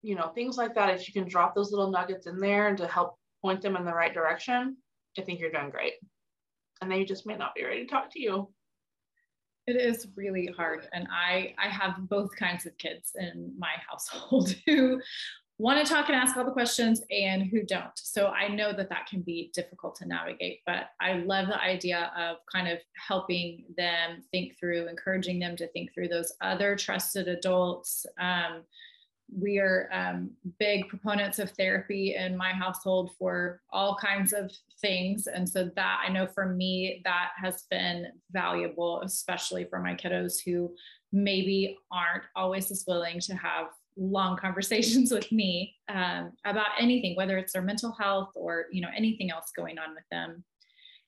You 0.02 0.14
know, 0.14 0.28
things 0.28 0.56
like 0.56 0.74
that. 0.74 0.90
If 0.90 1.08
you 1.08 1.14
can 1.14 1.28
drop 1.28 1.54
those 1.54 1.70
little 1.70 1.90
nuggets 1.90 2.26
in 2.26 2.38
there 2.38 2.68
and 2.68 2.78
to 2.78 2.86
help 2.86 3.18
point 3.42 3.62
them 3.62 3.76
in 3.76 3.84
the 3.84 3.94
right 3.94 4.14
direction, 4.14 4.76
I 5.18 5.22
think 5.22 5.40
you're 5.40 5.50
doing 5.50 5.70
great. 5.70 5.94
And 6.80 6.90
they 6.90 7.04
just 7.04 7.26
may 7.26 7.36
not 7.36 7.54
be 7.54 7.64
ready 7.64 7.84
to 7.84 7.90
talk 7.90 8.12
to 8.12 8.20
you. 8.20 8.48
It 9.66 9.76
is 9.76 10.06
really 10.16 10.48
hard. 10.56 10.86
And 10.92 11.06
I, 11.10 11.54
I 11.62 11.68
have 11.68 12.08
both 12.08 12.34
kinds 12.36 12.64
of 12.64 12.78
kids 12.78 13.12
in 13.16 13.52
my 13.58 13.72
household 13.88 14.54
who 14.66 15.00
want 15.58 15.84
to 15.84 15.92
talk 15.92 16.08
and 16.08 16.16
ask 16.16 16.36
all 16.36 16.44
the 16.44 16.52
questions 16.52 17.02
and 17.10 17.42
who 17.42 17.64
don't. 17.64 17.90
So 17.96 18.28
I 18.28 18.46
know 18.46 18.72
that 18.72 18.88
that 18.90 19.06
can 19.06 19.22
be 19.22 19.50
difficult 19.52 19.96
to 19.96 20.06
navigate, 20.06 20.60
but 20.64 20.90
I 21.00 21.14
love 21.14 21.48
the 21.48 21.60
idea 21.60 22.12
of 22.16 22.36
kind 22.50 22.68
of 22.68 22.78
helping 22.94 23.64
them 23.76 24.22
think 24.30 24.56
through, 24.58 24.86
encouraging 24.86 25.40
them 25.40 25.56
to 25.56 25.66
think 25.68 25.92
through 25.92 26.08
those 26.08 26.32
other 26.40 26.76
trusted 26.76 27.26
adults. 27.26 28.06
Um, 28.20 28.62
we 29.36 29.58
are 29.58 29.90
um, 29.92 30.30
big 30.58 30.88
proponents 30.88 31.38
of 31.38 31.50
therapy 31.50 32.14
in 32.14 32.36
my 32.36 32.52
household 32.52 33.10
for 33.18 33.60
all 33.70 33.96
kinds 34.00 34.32
of 34.32 34.50
things. 34.80 35.26
And 35.26 35.46
so 35.46 35.70
that 35.74 36.02
I 36.06 36.10
know 36.10 36.26
for 36.26 36.46
me, 36.46 37.02
that 37.04 37.30
has 37.36 37.64
been 37.68 38.06
valuable, 38.30 39.02
especially 39.02 39.64
for 39.64 39.80
my 39.80 39.94
kiddos 39.94 40.36
who 40.42 40.72
maybe 41.12 41.76
aren't 41.90 42.24
always 42.36 42.70
as 42.70 42.84
willing 42.86 43.20
to 43.20 43.34
have 43.34 43.66
long 43.98 44.36
conversations 44.36 45.10
with 45.12 45.30
me 45.32 45.74
um, 45.88 46.32
about 46.44 46.68
anything, 46.78 47.16
whether 47.16 47.36
it's 47.36 47.52
their 47.52 47.62
mental 47.62 47.92
health 47.92 48.30
or 48.34 48.66
you 48.72 48.80
know 48.80 48.90
anything 48.96 49.30
else 49.30 49.50
going 49.56 49.78
on 49.78 49.94
with 49.94 50.04
them. 50.10 50.44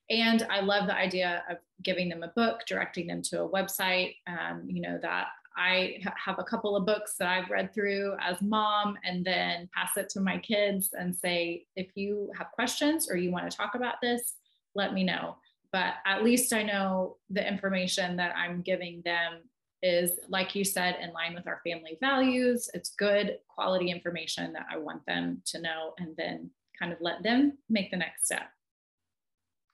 And 0.09 0.45
I 0.49 0.59
love 0.59 0.87
the 0.87 0.95
idea 0.95 1.43
of 1.49 1.57
giving 1.83 2.09
them 2.09 2.21
a 2.21 2.27
book, 2.29 2.61
directing 2.67 3.07
them 3.07 3.21
to 3.23 3.43
a 3.43 3.49
website, 3.49 4.15
um, 4.27 4.65
you 4.67 4.81
know, 4.81 4.99
that 5.01 5.27
I 5.55 6.01
have 6.23 6.39
a 6.39 6.43
couple 6.43 6.75
of 6.75 6.85
books 6.85 7.15
that 7.19 7.29
I've 7.29 7.49
read 7.49 7.73
through 7.73 8.15
as 8.19 8.41
mom 8.41 8.97
and 9.03 9.23
then 9.23 9.69
pass 9.73 9.97
it 9.97 10.09
to 10.09 10.21
my 10.21 10.37
kids 10.37 10.89
and 10.97 11.15
say, 11.15 11.65
if 11.75 11.87
you 11.95 12.31
have 12.37 12.51
questions 12.51 13.09
or 13.09 13.17
you 13.17 13.31
want 13.31 13.49
to 13.49 13.55
talk 13.55 13.75
about 13.75 13.95
this, 14.01 14.35
let 14.75 14.93
me 14.93 15.03
know. 15.03 15.37
But 15.71 15.95
at 16.05 16.23
least 16.23 16.53
I 16.53 16.63
know 16.63 17.17
the 17.29 17.45
information 17.45 18.17
that 18.17 18.35
I'm 18.35 18.61
giving 18.61 19.01
them 19.03 19.43
is, 19.83 20.19
like 20.29 20.55
you 20.55 20.63
said, 20.63 20.97
in 21.01 21.11
line 21.13 21.33
with 21.33 21.47
our 21.47 21.61
family 21.65 21.97
values. 21.99 22.69
It's 22.73 22.95
good 22.95 23.37
quality 23.47 23.89
information 23.89 24.53
that 24.53 24.67
I 24.71 24.77
want 24.77 25.05
them 25.05 25.41
to 25.47 25.61
know 25.61 25.93
and 25.97 26.15
then 26.17 26.51
kind 26.77 26.91
of 26.91 26.99
let 27.01 27.23
them 27.23 27.57
make 27.69 27.91
the 27.91 27.97
next 27.97 28.25
step. 28.25 28.49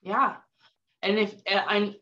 Yeah. 0.01 0.35
And 1.01 1.19
if 1.19 1.35
I'm 1.47 1.95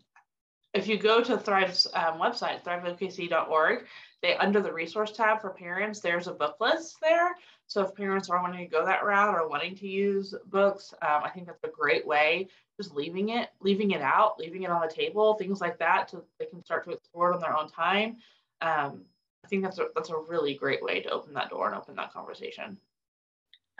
if 0.76 0.88
you 0.88 0.98
go 0.98 1.24
to 1.24 1.38
Thrive's 1.38 1.88
um, 1.94 2.20
website, 2.20 2.64
thriveokc.org, 2.64 3.86
they 4.22 4.36
under 4.36 4.62
the 4.62 4.74
resource 4.74 5.14
tab 5.14 5.40
for 5.40 5.52
parents, 5.52 6.02
there's 6.02 6.28
a 6.28 6.34
book 6.34 6.58
list 6.60 6.98
there. 7.02 7.36
So 7.68 7.82
if 7.82 7.96
parents 7.96 8.30
are 8.30 8.42
wanting 8.42 8.66
to 8.66 8.70
go 8.70 8.86
that 8.86 9.06
route 9.06 9.36
or 9.36 9.48
wanting 9.48 9.76
to 9.78 9.88
use 9.88 10.36
books, 10.48 10.94
um, 11.02 11.22
I 11.24 11.30
think 11.30 11.48
that's 11.48 11.64
a 11.64 11.70
great 11.70 12.06
way. 12.06 12.50
Just 12.78 12.94
leaving 12.94 13.30
it, 13.30 13.50
leaving 13.62 13.92
it 13.92 14.02
out, 14.02 14.38
leaving 14.38 14.64
it 14.64 14.70
on 14.70 14.82
the 14.82 14.94
table, 14.94 15.36
things 15.36 15.62
like 15.62 15.80
that, 15.80 16.10
so 16.10 16.24
they 16.40 16.46
can 16.46 16.64
start 16.64 16.84
to 16.86 16.92
explore 16.92 17.32
it 17.32 17.36
on 17.36 17.42
their 17.42 17.58
own 17.58 17.70
time. 17.70 18.18
Um, 18.62 19.06
I 19.44 19.48
think 19.48 19.64
that's 19.64 19.80
a 19.80 19.88
that's 19.96 20.10
a 20.10 20.18
really 20.18 20.56
great 20.56 20.84
way 20.84 21.02
to 21.02 21.10
open 21.10 21.34
that 21.36 21.50
door 21.50 21.68
and 21.68 21.76
open 21.76 21.96
that 21.96 22.12
conversation. 22.12 22.78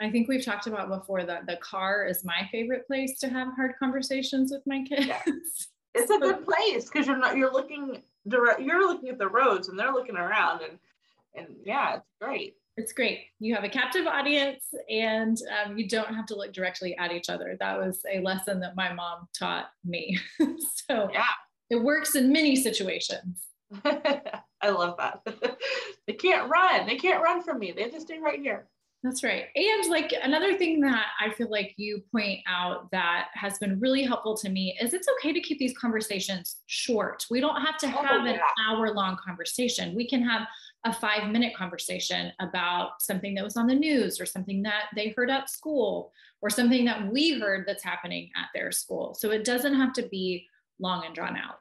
I 0.00 0.10
think 0.10 0.28
we've 0.28 0.44
talked 0.44 0.66
about 0.66 0.88
before 0.88 1.24
that 1.24 1.46
the 1.46 1.56
car 1.56 2.06
is 2.06 2.24
my 2.24 2.48
favorite 2.52 2.86
place 2.86 3.18
to 3.20 3.28
have 3.28 3.54
hard 3.54 3.74
conversations 3.78 4.52
with 4.52 4.62
my 4.66 4.82
kids. 4.82 5.06
Yeah. 5.06 5.20
It's 5.98 6.10
a 6.10 6.18
good 6.18 6.44
place 6.44 6.84
because 6.84 7.06
you're 7.06 7.16
not 7.16 7.38
you're 7.38 7.50
looking 7.50 8.02
direct 8.28 8.60
you're 8.60 8.86
looking 8.86 9.08
at 9.08 9.16
the 9.16 9.28
roads 9.28 9.68
and 9.68 9.78
they're 9.78 9.94
looking 9.94 10.18
around 10.18 10.60
and 10.60 10.78
and 11.34 11.56
yeah, 11.64 11.96
it's 11.96 12.06
great. 12.20 12.56
It's 12.76 12.92
great. 12.92 13.26
You 13.40 13.54
have 13.54 13.64
a 13.64 13.70
captive 13.70 14.06
audience 14.06 14.64
and 14.90 15.38
um, 15.64 15.78
you 15.78 15.88
don't 15.88 16.14
have 16.14 16.26
to 16.26 16.36
look 16.36 16.52
directly 16.52 16.96
at 16.98 17.10
each 17.10 17.30
other. 17.30 17.56
That 17.58 17.78
was 17.78 18.02
a 18.12 18.20
lesson 18.20 18.60
that 18.60 18.76
my 18.76 18.92
mom 18.92 19.28
taught 19.38 19.70
me. 19.84 20.18
so 20.38 21.08
yeah, 21.12 21.24
it 21.70 21.76
works 21.76 22.16
in 22.16 22.30
many 22.30 22.54
situations. 22.54 23.46
I 23.84 24.68
love 24.68 24.96
that. 24.98 25.20
they 26.06 26.12
can't 26.12 26.50
run. 26.50 26.86
They 26.86 26.96
can't 26.96 27.22
run 27.22 27.42
from 27.42 27.58
me. 27.58 27.72
They 27.72 27.82
have 27.82 27.92
to 27.92 28.00
stay 28.00 28.18
right 28.18 28.40
here. 28.40 28.68
That's 29.02 29.22
right. 29.22 29.44
And 29.54 29.88
like 29.88 30.12
another 30.22 30.58
thing 30.58 30.80
that 30.80 31.06
I 31.20 31.30
feel 31.30 31.48
like 31.48 31.74
you 31.76 32.02
point 32.10 32.40
out 32.48 32.90
that 32.90 33.28
has 33.34 33.56
been 33.58 33.78
really 33.78 34.02
helpful 34.02 34.36
to 34.38 34.48
me 34.48 34.76
is 34.80 34.94
it's 34.94 35.06
okay 35.18 35.32
to 35.32 35.40
keep 35.40 35.58
these 35.58 35.76
conversations 35.78 36.56
short. 36.66 37.24
We 37.30 37.40
don't 37.40 37.60
have 37.60 37.78
to 37.78 37.86
oh, 37.86 38.02
have 38.02 38.22
oh, 38.22 38.24
yeah. 38.24 38.32
an 38.32 38.40
hour 38.66 38.92
long 38.92 39.16
conversation. 39.24 39.94
We 39.94 40.08
can 40.08 40.22
have 40.22 40.42
a 40.86 40.92
five 40.92 41.30
minute 41.30 41.54
conversation 41.54 42.32
about 42.40 43.02
something 43.02 43.34
that 43.34 43.44
was 43.44 43.56
on 43.56 43.66
the 43.66 43.74
news 43.74 44.20
or 44.20 44.26
something 44.26 44.62
that 44.62 44.84
they 44.94 45.10
heard 45.10 45.30
at 45.30 45.50
school 45.50 46.12
or 46.40 46.50
something 46.50 46.84
that 46.84 47.10
we 47.12 47.38
heard 47.38 47.64
that's 47.66 47.84
happening 47.84 48.30
at 48.36 48.48
their 48.54 48.72
school. 48.72 49.14
So 49.14 49.30
it 49.30 49.44
doesn't 49.44 49.74
have 49.74 49.92
to 49.94 50.08
be 50.08 50.46
long 50.78 51.04
and 51.04 51.14
drawn 51.14 51.36
out. 51.36 51.60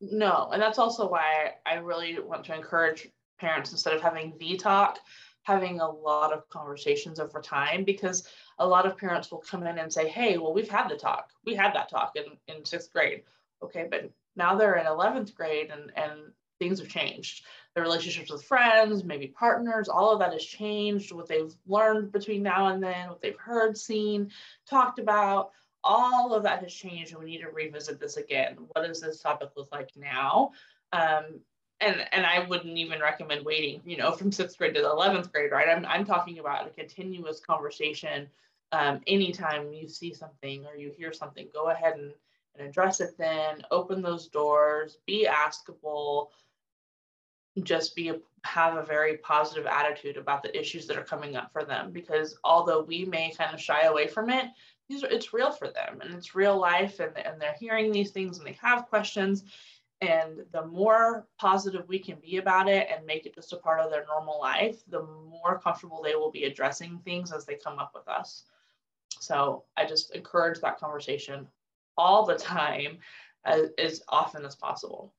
No. 0.00 0.50
And 0.52 0.60
that's 0.60 0.78
also 0.78 1.08
why 1.08 1.52
I 1.66 1.74
really 1.74 2.18
want 2.18 2.44
to 2.46 2.54
encourage 2.54 3.08
parents 3.40 3.72
instead 3.72 3.94
of 3.94 4.02
having 4.02 4.34
the 4.38 4.56
talk 4.56 4.98
having 5.44 5.80
a 5.80 5.90
lot 5.90 6.32
of 6.32 6.48
conversations 6.48 7.18
over 7.18 7.40
time 7.40 7.84
because 7.84 8.28
a 8.58 8.66
lot 8.66 8.86
of 8.86 8.96
parents 8.96 9.30
will 9.30 9.40
come 9.40 9.66
in 9.66 9.78
and 9.78 9.92
say, 9.92 10.08
Hey, 10.08 10.38
well, 10.38 10.54
we've 10.54 10.68
had 10.68 10.88
the 10.88 10.96
talk. 10.96 11.30
We 11.44 11.54
had 11.54 11.74
that 11.74 11.90
talk 11.90 12.12
in, 12.16 12.24
in 12.54 12.64
sixth 12.64 12.92
grade. 12.92 13.22
Okay, 13.62 13.86
but 13.90 14.10
now 14.36 14.54
they're 14.54 14.76
in 14.76 14.86
11th 14.86 15.34
grade 15.34 15.70
and, 15.70 15.92
and 15.96 16.32
things 16.58 16.78
have 16.78 16.88
changed. 16.88 17.44
Their 17.74 17.84
relationships 17.84 18.30
with 18.30 18.44
friends, 18.44 19.02
maybe 19.02 19.28
partners, 19.28 19.88
all 19.88 20.12
of 20.12 20.18
that 20.18 20.32
has 20.32 20.44
changed. 20.44 21.12
What 21.12 21.26
they've 21.26 21.54
learned 21.66 22.12
between 22.12 22.42
now 22.42 22.68
and 22.68 22.82
then, 22.82 23.08
what 23.08 23.22
they've 23.22 23.38
heard, 23.38 23.78
seen, 23.78 24.30
talked 24.68 24.98
about, 24.98 25.52
all 25.82 26.34
of 26.34 26.42
that 26.42 26.62
has 26.62 26.74
changed. 26.74 27.12
And 27.12 27.20
we 27.20 27.30
need 27.30 27.40
to 27.40 27.48
revisit 27.48 27.98
this 27.98 28.18
again. 28.18 28.56
What 28.72 28.86
does 28.86 29.00
this 29.00 29.22
topic 29.22 29.50
look 29.56 29.72
like 29.72 29.90
now? 29.96 30.52
Um, 30.92 31.40
and 31.80 32.06
and 32.12 32.24
I 32.26 32.46
wouldn't 32.46 32.76
even 32.76 33.00
recommend 33.00 33.44
waiting, 33.44 33.80
you 33.84 33.96
know, 33.96 34.12
from 34.12 34.30
sixth 34.32 34.56
grade 34.58 34.74
to 34.74 34.82
the 34.82 34.90
eleventh 34.90 35.32
grade, 35.32 35.50
right? 35.50 35.68
I'm 35.68 35.84
I'm 35.86 36.04
talking 36.04 36.38
about 36.38 36.66
a 36.66 36.70
continuous 36.70 37.40
conversation. 37.40 38.28
Um, 38.70 39.00
anytime 39.06 39.72
you 39.72 39.88
see 39.88 40.14
something 40.14 40.64
or 40.66 40.76
you 40.76 40.92
hear 40.96 41.12
something, 41.12 41.48
go 41.52 41.70
ahead 41.70 41.94
and, 41.98 42.12
and 42.56 42.68
address 42.68 43.00
it. 43.00 43.18
Then 43.18 43.62
open 43.70 44.00
those 44.00 44.28
doors, 44.28 44.98
be 45.06 45.26
askable, 45.28 46.28
just 47.62 47.94
be 47.94 48.08
a, 48.08 48.16
have 48.44 48.76
a 48.76 48.82
very 48.82 49.18
positive 49.18 49.66
attitude 49.66 50.16
about 50.16 50.42
the 50.42 50.58
issues 50.58 50.86
that 50.86 50.96
are 50.96 51.04
coming 51.04 51.36
up 51.36 51.52
for 51.52 51.64
them. 51.64 51.92
Because 51.92 52.36
although 52.44 52.82
we 52.82 53.04
may 53.04 53.30
kind 53.30 53.54
of 53.54 53.60
shy 53.60 53.82
away 53.82 54.06
from 54.06 54.30
it, 54.30 54.46
these 54.88 55.04
are 55.04 55.08
it's 55.08 55.32
real 55.32 55.50
for 55.50 55.68
them 55.68 56.00
and 56.00 56.12
it's 56.14 56.34
real 56.34 56.58
life, 56.58 57.00
and 57.00 57.16
and 57.16 57.40
they're 57.40 57.56
hearing 57.58 57.92
these 57.92 58.10
things 58.10 58.38
and 58.38 58.46
they 58.46 58.58
have 58.60 58.88
questions 58.88 59.44
and 60.02 60.44
the 60.50 60.66
more 60.66 61.28
positive 61.38 61.86
we 61.86 62.00
can 62.00 62.16
be 62.20 62.38
about 62.38 62.68
it 62.68 62.88
and 62.90 63.06
make 63.06 63.24
it 63.24 63.36
just 63.36 63.52
a 63.52 63.56
part 63.56 63.78
of 63.78 63.88
their 63.88 64.04
normal 64.04 64.40
life, 64.40 64.82
the 64.88 65.04
more 65.04 65.60
comfortable 65.62 66.02
they 66.02 66.16
will 66.16 66.30
be 66.30 66.42
addressing 66.42 66.98
things 67.04 67.30
as 67.30 67.44
they 67.44 67.54
come 67.54 67.78
up 67.78 67.92
with 67.94 68.08
us. 68.08 68.42
So 69.20 69.62
I 69.76 69.86
just 69.86 70.12
encourage 70.12 70.58
that 70.58 70.80
conversation 70.80 71.46
all 71.96 72.26
the 72.26 72.34
time 72.36 72.98
as, 73.44 73.70
as 73.78 74.02
often 74.08 74.44
as 74.44 74.56
possible. 74.56 75.14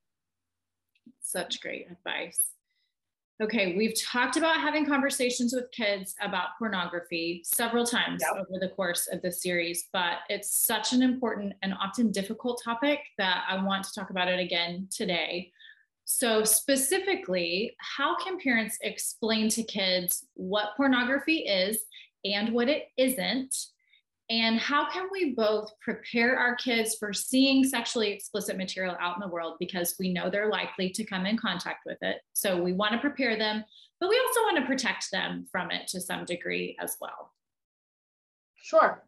Such 1.22 1.62
great 1.62 1.88
advice. 1.90 2.54
Okay, 3.42 3.76
we've 3.76 4.00
talked 4.00 4.38
about 4.38 4.62
having 4.62 4.86
conversations 4.86 5.54
with 5.54 5.72
kids 5.72 6.14
about 6.22 6.50
pornography 6.60 7.42
several 7.44 7.84
times 7.84 8.22
yep. 8.22 8.40
over 8.40 8.60
the 8.60 8.70
course 8.70 9.08
of 9.12 9.22
the 9.24 9.32
series, 9.32 9.90
but 9.92 10.20
it's 10.30 10.66
such 10.66 10.94
an 10.94 11.02
important 11.02 11.54
and 11.64 11.74
often 11.74 12.12
difficult 12.12 12.62
topic 12.64 13.00
that 13.18 13.44
I 13.50 13.62
want 13.64 13.86
to 13.86 13.94
talk 13.94 14.12
about 14.12 14.28
it 14.28 14.40
again 14.40 14.88
today. 14.92 15.52
So, 16.06 16.44
specifically, 16.44 17.76
how 17.80 18.16
can 18.18 18.40
parents 18.40 18.78
explain 18.82 19.50
to 19.50 19.64
kids 19.64 20.26
what 20.36 20.78
pornography 20.78 21.40
is 21.40 21.86
and 22.24 22.54
what 22.54 22.70
it 22.70 22.90
isn't? 22.98 23.56
And 24.30 24.58
how 24.58 24.90
can 24.90 25.10
we 25.12 25.34
both 25.34 25.72
prepare 25.82 26.38
our 26.38 26.56
kids 26.56 26.96
for 26.98 27.12
seeing 27.12 27.64
sexually 27.64 28.12
explicit 28.12 28.58
material 28.58 28.96
out 29.00 29.18
in 29.18 29.20
the 29.20 29.28
world 29.28 29.58
because 29.60 29.96
we 30.00 30.14
know 30.14 30.30
they're 30.30 30.50
likely 30.50 30.90
to 30.92 31.04
come 31.04 31.26
in 31.26 31.38
contact 31.38 31.80
with 31.86 31.98
it? 32.02 32.18
So 32.32 32.62
we 32.62 32.72
want 32.72 32.94
to 32.94 33.00
prepare 33.00 33.38
them, 33.38 33.64
but 34.00 34.10
we 34.10 34.20
also 34.26 34.42
want 34.42 34.58
to 34.58 34.66
protect 34.66 35.12
them 35.12 35.46
from 35.52 35.72
it 35.72 35.88
to 35.90 36.00
some 36.00 36.24
degree 36.24 36.78
as 36.82 36.96
well. 37.02 37.34
Sure. 38.56 39.04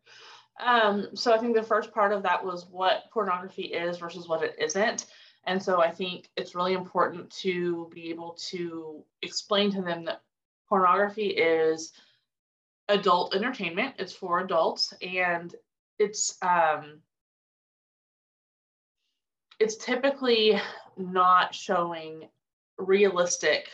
Um, 0.59 1.07
so 1.13 1.33
I 1.33 1.37
think 1.37 1.55
the 1.55 1.63
first 1.63 1.93
part 1.93 2.11
of 2.11 2.23
that 2.23 2.43
was 2.43 2.67
what 2.69 3.03
pornography 3.13 3.63
is 3.63 3.97
versus 3.97 4.27
what 4.27 4.43
it 4.43 4.55
isn't. 4.59 5.05
And 5.47 5.61
so 5.61 5.81
I 5.81 5.91
think 5.91 6.29
it's 6.35 6.55
really 6.55 6.73
important 6.73 7.29
to 7.41 7.89
be 7.93 8.09
able 8.09 8.37
to 8.49 9.03
explain 9.21 9.71
to 9.71 9.81
them 9.81 10.05
that 10.05 10.21
pornography 10.67 11.27
is 11.27 11.93
adult 12.89 13.35
entertainment. 13.35 13.95
It's 13.97 14.13
for 14.13 14.39
adults 14.39 14.93
and 15.01 15.53
it's 15.97 16.37
um 16.41 16.99
it's 19.59 19.77
typically 19.77 20.59
not 20.97 21.55
showing 21.55 22.27
realistic 22.77 23.69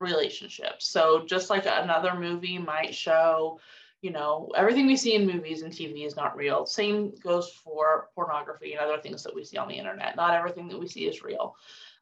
relationships. 0.00 0.88
So 0.88 1.24
just 1.24 1.48
like 1.48 1.64
another 1.66 2.14
movie 2.18 2.58
might 2.58 2.92
show, 2.92 3.60
you 4.00 4.10
know, 4.10 4.50
everything 4.56 4.86
we 4.86 4.96
see 4.96 5.14
in 5.14 5.26
movies 5.26 5.62
and 5.62 5.72
TV 5.72 6.04
is 6.04 6.16
not 6.16 6.36
real. 6.36 6.66
Same 6.66 7.14
goes 7.22 7.52
for 7.52 8.08
pornography 8.16 8.72
and 8.72 8.80
other 8.80 9.00
things 9.00 9.22
that 9.22 9.34
we 9.34 9.44
see 9.44 9.56
on 9.58 9.68
the 9.68 9.74
internet. 9.74 10.16
Not 10.16 10.34
everything 10.34 10.66
that 10.68 10.78
we 10.78 10.88
see 10.88 11.06
is 11.06 11.22
real. 11.22 11.54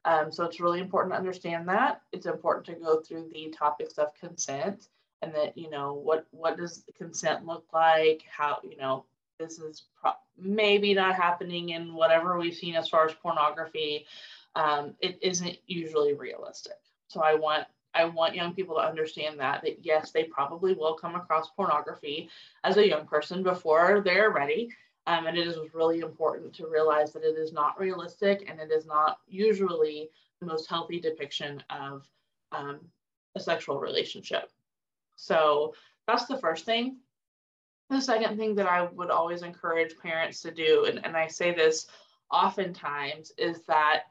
Um, 0.07 0.33
so 0.33 0.45
it's 0.45 0.61
really 0.61 0.81
important 0.81 1.13
to 1.13 1.19
understand 1.19 1.69
that. 1.69 2.01
It's 2.11 2.25
important 2.25 2.65
to 2.67 2.83
go 2.83 3.01
through 3.03 3.29
the 3.35 3.51
topics 3.51 3.99
of 3.99 4.15
consent 4.15 4.89
and 5.23 5.35
that 5.35 5.57
you 5.57 5.71
know 5.71 5.95
what 5.95 6.27
what 6.31 6.57
does 6.57 6.85
consent 6.97 7.47
look 7.47 7.65
like? 7.73 8.23
How 8.31 8.59
you 8.63 8.77
know 8.77 9.05
this 9.39 9.59
is 9.59 9.85
pro- 10.01 10.13
maybe 10.39 10.95
not 10.95 11.15
happening 11.15 11.71
in 11.71 11.95
whatever 11.95 12.39
we've 12.39 12.55
seen 12.55 12.75
as 12.75 12.89
far 12.89 13.07
as 13.07 13.15
pornography 13.15 14.07
um, 14.55 14.95
it 15.01 15.19
isn't 15.23 15.59
usually 15.67 16.15
realistic. 16.15 16.79
So 17.09 17.21
i 17.23 17.35
want 17.35 17.67
i 17.95 18.05
want 18.05 18.37
young 18.37 18.55
people 18.55 18.77
to 18.77 18.81
understand 18.81 19.39
that 19.41 19.63
that 19.63 19.85
yes 19.85 20.13
they 20.13 20.25
probably 20.25 20.75
will 20.75 20.95
come 20.95 21.17
across 21.17 21.51
pornography 21.51 22.31
as 22.63 22.77
a 22.77 22.87
young 22.87 23.05
person 23.07 23.43
before 23.43 24.01
they're 24.05 24.31
ready 24.31 24.71
um, 25.07 25.27
and 25.27 25.37
it 25.37 25.47
is 25.47 25.57
really 25.75 26.01
important 26.01 26.55
to 26.55 26.69
realize 26.69 27.13
that 27.13 27.25
it 27.25 27.37
is 27.37 27.53
not 27.53 27.79
realistic 27.81 28.49
and 28.49 28.61
it 28.61 28.71
is 28.71 28.87
not 28.87 29.19
usually 29.27 30.09
the 30.41 30.47
most 30.47 30.69
healthy 30.69 31.01
depiction 31.01 31.61
of 31.69 32.07
um, 32.53 32.79
a 33.35 33.41
sexual 33.41 33.81
relationship 33.81 34.51
so 35.21 35.75
that's 36.07 36.25
the 36.25 36.39
first 36.39 36.65
thing. 36.65 36.97
The 37.91 38.01
second 38.01 38.39
thing 38.39 38.55
that 38.55 38.67
I 38.67 38.83
would 38.83 39.11
always 39.11 39.43
encourage 39.43 39.99
parents 39.99 40.41
to 40.43 40.51
do, 40.51 40.87
and, 40.87 41.05
and 41.05 41.17
I 41.17 41.27
say 41.27 41.55
this 41.55 41.87
oftentimes, 42.33 43.33
is 43.37 43.63
that 43.67 44.05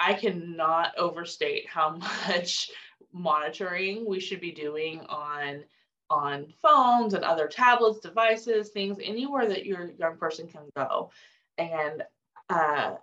I 0.00 0.14
cannot 0.14 0.98
overstate 0.98 1.68
how 1.68 1.90
much 2.28 2.70
monitoring 3.12 4.04
we 4.08 4.18
should 4.18 4.40
be 4.40 4.52
doing 4.52 5.00
on 5.08 5.64
on 6.10 6.52
phones 6.60 7.14
and 7.14 7.24
other 7.24 7.48
tablets, 7.48 8.00
devices, 8.00 8.68
things, 8.68 8.98
anywhere 9.02 9.48
that 9.48 9.64
your 9.64 9.90
young 9.98 10.16
person 10.16 10.46
can 10.46 10.68
go. 10.76 11.10
And 11.56 12.02
uh, 12.50 12.96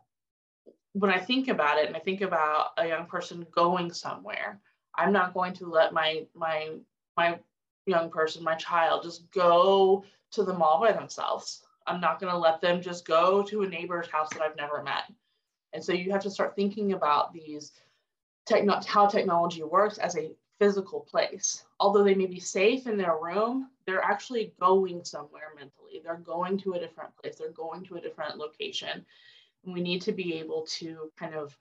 when 0.93 1.09
I 1.09 1.17
think 1.17 1.47
about 1.47 1.79
it, 1.79 1.87
and 1.87 1.95
I 1.95 1.99
think 1.99 2.21
about 2.21 2.71
a 2.77 2.87
young 2.87 3.07
person 3.07 3.45
going 3.51 3.91
somewhere, 3.91 4.59
I'm 4.95 5.11
not 5.11 5.33
going 5.33 5.53
to 5.53 5.67
let 5.67 5.93
my 5.93 6.25
my 6.35 6.71
my 7.21 7.39
young 7.85 8.09
person, 8.09 8.43
my 8.43 8.55
child, 8.55 9.03
just 9.03 9.29
go 9.31 10.03
to 10.31 10.43
the 10.43 10.53
mall 10.53 10.79
by 10.79 10.91
themselves. 10.91 11.63
I'm 11.87 12.01
not 12.01 12.19
going 12.19 12.31
to 12.31 12.37
let 12.37 12.61
them 12.61 12.81
just 12.81 13.05
go 13.05 13.43
to 13.43 13.63
a 13.63 13.67
neighbor's 13.67 14.07
house 14.07 14.29
that 14.31 14.41
I've 14.41 14.55
never 14.55 14.83
met. 14.83 15.03
And 15.73 15.83
so 15.83 15.93
you 15.93 16.11
have 16.11 16.23
to 16.23 16.31
start 16.31 16.55
thinking 16.55 16.93
about 16.93 17.33
these 17.33 17.71
techno- 18.45 18.81
how 18.85 19.07
technology 19.07 19.63
works 19.63 19.97
as 19.97 20.15
a 20.15 20.31
physical 20.59 21.01
place. 21.01 21.65
Although 21.79 22.03
they 22.03 22.15
may 22.15 22.27
be 22.27 22.39
safe 22.39 22.87
in 22.87 22.97
their 22.97 23.17
room, 23.17 23.69
they're 23.85 24.03
actually 24.03 24.53
going 24.59 25.03
somewhere 25.03 25.53
mentally. 25.55 26.01
They're 26.03 26.17
going 26.17 26.57
to 26.59 26.73
a 26.73 26.79
different 26.79 27.15
place. 27.17 27.35
They're 27.35 27.51
going 27.51 27.83
to 27.85 27.95
a 27.95 28.01
different 28.01 28.37
location. 28.37 29.05
And 29.63 29.73
we 29.73 29.81
need 29.81 30.01
to 30.03 30.11
be 30.11 30.39
able 30.39 30.65
to 30.79 31.11
kind 31.17 31.35
of 31.35 31.57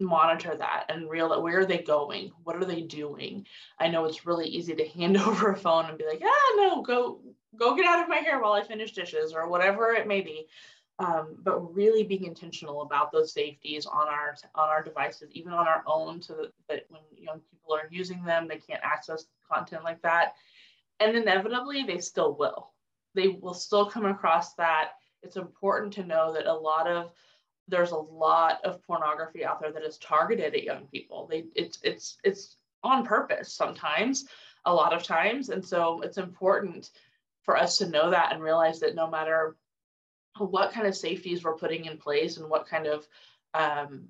monitor 0.00 0.54
that 0.54 0.84
and 0.88 1.10
real 1.10 1.42
where 1.42 1.60
are 1.60 1.66
they 1.66 1.78
going 1.78 2.30
what 2.44 2.56
are 2.56 2.64
they 2.64 2.82
doing 2.82 3.44
i 3.80 3.88
know 3.88 4.04
it's 4.04 4.26
really 4.26 4.46
easy 4.46 4.74
to 4.74 4.86
hand 4.88 5.16
over 5.18 5.50
a 5.50 5.56
phone 5.56 5.86
and 5.86 5.98
be 5.98 6.06
like 6.06 6.22
ah 6.24 6.54
no 6.56 6.82
go 6.82 7.20
go 7.56 7.74
get 7.74 7.86
out 7.86 8.02
of 8.02 8.08
my 8.08 8.18
hair 8.18 8.40
while 8.40 8.52
i 8.52 8.62
finish 8.62 8.92
dishes 8.92 9.32
or 9.32 9.48
whatever 9.48 9.92
it 9.92 10.06
may 10.06 10.20
be 10.20 10.46
um, 11.00 11.36
but 11.44 11.74
really 11.74 12.02
being 12.02 12.24
intentional 12.24 12.82
about 12.82 13.12
those 13.12 13.32
safeties 13.32 13.86
on 13.86 14.08
our 14.08 14.34
on 14.54 14.68
our 14.68 14.82
devices, 14.82 15.30
even 15.32 15.52
on 15.52 15.68
our 15.68 15.84
own, 15.86 16.20
so 16.20 16.34
that, 16.34 16.52
that 16.68 16.84
when 16.88 17.02
young 17.16 17.40
people 17.50 17.74
are 17.74 17.88
using 17.90 18.24
them, 18.24 18.48
they 18.48 18.58
can't 18.58 18.82
access 18.82 19.26
content 19.50 19.84
like 19.84 20.02
that. 20.02 20.34
And 20.98 21.16
inevitably, 21.16 21.84
they 21.84 21.98
still 21.98 22.34
will. 22.36 22.72
They 23.14 23.28
will 23.28 23.54
still 23.54 23.86
come 23.86 24.06
across 24.06 24.54
that. 24.54 24.92
It's 25.22 25.36
important 25.36 25.92
to 25.94 26.04
know 26.04 26.32
that 26.32 26.46
a 26.46 26.52
lot 26.52 26.88
of 26.88 27.12
there's 27.68 27.92
a 27.92 27.96
lot 27.96 28.64
of 28.64 28.82
pornography 28.86 29.44
out 29.44 29.60
there 29.60 29.72
that 29.72 29.82
is 29.82 29.98
targeted 29.98 30.54
at 30.54 30.64
young 30.64 30.86
people. 30.86 31.26
They 31.30 31.44
it's 31.54 31.78
it's 31.82 32.18
it's 32.24 32.56
on 32.82 33.04
purpose 33.04 33.52
sometimes, 33.52 34.26
a 34.64 34.74
lot 34.74 34.92
of 34.92 35.02
times, 35.02 35.50
and 35.50 35.64
so 35.64 36.00
it's 36.00 36.18
important 36.18 36.90
for 37.42 37.56
us 37.56 37.78
to 37.78 37.88
know 37.88 38.10
that 38.10 38.32
and 38.32 38.42
realize 38.42 38.80
that 38.80 38.94
no 38.94 39.08
matter 39.08 39.56
what 40.38 40.72
kind 40.72 40.86
of 40.86 40.96
safeties 40.96 41.42
we're 41.42 41.56
putting 41.56 41.84
in 41.86 41.98
place 41.98 42.36
and 42.36 42.48
what 42.48 42.68
kind 42.68 42.86
of 42.86 43.06
um, 43.54 44.08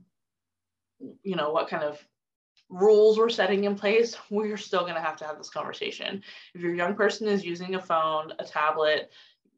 you 1.23 1.37
know 1.37 1.53
what 1.53 1.68
kind 1.68 1.83
of 1.83 2.05
rules 2.68 3.16
we're 3.16 3.31
setting 3.31 3.64
in 3.64 3.75
place 3.75 4.14
we're 4.31 4.59
still 4.59 4.83
going 4.83 4.94
to 4.94 5.01
have 5.01 5.16
to 5.16 5.25
have 5.25 5.38
this 5.38 5.49
conversation 5.49 6.23
if 6.55 6.61
your 6.61 6.75
young 6.75 6.94
person 6.94 7.27
is 7.27 7.44
using 7.44 7.77
a 7.77 7.81
phone 7.81 8.33
a 8.38 8.44
tablet 8.44 9.11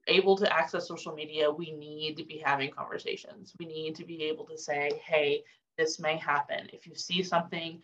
able 0.06 0.36
to 0.36 0.52
access 0.52 0.88
social 0.88 1.14
media 1.14 1.50
we 1.50 1.72
need 1.72 2.16
to 2.16 2.24
be 2.24 2.42
having 2.44 2.70
conversations 2.70 3.52
we 3.58 3.66
need 3.66 3.94
to 3.94 4.04
be 4.04 4.24
able 4.24 4.46
to 4.46 4.56
say 4.56 4.90
hey 5.04 5.42
this 5.76 5.98
may 5.98 6.16
happen 6.16 6.68
if 6.72 6.86
you 6.86 6.94
see 6.94 7.22
something 7.22 7.80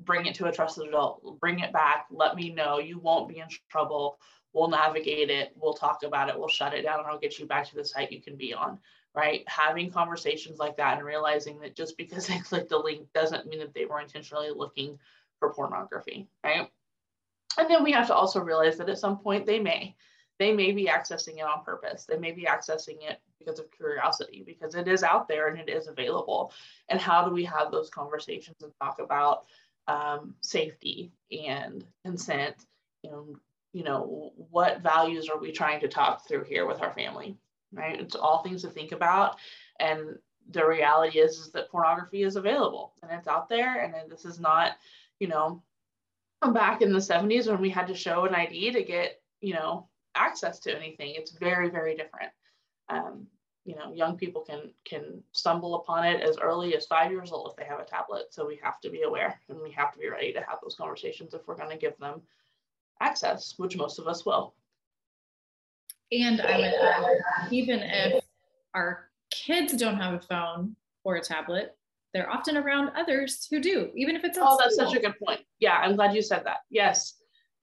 bring 0.00 0.26
it 0.26 0.34
to 0.34 0.46
a 0.46 0.52
trusted 0.52 0.86
adult 0.88 1.40
bring 1.40 1.60
it 1.60 1.72
back 1.72 2.06
let 2.10 2.36
me 2.36 2.50
know 2.50 2.78
you 2.78 2.98
won't 2.98 3.28
be 3.28 3.38
in 3.38 3.46
trouble 3.70 4.18
we'll 4.54 4.68
navigate 4.68 5.28
it, 5.28 5.52
we'll 5.56 5.74
talk 5.74 6.02
about 6.04 6.28
it, 6.28 6.38
we'll 6.38 6.48
shut 6.48 6.72
it 6.72 6.82
down, 6.82 7.00
and 7.00 7.08
I'll 7.08 7.18
get 7.18 7.38
you 7.38 7.44
back 7.44 7.68
to 7.68 7.74
the 7.74 7.84
site 7.84 8.12
you 8.12 8.22
can 8.22 8.36
be 8.36 8.54
on. 8.54 8.78
Right? 9.14 9.44
Having 9.46 9.92
conversations 9.92 10.58
like 10.58 10.76
that 10.78 10.96
and 10.96 11.06
realizing 11.06 11.60
that 11.60 11.76
just 11.76 11.96
because 11.96 12.26
they 12.28 12.38
clicked 12.38 12.72
a 12.72 12.78
link 12.78 13.06
doesn't 13.14 13.46
mean 13.46 13.58
that 13.58 13.74
they 13.74 13.84
were 13.84 14.00
intentionally 14.00 14.50
looking 14.54 14.98
for 15.38 15.52
pornography, 15.52 16.28
right? 16.42 16.68
And 17.58 17.70
then 17.70 17.84
we 17.84 17.92
have 17.92 18.08
to 18.08 18.14
also 18.14 18.40
realize 18.40 18.78
that 18.78 18.88
at 18.88 18.98
some 18.98 19.18
point 19.18 19.46
they 19.46 19.60
may. 19.60 19.94
They 20.38 20.52
may 20.52 20.72
be 20.72 20.86
accessing 20.86 21.38
it 21.38 21.44
on 21.44 21.64
purpose. 21.64 22.04
They 22.04 22.18
may 22.18 22.32
be 22.32 22.44
accessing 22.44 23.02
it 23.08 23.20
because 23.38 23.58
of 23.58 23.70
curiosity, 23.70 24.42
because 24.44 24.74
it 24.74 24.88
is 24.88 25.02
out 25.02 25.28
there 25.28 25.48
and 25.48 25.58
it 25.58 25.68
is 25.68 25.86
available. 25.86 26.52
And 26.88 27.00
how 27.00 27.24
do 27.24 27.32
we 27.32 27.44
have 27.44 27.70
those 27.70 27.90
conversations 27.90 28.62
and 28.62 28.72
talk 28.80 28.98
about 29.00 29.44
um, 29.86 30.34
safety 30.40 31.12
and 31.30 31.84
consent 32.04 32.56
and 33.04 33.36
you 33.74 33.82
know, 33.82 34.32
what 34.36 34.82
values 34.82 35.28
are 35.28 35.38
we 35.38 35.50
trying 35.50 35.80
to 35.80 35.88
talk 35.88 36.26
through 36.26 36.44
here 36.44 36.64
with 36.64 36.80
our 36.80 36.94
family, 36.94 37.36
right? 37.72 38.00
It's 38.00 38.14
all 38.14 38.42
things 38.42 38.62
to 38.62 38.68
think 38.68 38.92
about. 38.92 39.36
And 39.80 40.16
the 40.50 40.64
reality 40.64 41.18
is, 41.18 41.38
is 41.38 41.50
that 41.50 41.70
pornography 41.70 42.22
is 42.22 42.36
available 42.36 42.92
and 43.02 43.10
it's 43.10 43.26
out 43.26 43.48
there. 43.48 43.82
And 43.82 44.10
this 44.10 44.24
is 44.24 44.38
not, 44.38 44.76
you 45.18 45.26
know, 45.26 45.60
back 46.52 46.82
in 46.82 46.92
the 46.92 47.00
70s 47.00 47.48
when 47.48 47.60
we 47.60 47.68
had 47.68 47.88
to 47.88 47.96
show 47.96 48.26
an 48.26 48.34
ID 48.34 48.70
to 48.72 48.84
get, 48.84 49.20
you 49.40 49.54
know, 49.54 49.88
access 50.14 50.58
to 50.60 50.76
anything. 50.76 51.14
It's 51.16 51.32
very, 51.32 51.70
very 51.70 51.96
different. 51.96 52.30
Um, 52.88 53.26
you 53.64 53.74
know, 53.76 53.92
young 53.94 54.16
people 54.16 54.42
can 54.42 54.70
can 54.84 55.22
stumble 55.32 55.76
upon 55.76 56.04
it 56.04 56.20
as 56.20 56.36
early 56.38 56.76
as 56.76 56.86
five 56.86 57.10
years 57.10 57.32
old 57.32 57.50
if 57.50 57.56
they 57.56 57.64
have 57.64 57.80
a 57.80 57.84
tablet. 57.84 58.26
So 58.30 58.46
we 58.46 58.60
have 58.62 58.78
to 58.80 58.90
be 58.90 59.02
aware 59.02 59.40
and 59.48 59.58
we 59.60 59.70
have 59.72 59.92
to 59.92 59.98
be 59.98 60.08
ready 60.08 60.32
to 60.34 60.40
have 60.40 60.58
those 60.62 60.74
conversations 60.74 61.32
if 61.32 61.46
we're 61.46 61.56
going 61.56 61.70
to 61.70 61.78
give 61.78 61.96
them 61.98 62.20
access, 63.00 63.54
which 63.56 63.76
most 63.76 63.98
of 63.98 64.06
us 64.06 64.26
will. 64.26 64.54
And 66.12 66.40
I 66.42 66.58
would 66.58 66.74
add, 66.74 67.52
even 67.52 67.80
if 67.80 68.22
our 68.74 69.08
kids 69.30 69.72
don't 69.74 69.96
have 69.96 70.14
a 70.14 70.20
phone 70.20 70.76
or 71.02 71.16
a 71.16 71.22
tablet, 71.22 71.74
they're 72.12 72.30
often 72.30 72.56
around 72.56 72.90
others 72.96 73.46
who 73.50 73.60
do, 73.60 73.90
even 73.96 74.14
if 74.14 74.24
it's 74.24 74.38
oh, 74.40 74.56
that's 74.60 74.76
such 74.76 74.94
a 74.94 75.00
good 75.00 75.18
point. 75.18 75.40
Yeah, 75.58 75.78
I'm 75.78 75.96
glad 75.96 76.14
you 76.14 76.22
said 76.22 76.44
that. 76.44 76.58
Yes, 76.70 77.14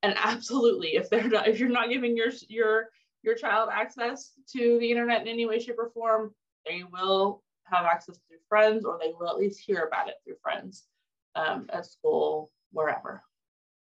and 0.03 0.15
absolutely, 0.23 0.95
if 0.95 1.09
they're 1.09 1.27
not, 1.27 1.47
if 1.47 1.59
you're 1.59 1.69
not 1.69 1.89
giving 1.89 2.15
your 2.15 2.31
your 2.47 2.89
your 3.23 3.35
child 3.35 3.69
access 3.71 4.31
to 4.51 4.79
the 4.79 4.89
internet 4.89 5.21
in 5.21 5.27
any 5.27 5.45
way, 5.45 5.59
shape, 5.59 5.75
or 5.77 5.91
form, 5.91 6.33
they 6.65 6.83
will 6.91 7.43
have 7.65 7.85
access 7.85 8.19
through 8.27 8.37
friends, 8.49 8.85
or 8.85 8.97
they 8.99 9.13
will 9.17 9.29
at 9.29 9.37
least 9.37 9.61
hear 9.65 9.85
about 9.85 10.09
it 10.09 10.15
through 10.23 10.35
friends 10.41 10.87
um, 11.35 11.67
at 11.71 11.85
school, 11.85 12.51
wherever. 12.71 13.23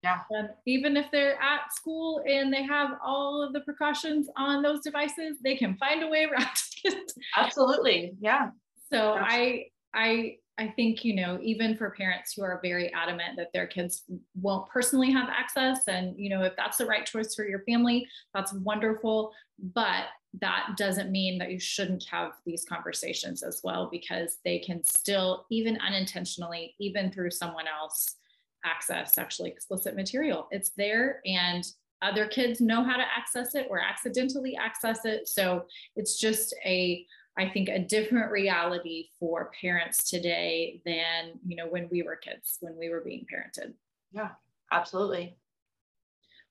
Yeah. 0.04 0.20
And 0.32 0.50
even 0.66 0.98
if 0.98 1.12
they're 1.12 1.40
at 1.40 1.72
school 1.74 2.24
and 2.28 2.52
they 2.52 2.64
have 2.64 2.92
all 3.04 3.44
of 3.44 3.54
the 3.54 3.60
precautions 3.62 4.28
on 4.36 4.64
those 4.64 4.82
devices, 4.82 5.38
they 5.44 5.56
can 5.56 5.78
find 5.78 6.02
a 6.04 6.08
way 6.08 6.26
around 6.26 6.48
it. 6.84 7.12
Absolutely. 7.38 8.14
Yeah. 8.20 8.50
So 8.92 9.18
Absolutely. 9.18 9.72
I 9.94 10.00
I 10.02 10.36
I 10.62 10.68
think, 10.76 11.04
you 11.04 11.16
know, 11.16 11.40
even 11.42 11.76
for 11.76 11.90
parents 11.90 12.34
who 12.34 12.44
are 12.44 12.60
very 12.62 12.94
adamant 12.94 13.36
that 13.38 13.52
their 13.52 13.66
kids 13.66 14.04
won't 14.40 14.70
personally 14.70 15.12
have 15.12 15.28
access, 15.28 15.88
and, 15.88 16.16
you 16.18 16.30
know, 16.30 16.44
if 16.44 16.56
that's 16.56 16.78
the 16.78 16.86
right 16.86 17.06
choice 17.06 17.34
for 17.34 17.46
your 17.48 17.64
family, 17.64 18.08
that's 18.34 18.54
wonderful. 18.54 19.32
But 19.74 20.06
that 20.40 20.76
doesn't 20.78 21.12
mean 21.12 21.40
that 21.40 21.52
you 21.52 21.60
shouldn't 21.60 22.06
have 22.12 22.34
these 22.46 22.64
conversations 22.70 23.42
as 23.42 23.62
well, 23.64 23.90
because 23.92 24.38
they 24.46 24.60
can 24.60 24.84
still, 24.84 25.48
even 25.50 25.80
unintentionally, 25.80 26.76
even 26.80 27.12
through 27.12 27.32
someone 27.32 27.66
else, 27.68 28.18
access 28.64 29.14
sexually 29.14 29.50
explicit 29.50 29.96
material. 29.96 30.48
It's 30.52 30.70
there 30.78 31.22
and 31.26 31.66
other 32.04 32.28
kids 32.28 32.62
know 32.62 32.84
how 32.84 32.98
to 32.98 33.04
access 33.04 33.56
it 33.56 33.68
or 33.70 33.80
accidentally 33.80 34.56
access 34.56 35.06
it. 35.06 35.28
So 35.28 35.66
it's 35.96 36.20
just 36.20 36.56
a, 36.66 37.06
I 37.38 37.50
think, 37.50 37.70
a 37.70 37.80
different 37.80 38.32
reality 38.32 39.08
for 39.20 39.52
parents 39.60 40.10
today 40.10 40.82
than, 40.86 41.40
you 41.46 41.56
know, 41.56 41.68
when 41.68 41.88
we 41.90 42.04
were 42.04 42.16
kids, 42.16 42.58
when 42.60 42.78
we 42.78 42.90
were 42.90 43.02
being 43.02 43.26
parented. 43.32 43.74
Yeah, 44.12 44.30
absolutely. 44.72 45.38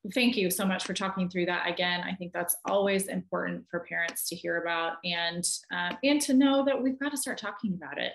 Well, 0.02 0.12
thank 0.14 0.36
you 0.36 0.50
so 0.50 0.64
much 0.64 0.84
for 0.84 0.94
talking 0.94 1.28
through 1.28 1.46
that 1.46 1.68
again. 1.68 2.00
I 2.00 2.14
think 2.14 2.32
that's 2.32 2.56
always 2.64 3.08
important 3.08 3.66
for 3.70 3.80
parents 3.80 4.28
to 4.30 4.36
hear 4.36 4.62
about 4.62 4.94
and 5.04 5.46
uh, 5.70 5.94
and 6.02 6.20
to 6.22 6.34
know 6.34 6.64
that 6.64 6.82
we've 6.82 6.98
got 6.98 7.10
to 7.10 7.18
start 7.18 7.36
talking 7.36 7.74
about 7.74 7.98
it. 7.98 8.12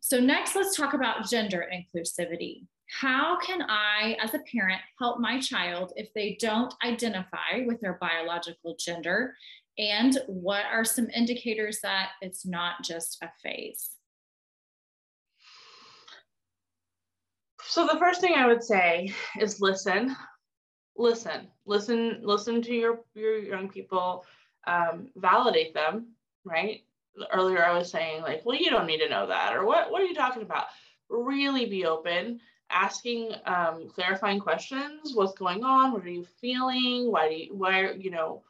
So 0.00 0.18
next, 0.18 0.56
let's 0.56 0.76
talk 0.76 0.94
about 0.94 1.30
gender 1.30 1.64
inclusivity 1.72 2.66
how 2.92 3.38
can 3.38 3.62
I, 3.62 4.16
as 4.20 4.34
a 4.34 4.38
parent, 4.40 4.80
help 4.98 5.18
my 5.18 5.40
child 5.40 5.92
if 5.96 6.12
they 6.12 6.36
don't 6.38 6.74
identify 6.84 7.64
with 7.64 7.80
their 7.80 7.94
biological 7.94 8.76
gender? 8.78 9.34
And 9.78 10.18
what 10.26 10.64
are 10.70 10.84
some 10.84 11.08
indicators 11.10 11.80
that 11.82 12.10
it's 12.20 12.44
not 12.44 12.82
just 12.84 13.18
a 13.22 13.30
phase? 13.42 13.90
So, 17.64 17.86
the 17.86 17.98
first 17.98 18.20
thing 18.20 18.34
I 18.36 18.46
would 18.46 18.62
say 18.62 19.14
is 19.40 19.60
listen, 19.60 20.14
listen, 20.96 21.48
listen, 21.64 22.20
listen 22.22 22.60
to 22.62 22.74
your, 22.74 23.00
your 23.14 23.38
young 23.38 23.68
people, 23.68 24.26
um, 24.66 25.08
validate 25.16 25.72
them, 25.72 26.08
right? 26.44 26.84
Earlier, 27.32 27.64
I 27.64 27.76
was 27.76 27.90
saying, 27.90 28.22
like, 28.22 28.44
well, 28.44 28.58
you 28.58 28.68
don't 28.68 28.86
need 28.86 28.98
to 28.98 29.08
know 29.08 29.26
that, 29.26 29.54
or 29.56 29.64
what, 29.64 29.90
what 29.90 30.02
are 30.02 30.06
you 30.06 30.14
talking 30.14 30.42
about? 30.42 30.66
Really 31.08 31.66
be 31.66 31.86
open 31.86 32.40
asking 32.72 33.32
um, 33.46 33.88
clarifying 33.88 34.40
questions 34.40 35.12
what's 35.14 35.34
going 35.34 35.62
on 35.62 35.92
what 35.92 36.02
are 36.02 36.08
you 36.08 36.24
feeling 36.40 37.10
why 37.10 37.28
do 37.28 37.34
you 37.34 37.54
why 37.54 37.92
you 37.92 38.10
know 38.10 38.42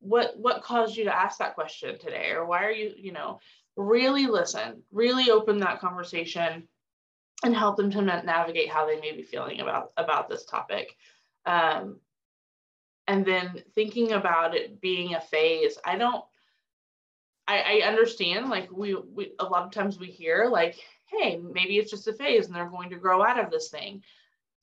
what 0.00 0.38
what 0.38 0.62
caused 0.62 0.96
you 0.96 1.04
to 1.04 1.16
ask 1.16 1.38
that 1.38 1.54
question 1.54 1.98
today 1.98 2.30
or 2.30 2.44
why 2.44 2.64
are 2.64 2.72
you 2.72 2.92
you 2.96 3.12
know 3.12 3.38
really 3.76 4.26
listen, 4.26 4.82
really 4.92 5.30
open 5.30 5.58
that 5.60 5.80
conversation 5.80 6.68
and 7.42 7.56
help 7.56 7.76
them 7.76 7.90
to 7.90 8.02
navigate 8.02 8.68
how 8.68 8.86
they 8.86 9.00
may 9.00 9.12
be 9.12 9.22
feeling 9.22 9.60
about 9.60 9.92
about 9.96 10.28
this 10.28 10.44
topic. 10.44 10.94
Um, 11.46 11.98
and 13.08 13.24
then 13.24 13.62
thinking 13.74 14.12
about 14.12 14.54
it 14.54 14.80
being 14.80 15.14
a 15.14 15.20
phase, 15.20 15.78
I 15.84 15.96
don't 15.96 16.24
I, 17.48 17.82
I 17.82 17.88
understand 17.88 18.48
like 18.48 18.70
we, 18.70 18.94
we 18.94 19.32
a 19.38 19.44
lot 19.44 19.64
of 19.64 19.72
times 19.72 19.98
we 19.98 20.06
hear 20.06 20.48
like, 20.50 20.78
hey, 21.06 21.36
maybe 21.36 21.78
it's 21.78 21.90
just 21.90 22.06
a 22.06 22.12
phase 22.12 22.46
and 22.46 22.54
they're 22.54 22.66
going 22.66 22.90
to 22.90 22.96
grow 22.96 23.24
out 23.24 23.42
of 23.42 23.50
this 23.50 23.70
thing. 23.70 24.02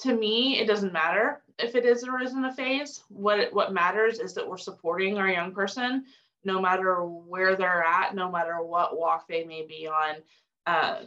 To 0.01 0.13
me, 0.13 0.59
it 0.59 0.67
doesn't 0.67 0.93
matter 0.93 1.41
if 1.57 1.75
it 1.75 1.85
is 1.85 2.03
or 2.03 2.21
isn't 2.21 2.45
a 2.45 2.53
phase. 2.53 3.03
What 3.09 3.53
what 3.53 3.73
matters 3.73 4.19
is 4.19 4.33
that 4.35 4.47
we're 4.47 4.57
supporting 4.57 5.17
our 5.17 5.29
young 5.29 5.53
person 5.53 6.05
no 6.47 6.61
matter 6.61 7.03
where 7.03 7.55
they're 7.55 7.83
at, 7.83 8.15
no 8.15 8.31
matter 8.31 8.63
what 8.63 8.97
walk 8.97 9.27
they 9.27 9.43
may 9.43 9.65
be 9.65 9.87
on. 9.87 10.15
Uh, 10.65 11.01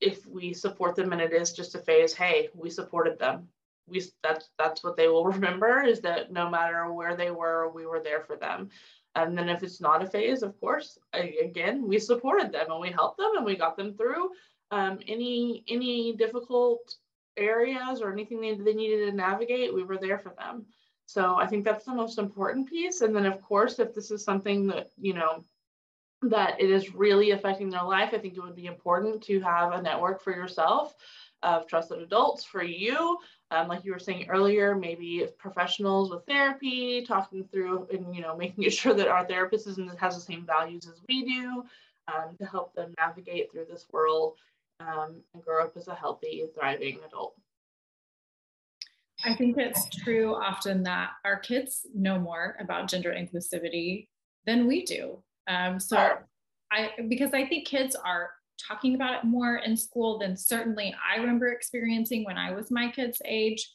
if 0.00 0.26
we 0.26 0.54
support 0.54 0.96
them 0.96 1.12
and 1.12 1.20
it 1.20 1.32
is 1.32 1.52
just 1.52 1.74
a 1.74 1.78
phase, 1.78 2.14
hey, 2.14 2.48
we 2.54 2.70
supported 2.70 3.18
them. 3.18 3.48
We 3.86 4.02
that's 4.22 4.48
that's 4.58 4.82
what 4.82 4.96
they 4.96 5.08
will 5.08 5.24
remember 5.36 5.82
is 5.82 6.00
that 6.00 6.32
no 6.32 6.48
matter 6.48 6.92
where 6.92 7.16
they 7.16 7.30
were, 7.30 7.70
we 7.70 7.86
were 7.86 8.00
there 8.00 8.22
for 8.22 8.36
them. 8.36 8.70
And 9.14 9.36
then 9.36 9.48
if 9.48 9.62
it's 9.62 9.80
not 9.80 10.02
a 10.02 10.06
phase, 10.06 10.42
of 10.42 10.58
course, 10.60 10.98
again, 11.12 11.86
we 11.86 11.98
supported 11.98 12.52
them 12.52 12.70
and 12.70 12.80
we 12.80 12.90
helped 12.90 13.18
them 13.18 13.32
and 13.36 13.44
we 13.44 13.56
got 13.56 13.76
them 13.76 13.94
through 13.94 14.30
um, 14.70 15.00
any 15.06 15.64
any 15.68 16.14
difficult 16.14 16.94
areas 17.38 18.00
or 18.00 18.12
anything 18.12 18.40
they, 18.40 18.54
they 18.54 18.74
needed 18.74 19.10
to 19.10 19.16
navigate. 19.16 19.74
We 19.74 19.84
were 19.84 19.98
there 19.98 20.18
for 20.18 20.34
them. 20.38 20.66
So 21.06 21.36
I 21.36 21.46
think 21.46 21.64
that's 21.64 21.84
the 21.84 21.94
most 21.94 22.18
important 22.18 22.68
piece. 22.68 23.00
And 23.00 23.16
then 23.16 23.26
of 23.26 23.40
course, 23.40 23.78
if 23.78 23.94
this 23.94 24.10
is 24.10 24.22
something 24.22 24.66
that, 24.66 24.90
you 25.00 25.14
know, 25.14 25.44
that 26.22 26.60
it 26.60 26.70
is 26.70 26.94
really 26.94 27.30
affecting 27.30 27.70
their 27.70 27.84
life, 27.84 28.10
I 28.12 28.18
think 28.18 28.36
it 28.36 28.42
would 28.42 28.56
be 28.56 28.66
important 28.66 29.22
to 29.24 29.40
have 29.40 29.72
a 29.72 29.80
network 29.80 30.20
for 30.20 30.32
yourself 30.32 30.94
of 31.42 31.66
trusted 31.66 32.00
adults 32.00 32.44
for 32.44 32.62
you. 32.62 33.18
Um, 33.50 33.68
like 33.68 33.84
you 33.84 33.92
were 33.92 33.98
saying 33.98 34.28
earlier, 34.28 34.74
maybe 34.74 35.26
professionals 35.38 36.10
with 36.10 36.26
therapy, 36.26 37.02
talking 37.06 37.44
through 37.44 37.88
and 37.92 38.14
you 38.14 38.20
know 38.20 38.36
making 38.36 38.68
sure 38.70 38.94
that 38.94 39.08
our 39.08 39.24
therapist 39.26 39.66
is, 39.66 39.78
has 39.98 40.14
the 40.14 40.20
same 40.20 40.44
values 40.44 40.86
as 40.86 41.00
we 41.08 41.24
do 41.24 41.64
um, 42.08 42.36
to 42.38 42.44
help 42.44 42.74
them 42.74 42.94
navigate 42.98 43.50
through 43.50 43.66
this 43.70 43.86
world 43.92 44.34
um, 44.80 45.22
and 45.34 45.42
grow 45.42 45.64
up 45.64 45.72
as 45.76 45.88
a 45.88 45.94
healthy, 45.94 46.44
thriving 46.54 46.98
adult. 47.06 47.34
I 49.24 49.34
think 49.34 49.56
it's 49.58 49.88
true 49.88 50.34
often 50.34 50.84
that 50.84 51.10
our 51.24 51.38
kids 51.40 51.86
know 51.94 52.18
more 52.18 52.56
about 52.60 52.88
gender 52.88 53.10
inclusivity 53.10 54.06
than 54.46 54.66
we 54.66 54.84
do. 54.84 55.22
Um, 55.48 55.80
so 55.80 56.18
I, 56.70 56.90
because 57.08 57.32
I 57.32 57.44
think 57.46 57.66
kids 57.66 57.96
are 57.96 58.30
talking 58.68 58.94
about 58.94 59.14
it 59.14 59.24
more 59.24 59.56
in 59.56 59.76
school 59.76 60.18
than 60.18 60.36
certainly 60.36 60.94
I 61.04 61.18
remember 61.18 61.48
experiencing 61.48 62.24
when 62.24 62.36
I 62.36 62.52
was 62.52 62.70
my 62.70 62.90
kids' 62.90 63.20
age. 63.24 63.68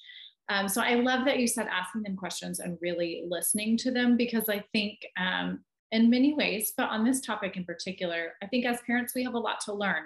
Um, 0.50 0.68
so 0.68 0.82
I 0.82 0.96
love 0.96 1.26
that 1.26 1.40
you 1.40 1.48
said 1.48 1.68
asking 1.68 2.04
them 2.04 2.16
questions 2.16 2.60
and 2.60 2.78
really 2.82 3.24
listening 3.28 3.78
to 3.78 3.92
them 3.92 4.18
because 4.18 4.50
I 4.50 4.64
think 4.72 5.00
um, 5.18 5.64
in 5.92 6.10
many 6.10 6.34
ways, 6.34 6.74
but 6.76 6.90
on 6.90 7.04
this 7.04 7.22
topic 7.22 7.58
in 7.58 7.66
particular, 7.66 8.34
I 8.42 8.48
think 8.48 8.66
as 8.66 8.80
parents, 8.86 9.14
we 9.16 9.24
have 9.24 9.36
a 9.36 9.40
lot 9.40 9.60
to 9.62 9.74
learn 9.74 10.04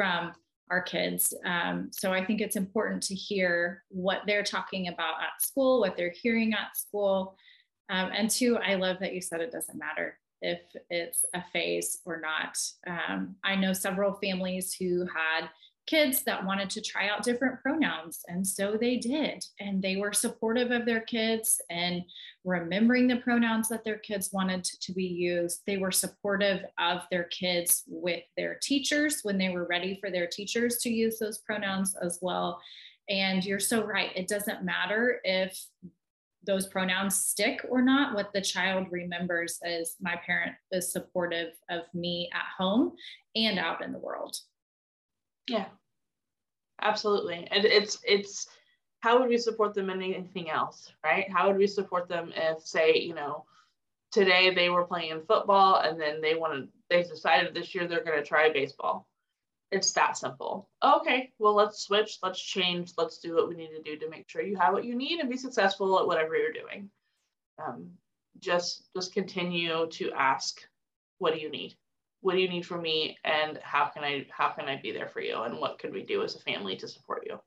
from 0.00 0.32
our 0.70 0.80
kids. 0.80 1.34
Um, 1.44 1.90
so 1.92 2.10
I 2.10 2.24
think 2.24 2.40
it's 2.40 2.56
important 2.56 3.02
to 3.02 3.14
hear 3.14 3.82
what 3.90 4.22
they're 4.26 4.42
talking 4.42 4.88
about 4.88 5.20
at 5.20 5.42
school, 5.42 5.80
what 5.80 5.94
they're 5.94 6.14
hearing 6.22 6.54
at 6.54 6.74
school. 6.74 7.36
Um, 7.90 8.10
and 8.16 8.30
two, 8.30 8.56
I 8.56 8.76
love 8.76 8.96
that 9.00 9.12
you 9.12 9.20
said 9.20 9.42
it 9.42 9.52
doesn't 9.52 9.78
matter 9.78 10.18
if 10.40 10.60
it's 10.88 11.26
a 11.34 11.44
phase 11.52 11.98
or 12.06 12.18
not. 12.18 12.56
Um, 12.86 13.36
I 13.44 13.56
know 13.56 13.74
several 13.74 14.14
families 14.14 14.72
who 14.72 15.00
had 15.00 15.50
kids 15.90 16.22
that 16.22 16.46
wanted 16.46 16.70
to 16.70 16.80
try 16.80 17.08
out 17.08 17.24
different 17.24 17.60
pronouns, 17.60 18.20
and 18.28 18.46
so 18.46 18.76
they 18.80 18.96
did. 18.96 19.44
And 19.58 19.82
they 19.82 19.96
were 19.96 20.12
supportive 20.12 20.70
of 20.70 20.86
their 20.86 21.00
kids 21.00 21.60
and 21.68 22.02
remembering 22.44 23.08
the 23.08 23.16
pronouns 23.16 23.68
that 23.70 23.82
their 23.82 23.98
kids 23.98 24.30
wanted 24.32 24.62
to 24.62 24.92
be 24.92 25.04
used. 25.04 25.62
They 25.66 25.78
were 25.78 25.90
supportive 25.90 26.64
of 26.78 27.02
their 27.10 27.24
kids 27.24 27.82
with 27.88 28.22
their 28.36 28.58
teachers 28.62 29.20
when 29.24 29.36
they 29.36 29.48
were 29.48 29.66
ready 29.68 29.98
for 30.00 30.12
their 30.12 30.28
teachers 30.28 30.78
to 30.82 30.90
use 30.90 31.18
those 31.18 31.38
pronouns 31.38 31.96
as 32.00 32.20
well. 32.22 32.60
And 33.08 33.44
you're 33.44 33.58
so 33.58 33.84
right. 33.84 34.10
It 34.14 34.28
doesn't 34.28 34.62
matter 34.62 35.20
if 35.24 35.60
those 36.46 36.68
pronouns 36.68 37.16
stick 37.16 37.66
or 37.68 37.82
not. 37.82 38.14
What 38.14 38.32
the 38.32 38.40
child 38.40 38.86
remembers 38.90 39.58
is 39.64 39.96
my 40.00 40.16
parent 40.24 40.52
is 40.70 40.92
supportive 40.92 41.54
of 41.68 41.82
me 41.92 42.30
at 42.32 42.46
home 42.56 42.92
and 43.34 43.58
out 43.58 43.84
in 43.84 43.92
the 43.92 43.98
world. 43.98 44.36
Yeah, 45.48 45.66
absolutely. 46.80 47.48
And 47.50 47.64
it's, 47.64 47.98
it's, 48.06 48.46
how 49.00 49.18
would 49.18 49.28
we 49.28 49.38
support 49.38 49.74
them 49.74 49.90
in 49.90 50.02
anything 50.02 50.50
else, 50.50 50.92
right? 51.04 51.30
How 51.30 51.48
would 51.48 51.56
we 51.56 51.66
support 51.66 52.08
them 52.08 52.32
if, 52.34 52.62
say, 52.66 52.98
you 52.98 53.14
know, 53.14 53.44
today 54.12 54.54
they 54.54 54.68
were 54.68 54.84
playing 54.84 55.22
football 55.26 55.76
and 55.76 56.00
then 56.00 56.20
they 56.20 56.34
wanted, 56.34 56.68
they 56.88 57.02
decided 57.02 57.54
this 57.54 57.74
year 57.74 57.86
they're 57.86 58.04
going 58.04 58.18
to 58.18 58.24
try 58.24 58.52
baseball 58.52 59.08
it's 59.70 59.92
that 59.92 60.16
simple. 60.16 60.68
Okay, 60.82 61.32
well, 61.38 61.54
let's 61.54 61.82
switch, 61.82 62.18
let's 62.22 62.40
change, 62.42 62.92
let's 62.98 63.18
do 63.18 63.36
what 63.36 63.48
we 63.48 63.54
need 63.54 63.70
to 63.70 63.82
do 63.82 63.96
to 63.98 64.10
make 64.10 64.28
sure 64.28 64.42
you 64.42 64.56
have 64.56 64.72
what 64.72 64.84
you 64.84 64.96
need 64.96 65.20
and 65.20 65.30
be 65.30 65.36
successful 65.36 65.98
at 65.98 66.06
whatever 66.06 66.36
you're 66.36 66.52
doing. 66.52 66.90
Um, 67.64 67.90
just, 68.40 68.88
just 68.96 69.14
continue 69.14 69.86
to 69.86 70.12
ask, 70.12 70.60
what 71.18 71.34
do 71.34 71.40
you 71.40 71.50
need? 71.50 71.76
What 72.20 72.34
do 72.34 72.40
you 72.40 72.48
need 72.48 72.66
from 72.66 72.82
me, 72.82 73.16
and 73.24 73.58
how 73.62 73.86
can 73.86 74.04
I, 74.04 74.26
how 74.30 74.50
can 74.50 74.68
I 74.68 74.80
be 74.80 74.92
there 74.92 75.08
for 75.08 75.20
you, 75.20 75.42
and 75.42 75.58
what 75.58 75.78
could 75.78 75.92
we 75.92 76.02
do 76.02 76.22
as 76.22 76.36
a 76.36 76.40
family 76.40 76.76
to 76.76 76.88
support 76.88 77.26
you? 77.26 77.38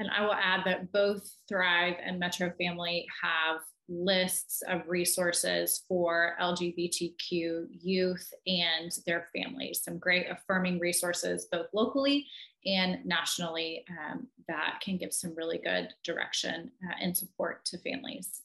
And 0.00 0.10
I 0.10 0.22
will 0.22 0.34
add 0.34 0.62
that 0.64 0.92
both 0.92 1.30
Thrive 1.46 1.96
and 2.02 2.18
Metro 2.18 2.50
Family 2.58 3.06
have 3.22 3.60
lists 3.90 4.62
of 4.68 4.88
resources 4.88 5.82
for 5.86 6.36
LGBTQ 6.40 7.66
youth 7.70 8.32
and 8.46 8.90
their 9.06 9.28
families. 9.36 9.82
Some 9.82 9.98
great 9.98 10.26
affirming 10.30 10.78
resources, 10.78 11.48
both 11.50 11.66
locally 11.74 12.26
and 12.64 13.04
nationally, 13.04 13.84
um, 13.90 14.28
that 14.48 14.80
can 14.82 14.96
give 14.96 15.12
some 15.12 15.34
really 15.34 15.58
good 15.58 15.88
direction 16.04 16.70
uh, 16.88 16.94
and 17.00 17.16
support 17.16 17.64
to 17.66 17.78
families. 17.78 18.42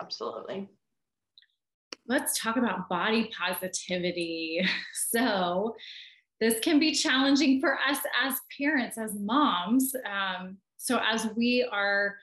Absolutely. 0.00 0.68
Let's 2.06 2.38
talk 2.38 2.56
about 2.56 2.88
body 2.88 3.30
positivity. 3.36 4.66
So, 4.94 5.76
this 6.40 6.58
can 6.58 6.80
be 6.80 6.92
challenging 6.92 7.60
for 7.60 7.78
us 7.78 7.98
as 8.20 8.34
parents, 8.58 8.98
as 8.98 9.14
moms. 9.14 9.94
Um, 10.04 10.56
so, 10.76 11.00
as 11.00 11.28
we 11.36 11.68
are 11.70 12.16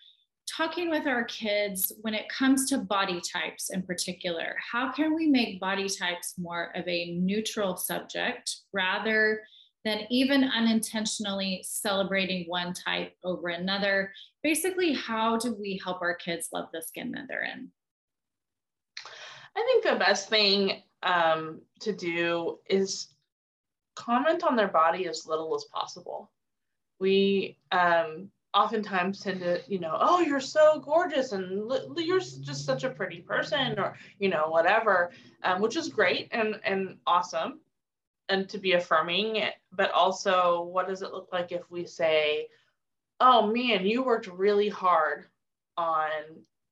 talking 0.45 0.89
with 0.89 1.07
our 1.07 1.23
kids 1.25 1.93
when 2.01 2.13
it 2.13 2.27
comes 2.27 2.69
to 2.69 2.79
body 2.79 3.21
types 3.21 3.69
in 3.69 3.83
particular, 3.83 4.55
how 4.71 4.91
can 4.91 5.15
we 5.15 5.27
make 5.27 5.59
body 5.59 5.87
types 5.87 6.33
more 6.37 6.71
of 6.75 6.87
a 6.87 7.13
neutral 7.13 7.77
subject 7.77 8.57
rather 8.73 9.41
than 9.85 10.01
even 10.09 10.43
unintentionally 10.43 11.63
celebrating 11.63 12.45
one 12.47 12.73
type 12.73 13.13
over 13.23 13.49
another? 13.49 14.11
Basically, 14.43 14.93
how 14.93 15.37
do 15.37 15.53
we 15.53 15.79
help 15.83 16.01
our 16.01 16.15
kids 16.15 16.49
love 16.51 16.67
the 16.73 16.81
skin 16.81 17.11
that 17.11 17.27
they're 17.29 17.45
in? 17.45 17.71
I 19.55 19.63
think 19.65 19.83
the 19.83 20.03
best 20.03 20.29
thing 20.29 20.83
um, 21.03 21.61
to 21.79 21.93
do 21.93 22.59
is 22.69 23.07
comment 23.95 24.43
on 24.43 24.55
their 24.55 24.67
body 24.67 25.07
as 25.07 25.25
little 25.27 25.55
as 25.55 25.65
possible. 25.65 26.31
We 26.99 27.57
um, 27.71 28.29
oftentimes 28.53 29.21
tend 29.21 29.41
to, 29.41 29.61
you 29.67 29.79
know, 29.79 29.97
oh, 29.99 30.21
you're 30.21 30.39
so 30.39 30.79
gorgeous 30.79 31.31
and 31.31 31.71
you're 31.97 32.19
just 32.19 32.65
such 32.65 32.83
a 32.83 32.89
pretty 32.89 33.21
person 33.21 33.77
or, 33.77 33.95
you 34.19 34.29
know, 34.29 34.47
whatever, 34.49 35.11
um, 35.43 35.61
which 35.61 35.75
is 35.75 35.89
great 35.89 36.29
and, 36.31 36.59
and 36.63 36.97
awesome 37.05 37.59
and 38.29 38.47
to 38.49 38.57
be 38.57 38.73
affirming. 38.73 39.43
But 39.71 39.91
also, 39.91 40.61
what 40.61 40.87
does 40.87 41.01
it 41.01 41.11
look 41.11 41.29
like 41.31 41.51
if 41.51 41.69
we 41.69 41.85
say, 41.85 42.47
oh 43.19 43.47
man, 43.47 43.85
you 43.85 44.03
worked 44.03 44.27
really 44.27 44.69
hard 44.69 45.25
on 45.77 46.09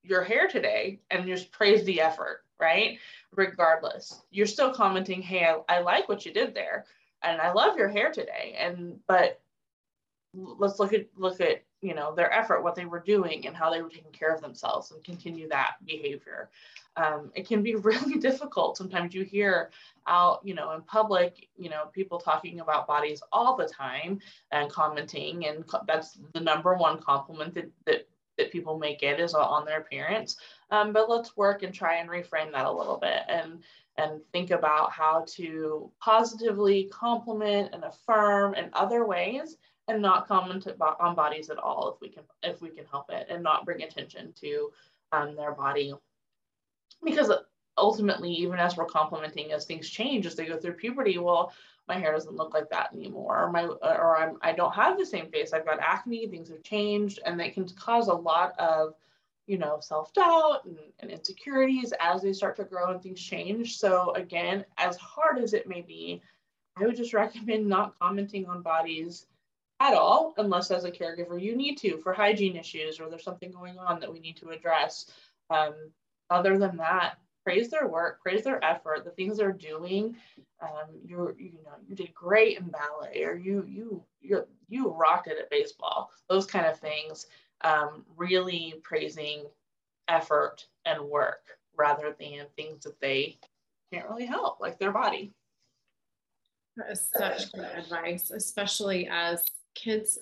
your 0.04 0.24
hair 0.24 0.48
today 0.48 1.00
and 1.12 1.28
just 1.28 1.52
praise 1.52 1.84
the 1.84 2.02
effort, 2.02 2.44
right? 2.60 3.00
Regardless, 3.36 4.24
you're 4.32 4.48
still 4.48 4.74
commenting, 4.74 5.22
hey, 5.22 5.46
I, 5.46 5.78
I 5.78 5.80
like 5.82 6.10
what 6.10 6.26
you 6.26 6.34
did 6.34 6.54
there 6.54 6.86
and 7.24 7.42
I 7.42 7.52
love 7.52 7.78
your 7.78 7.90
hair 7.90 8.12
today. 8.12 8.56
And, 8.58 9.00
but 9.08 9.42
let's 10.34 10.80
look 10.80 10.94
at, 10.94 11.08
look 11.18 11.42
at 11.42 11.64
you 11.82 11.94
know 11.94 12.14
their 12.16 12.34
effort 12.34 12.64
what 12.64 12.76
they 12.76 12.86
were 12.86 13.00
doing 13.00 13.46
and 13.46 13.56
how 13.56 13.70
they 13.70 13.82
were 13.82 13.90
taking 13.90 14.12
care 14.12 14.34
of 14.34 14.42
themselves 14.42 14.92
and 14.92 15.04
continue 15.04 15.48
that 15.48 15.76
behavior 15.86 16.50
um, 16.96 17.32
it 17.36 17.48
can 17.48 17.62
be 17.62 17.76
really 17.84 18.20
difficult 18.20 18.78
sometimes 18.78 19.14
you 19.14 19.24
hear 19.24 19.70
out 20.08 20.40
you 20.44 20.54
know 20.54 20.72
in 20.72 20.82
public 20.82 21.48
you 21.56 21.70
know 21.70 21.86
people 21.94 22.18
talking 22.18 22.60
about 22.60 22.88
bodies 22.88 23.22
all 23.32 23.56
the 23.56 23.68
time 23.68 24.20
and 24.52 24.72
commenting 24.72 25.46
and 25.46 25.68
co- 25.68 25.84
that's 25.88 26.18
the 26.34 26.40
number 26.40 26.74
one 26.74 27.00
compliment 27.00 27.54
that, 27.54 27.70
that 27.86 28.08
that 28.38 28.52
people 28.52 28.78
may 28.78 28.96
get 28.96 29.20
is 29.20 29.34
on 29.34 29.66
their 29.66 29.80
appearance. 29.80 30.38
Um, 30.72 30.94
but 30.94 31.10
let's 31.10 31.36
work 31.38 31.64
and 31.64 31.74
try 31.74 31.96
and 31.96 32.10
reframe 32.10 32.52
that 32.52 32.66
a 32.66 32.72
little 32.72 32.98
bit 32.98 33.22
and 33.28 33.64
and 33.98 34.22
think 34.32 34.52
about 34.52 34.92
how 34.92 35.26
to 35.28 35.92
positively 36.00 36.86
compliment 36.92 37.70
and 37.74 37.84
affirm 37.84 38.54
in 38.54 38.70
other 38.74 39.06
ways 39.06 39.58
and 39.88 40.02
not 40.02 40.28
comment 40.28 40.68
on 41.00 41.16
bodies 41.16 41.50
at 41.50 41.58
all 41.58 41.94
if 41.94 42.02
we 42.02 42.10
can 42.10 42.24
if 42.44 42.62
we 42.62 42.70
can 42.70 42.86
help 42.86 43.10
it 43.10 43.28
and 43.30 43.42
not 43.42 43.66
bring 43.66 43.82
attention 43.84 44.34
to 44.40 44.70
um, 45.12 45.36
their 45.36 45.54
body 45.54 45.94
because 47.04 47.32
ultimately 47.78 48.32
even 48.32 48.60
as 48.60 48.76
we're 48.76 48.86
complimenting 48.86 49.52
as 49.52 49.66
things 49.66 49.90
change 49.90 50.26
as 50.26 50.36
they 50.36 50.46
go 50.46 50.58
through 50.58 50.74
puberty 50.74 51.18
well 51.18 51.54
my 51.88 51.98
hair 51.98 52.12
doesn't 52.12 52.36
look 52.36 52.54
like 52.54 52.70
that 52.70 52.94
anymore. 52.94 53.44
Or 53.44 53.52
my 53.52 53.64
or 53.64 54.18
I'm, 54.18 54.38
i 54.42 54.52
don't 54.52 54.74
have 54.74 54.98
the 54.98 55.06
same 55.06 55.30
face. 55.30 55.54
I've 55.54 55.66
got 55.66 55.80
acne 55.80 56.28
things 56.28 56.50
have 56.50 56.64
changed 56.64 57.20
and 57.26 57.40
they 57.40 57.50
can 57.50 57.68
cause 57.70 58.08
a 58.08 58.14
lot 58.14 58.54
of 58.60 58.94
you 59.46 59.58
know 59.58 59.80
self-doubt 59.80 60.66
and, 60.66 60.78
and 61.00 61.10
insecurities 61.10 61.94
as 62.00 62.22
they 62.22 62.34
start 62.34 62.58
to 62.58 62.66
grow 62.66 62.92
and 62.92 63.02
things 63.02 63.22
change. 63.22 63.78
So 63.78 64.14
again 64.16 64.66
as 64.78 64.98
hard 64.98 65.40
as 65.40 65.54
it 65.54 65.68
may 65.68 65.82
be 65.82 66.22
i 66.78 66.86
would 66.86 66.98
just 66.98 67.14
recommend 67.24 67.68
not 67.68 67.98
commenting 68.00 68.46
on 68.48 68.62
bodies 68.62 69.26
at 69.80 69.94
all 69.94 70.34
unless 70.38 70.72
as 70.72 70.84
a 70.84 70.92
caregiver 70.92 71.42
you 71.42 71.56
need 71.56 71.78
to 71.78 71.98
for 72.00 72.12
hygiene 72.12 72.56
issues 72.56 73.00
or 73.00 73.10
there's 73.10 73.24
something 73.24 73.52
going 73.52 73.78
on 73.78 74.00
that 74.00 74.12
we 74.12 74.20
need 74.20 74.36
to 74.38 74.50
address. 74.50 75.10
Um, 75.50 75.74
other 76.30 76.58
than 76.58 76.76
that 76.76 77.18
praise 77.46 77.70
their 77.70 77.88
work 77.88 78.22
praise 78.22 78.44
their 78.44 78.62
effort 78.66 79.06
the 79.06 79.12
things 79.12 79.38
they're 79.38 79.54
doing 79.54 80.18
um, 80.62 80.90
you 81.04 81.36
you 81.38 81.60
know 81.64 81.76
you 81.88 81.96
did 81.96 82.14
great 82.14 82.58
in 82.58 82.68
ballet 82.68 83.24
or 83.24 83.36
you 83.36 83.64
you 83.68 84.04
you 84.22 84.46
you 84.68 84.90
rocked 84.90 85.28
it 85.28 85.38
at 85.40 85.50
baseball 85.50 86.10
those 86.30 86.46
kind 86.46 86.66
of 86.66 86.80
things 86.80 87.28
um, 87.62 88.06
really 88.16 88.76
praising 88.84 89.46
effort 90.08 90.66
and 90.86 91.02
work 91.04 91.42
rather 91.78 92.16
than 92.20 92.46
things 92.56 92.84
that 92.84 93.00
they 93.00 93.38
can't 93.94 94.10
really 94.10 94.26
help 94.26 94.60
like 94.60 94.80
their 94.80 94.92
body 94.92 95.34
that 96.76 96.92
is 96.92 97.10
such 97.16 97.52
good 97.52 97.68
advice 97.78 98.32
especially 98.32 99.08
as 99.12 99.44
kids 99.76 100.18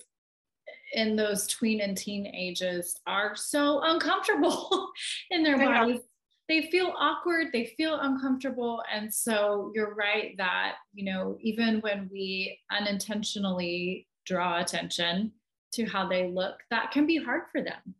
in 0.94 1.16
those 1.16 1.46
tween 1.46 1.80
and 1.80 1.96
teen 1.96 2.26
ages 2.26 3.00
are 3.06 3.34
so 3.34 3.80
uncomfortable 3.82 4.90
in 5.30 5.42
their 5.42 5.58
bodies. 5.58 6.00
They 6.48 6.70
feel 6.70 6.94
awkward, 6.96 7.48
they 7.52 7.74
feel 7.76 7.98
uncomfortable. 8.00 8.82
And 8.92 9.12
so 9.12 9.72
you're 9.74 9.94
right 9.94 10.36
that, 10.38 10.76
you 10.94 11.04
know, 11.04 11.36
even 11.40 11.80
when 11.80 12.08
we 12.12 12.60
unintentionally 12.70 14.06
draw 14.24 14.60
attention 14.60 15.32
to 15.72 15.84
how 15.86 16.08
they 16.08 16.28
look, 16.28 16.60
that 16.70 16.92
can 16.92 17.06
be 17.06 17.16
hard 17.16 17.42
for 17.50 17.62
them. 17.62 17.94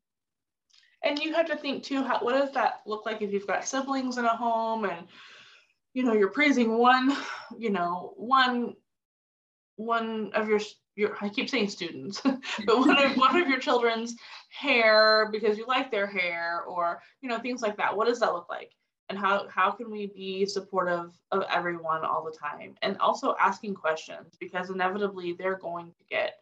And 1.04 1.18
you 1.18 1.34
have 1.34 1.46
to 1.46 1.56
think 1.56 1.82
too, 1.82 2.02
how, 2.02 2.20
what 2.20 2.32
does 2.32 2.52
that 2.54 2.82
look 2.86 3.04
like 3.04 3.20
if 3.20 3.32
you've 3.32 3.46
got 3.46 3.66
siblings 3.66 4.16
in 4.16 4.24
a 4.24 4.36
home 4.36 4.84
and, 4.84 5.06
you 5.94 6.04
know, 6.04 6.14
you're 6.14 6.30
praising 6.30 6.78
one, 6.78 7.16
you 7.58 7.70
know, 7.70 8.14
one, 8.16 8.74
one 9.76 10.30
of 10.34 10.48
your 10.48 10.60
your 10.96 11.16
I 11.20 11.28
keep 11.28 11.48
saying 11.48 11.68
students, 11.68 12.20
but 12.66 12.78
one 12.78 12.98
of 12.98 13.16
one 13.16 13.40
of 13.40 13.48
your 13.48 13.60
children's 13.60 14.16
hair 14.48 15.28
because 15.30 15.58
you 15.58 15.66
like 15.66 15.90
their 15.90 16.06
hair 16.06 16.62
or 16.62 17.00
you 17.20 17.28
know 17.28 17.38
things 17.38 17.62
like 17.62 17.76
that. 17.76 17.96
What 17.96 18.08
does 18.08 18.20
that 18.20 18.32
look 18.32 18.48
like? 18.48 18.72
And 19.08 19.18
how 19.18 19.46
how 19.48 19.70
can 19.70 19.90
we 19.90 20.06
be 20.06 20.46
supportive 20.46 21.12
of 21.30 21.44
everyone 21.52 22.04
all 22.04 22.24
the 22.24 22.36
time? 22.36 22.74
And 22.82 22.98
also 22.98 23.36
asking 23.38 23.74
questions 23.74 24.34
because 24.40 24.70
inevitably 24.70 25.34
they're 25.34 25.58
going 25.58 25.86
to 25.86 26.04
get 26.10 26.34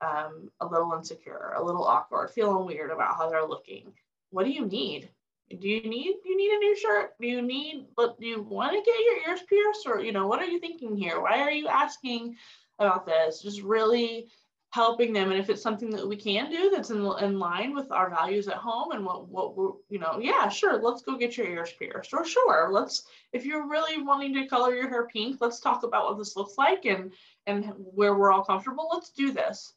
um, 0.00 0.50
a 0.60 0.66
little 0.66 0.92
insecure, 0.94 1.54
a 1.56 1.62
little 1.62 1.84
awkward, 1.84 2.30
feeling 2.30 2.66
weird 2.66 2.90
about 2.90 3.16
how 3.16 3.28
they're 3.28 3.46
looking. 3.46 3.92
What 4.30 4.44
do 4.44 4.50
you 4.50 4.66
need? 4.66 5.10
Do 5.48 5.68
you 5.68 5.88
need 5.88 6.16
you 6.24 6.36
need 6.36 6.50
a 6.50 6.58
new 6.58 6.76
shirt? 6.76 7.10
Do 7.20 7.26
you 7.26 7.42
need 7.42 7.86
but 7.96 8.18
do 8.18 8.26
you 8.26 8.42
want 8.42 8.72
to 8.72 8.78
get 8.78 9.04
your 9.04 9.28
ears 9.28 9.42
pierced 9.48 9.86
or 9.86 10.00
you 10.00 10.12
know 10.12 10.26
what 10.26 10.40
are 10.40 10.46
you 10.46 10.58
thinking 10.58 10.96
here? 10.96 11.20
Why 11.20 11.40
are 11.40 11.52
you 11.52 11.68
asking 11.68 12.36
about 12.78 13.06
this, 13.06 13.42
just 13.42 13.62
really 13.62 14.28
helping 14.70 15.12
them. 15.12 15.30
And 15.30 15.40
if 15.40 15.48
it's 15.48 15.62
something 15.62 15.90
that 15.90 16.06
we 16.06 16.16
can 16.16 16.50
do 16.50 16.70
that's 16.70 16.90
in, 16.90 16.98
in 17.20 17.38
line 17.38 17.74
with 17.74 17.90
our 17.90 18.10
values 18.10 18.46
at 18.48 18.56
home 18.56 18.92
and 18.92 19.04
what, 19.04 19.28
what 19.28 19.56
we're, 19.56 19.70
you 19.88 19.98
know, 19.98 20.18
yeah, 20.20 20.48
sure, 20.48 20.80
let's 20.82 21.02
go 21.02 21.16
get 21.16 21.36
your 21.36 21.46
ears 21.46 21.72
pierced. 21.78 22.12
Or 22.12 22.24
sure, 22.24 22.68
let's, 22.70 23.04
if 23.32 23.46
you're 23.46 23.68
really 23.68 24.02
wanting 24.02 24.34
to 24.34 24.46
color 24.46 24.74
your 24.74 24.88
hair 24.88 25.06
pink, 25.06 25.38
let's 25.40 25.60
talk 25.60 25.82
about 25.82 26.04
what 26.06 26.18
this 26.18 26.36
looks 26.36 26.58
like 26.58 26.84
and, 26.84 27.12
and 27.46 27.72
where 27.76 28.14
we're 28.14 28.32
all 28.32 28.44
comfortable. 28.44 28.90
Let's 28.92 29.10
do 29.10 29.32
this. 29.32 29.72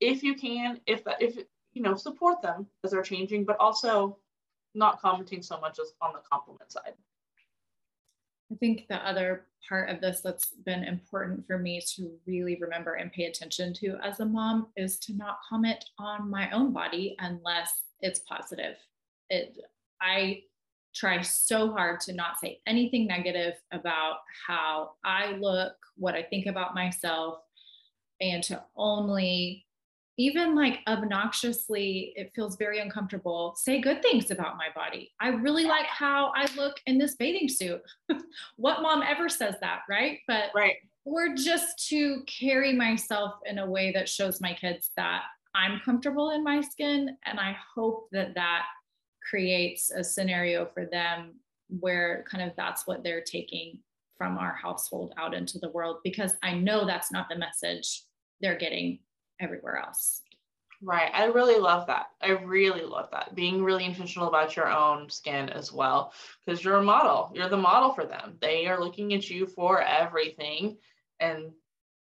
If 0.00 0.22
you 0.22 0.34
can, 0.34 0.80
if 0.86 1.02
that, 1.04 1.20
if, 1.20 1.36
you 1.72 1.82
know, 1.82 1.96
support 1.96 2.40
them 2.40 2.66
as 2.84 2.92
they're 2.92 3.02
changing, 3.02 3.44
but 3.44 3.56
also 3.58 4.18
not 4.74 5.00
commenting 5.00 5.42
so 5.42 5.58
much 5.60 5.78
as 5.80 5.92
on 6.00 6.12
the 6.12 6.20
compliment 6.30 6.70
side. 6.70 6.94
I 8.54 8.56
think 8.58 8.86
the 8.88 9.06
other 9.06 9.46
part 9.68 9.90
of 9.90 10.00
this 10.00 10.20
that's 10.20 10.50
been 10.64 10.84
important 10.84 11.44
for 11.46 11.58
me 11.58 11.82
to 11.96 12.12
really 12.24 12.56
remember 12.60 12.94
and 12.94 13.10
pay 13.10 13.24
attention 13.24 13.74
to 13.74 13.96
as 14.02 14.20
a 14.20 14.24
mom 14.24 14.68
is 14.76 14.98
to 15.00 15.14
not 15.14 15.38
comment 15.48 15.84
on 15.98 16.30
my 16.30 16.50
own 16.52 16.72
body 16.72 17.16
unless 17.18 17.82
it's 18.00 18.20
positive. 18.20 18.76
It 19.28 19.58
I 20.00 20.42
try 20.94 21.20
so 21.22 21.72
hard 21.72 21.98
to 22.00 22.12
not 22.12 22.38
say 22.38 22.60
anything 22.66 23.08
negative 23.08 23.54
about 23.72 24.18
how 24.46 24.92
I 25.04 25.32
look, 25.32 25.74
what 25.96 26.14
I 26.14 26.22
think 26.22 26.46
about 26.46 26.74
myself, 26.74 27.38
and 28.20 28.42
to 28.44 28.62
only 28.76 29.63
even 30.16 30.54
like 30.54 30.80
obnoxiously, 30.86 32.12
it 32.16 32.32
feels 32.34 32.56
very 32.56 32.80
uncomfortable. 32.80 33.54
Say 33.56 33.80
good 33.80 34.00
things 34.02 34.30
about 34.30 34.56
my 34.56 34.68
body. 34.74 35.12
I 35.20 35.28
really 35.28 35.64
like 35.64 35.86
how 35.86 36.32
I 36.36 36.48
look 36.56 36.76
in 36.86 36.98
this 36.98 37.16
bathing 37.16 37.48
suit. 37.48 37.82
what 38.56 38.82
mom 38.82 39.02
ever 39.02 39.28
says 39.28 39.56
that, 39.60 39.80
right? 39.88 40.18
But 40.28 40.50
right. 40.54 40.76
Or 41.04 41.34
just 41.34 41.86
to 41.88 42.22
carry 42.26 42.72
myself 42.72 43.34
in 43.44 43.58
a 43.58 43.68
way 43.68 43.92
that 43.92 44.08
shows 44.08 44.40
my 44.40 44.54
kids 44.54 44.90
that 44.96 45.22
I'm 45.54 45.80
comfortable 45.84 46.30
in 46.30 46.42
my 46.42 46.60
skin. 46.60 47.16
And 47.26 47.38
I 47.38 47.56
hope 47.74 48.08
that 48.12 48.34
that 48.34 48.62
creates 49.28 49.90
a 49.90 50.02
scenario 50.02 50.66
for 50.72 50.86
them 50.86 51.34
where 51.68 52.24
kind 52.30 52.48
of 52.48 52.56
that's 52.56 52.86
what 52.86 53.02
they're 53.02 53.22
taking 53.22 53.78
from 54.16 54.38
our 54.38 54.54
household 54.54 55.12
out 55.18 55.34
into 55.34 55.58
the 55.58 55.70
world 55.70 55.96
because 56.04 56.34
I 56.42 56.54
know 56.54 56.86
that's 56.86 57.10
not 57.10 57.28
the 57.28 57.36
message 57.36 58.02
they're 58.40 58.56
getting 58.56 59.00
everywhere 59.40 59.76
else. 59.76 60.22
Right. 60.82 61.10
I 61.14 61.26
really 61.26 61.58
love 61.58 61.86
that. 61.86 62.06
I 62.20 62.30
really 62.30 62.82
love 62.82 63.08
that. 63.12 63.34
Being 63.34 63.62
really 63.64 63.84
intentional 63.84 64.28
about 64.28 64.54
your 64.54 64.68
own 64.70 65.08
skin 65.08 65.48
as 65.48 65.72
well, 65.72 66.12
because 66.44 66.62
you're 66.62 66.76
a 66.76 66.82
model. 66.82 67.30
You're 67.34 67.48
the 67.48 67.56
model 67.56 67.94
for 67.94 68.04
them. 68.04 68.36
They 68.40 68.66
are 68.66 68.82
looking 68.82 69.14
at 69.14 69.30
you 69.30 69.46
for 69.46 69.80
everything. 69.80 70.76
And 71.20 71.52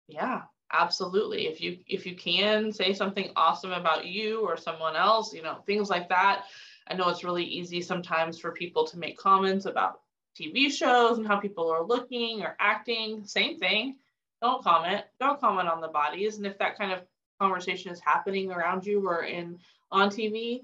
yeah, 0.09 0.41
absolutely. 0.71 1.47
If 1.47 1.61
you 1.61 1.77
if 1.87 2.05
you 2.05 2.15
can 2.15 2.73
say 2.73 2.93
something 2.93 3.31
awesome 3.37 3.71
about 3.71 4.05
you 4.05 4.41
or 4.41 4.57
someone 4.57 4.97
else, 4.97 5.33
you 5.33 5.43
know, 5.43 5.59
things 5.65 5.89
like 5.89 6.09
that. 6.09 6.43
I 6.89 6.93
know 6.95 7.09
it's 7.09 7.23
really 7.23 7.45
easy 7.45 7.81
sometimes 7.81 8.39
for 8.39 8.51
people 8.51 8.85
to 8.87 8.97
make 8.97 9.17
comments 9.17 9.65
about 9.65 10.01
TV 10.39 10.71
shows 10.71 11.17
and 11.17 11.27
how 11.27 11.37
people 11.37 11.69
are 11.71 11.83
looking 11.83 12.41
or 12.41 12.55
acting. 12.59 13.25
Same 13.25 13.59
thing 13.59 13.97
don't 14.41 14.63
comment. 14.63 15.03
Don't 15.19 15.39
comment 15.39 15.67
on 15.67 15.81
the 15.81 15.87
bodies. 15.87 16.37
And 16.37 16.45
if 16.45 16.57
that 16.59 16.77
kind 16.77 16.91
of 16.91 17.01
conversation 17.39 17.91
is 17.91 17.99
happening 17.99 18.51
around 18.51 18.85
you 18.85 19.07
or 19.07 19.23
in 19.23 19.59
on 19.91 20.09
tv 20.09 20.61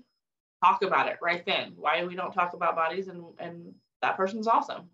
talk 0.63 0.82
about 0.82 1.07
it 1.07 1.17
right 1.21 1.45
then. 1.45 1.74
Why 1.76 2.03
we 2.05 2.15
don't 2.15 2.32
talk 2.32 2.53
about 2.53 2.76
bodies 2.76 3.07
and 3.07 3.24
and 3.39 3.74
that 4.01 4.17
person's 4.17 4.47
awesome. 4.47 4.89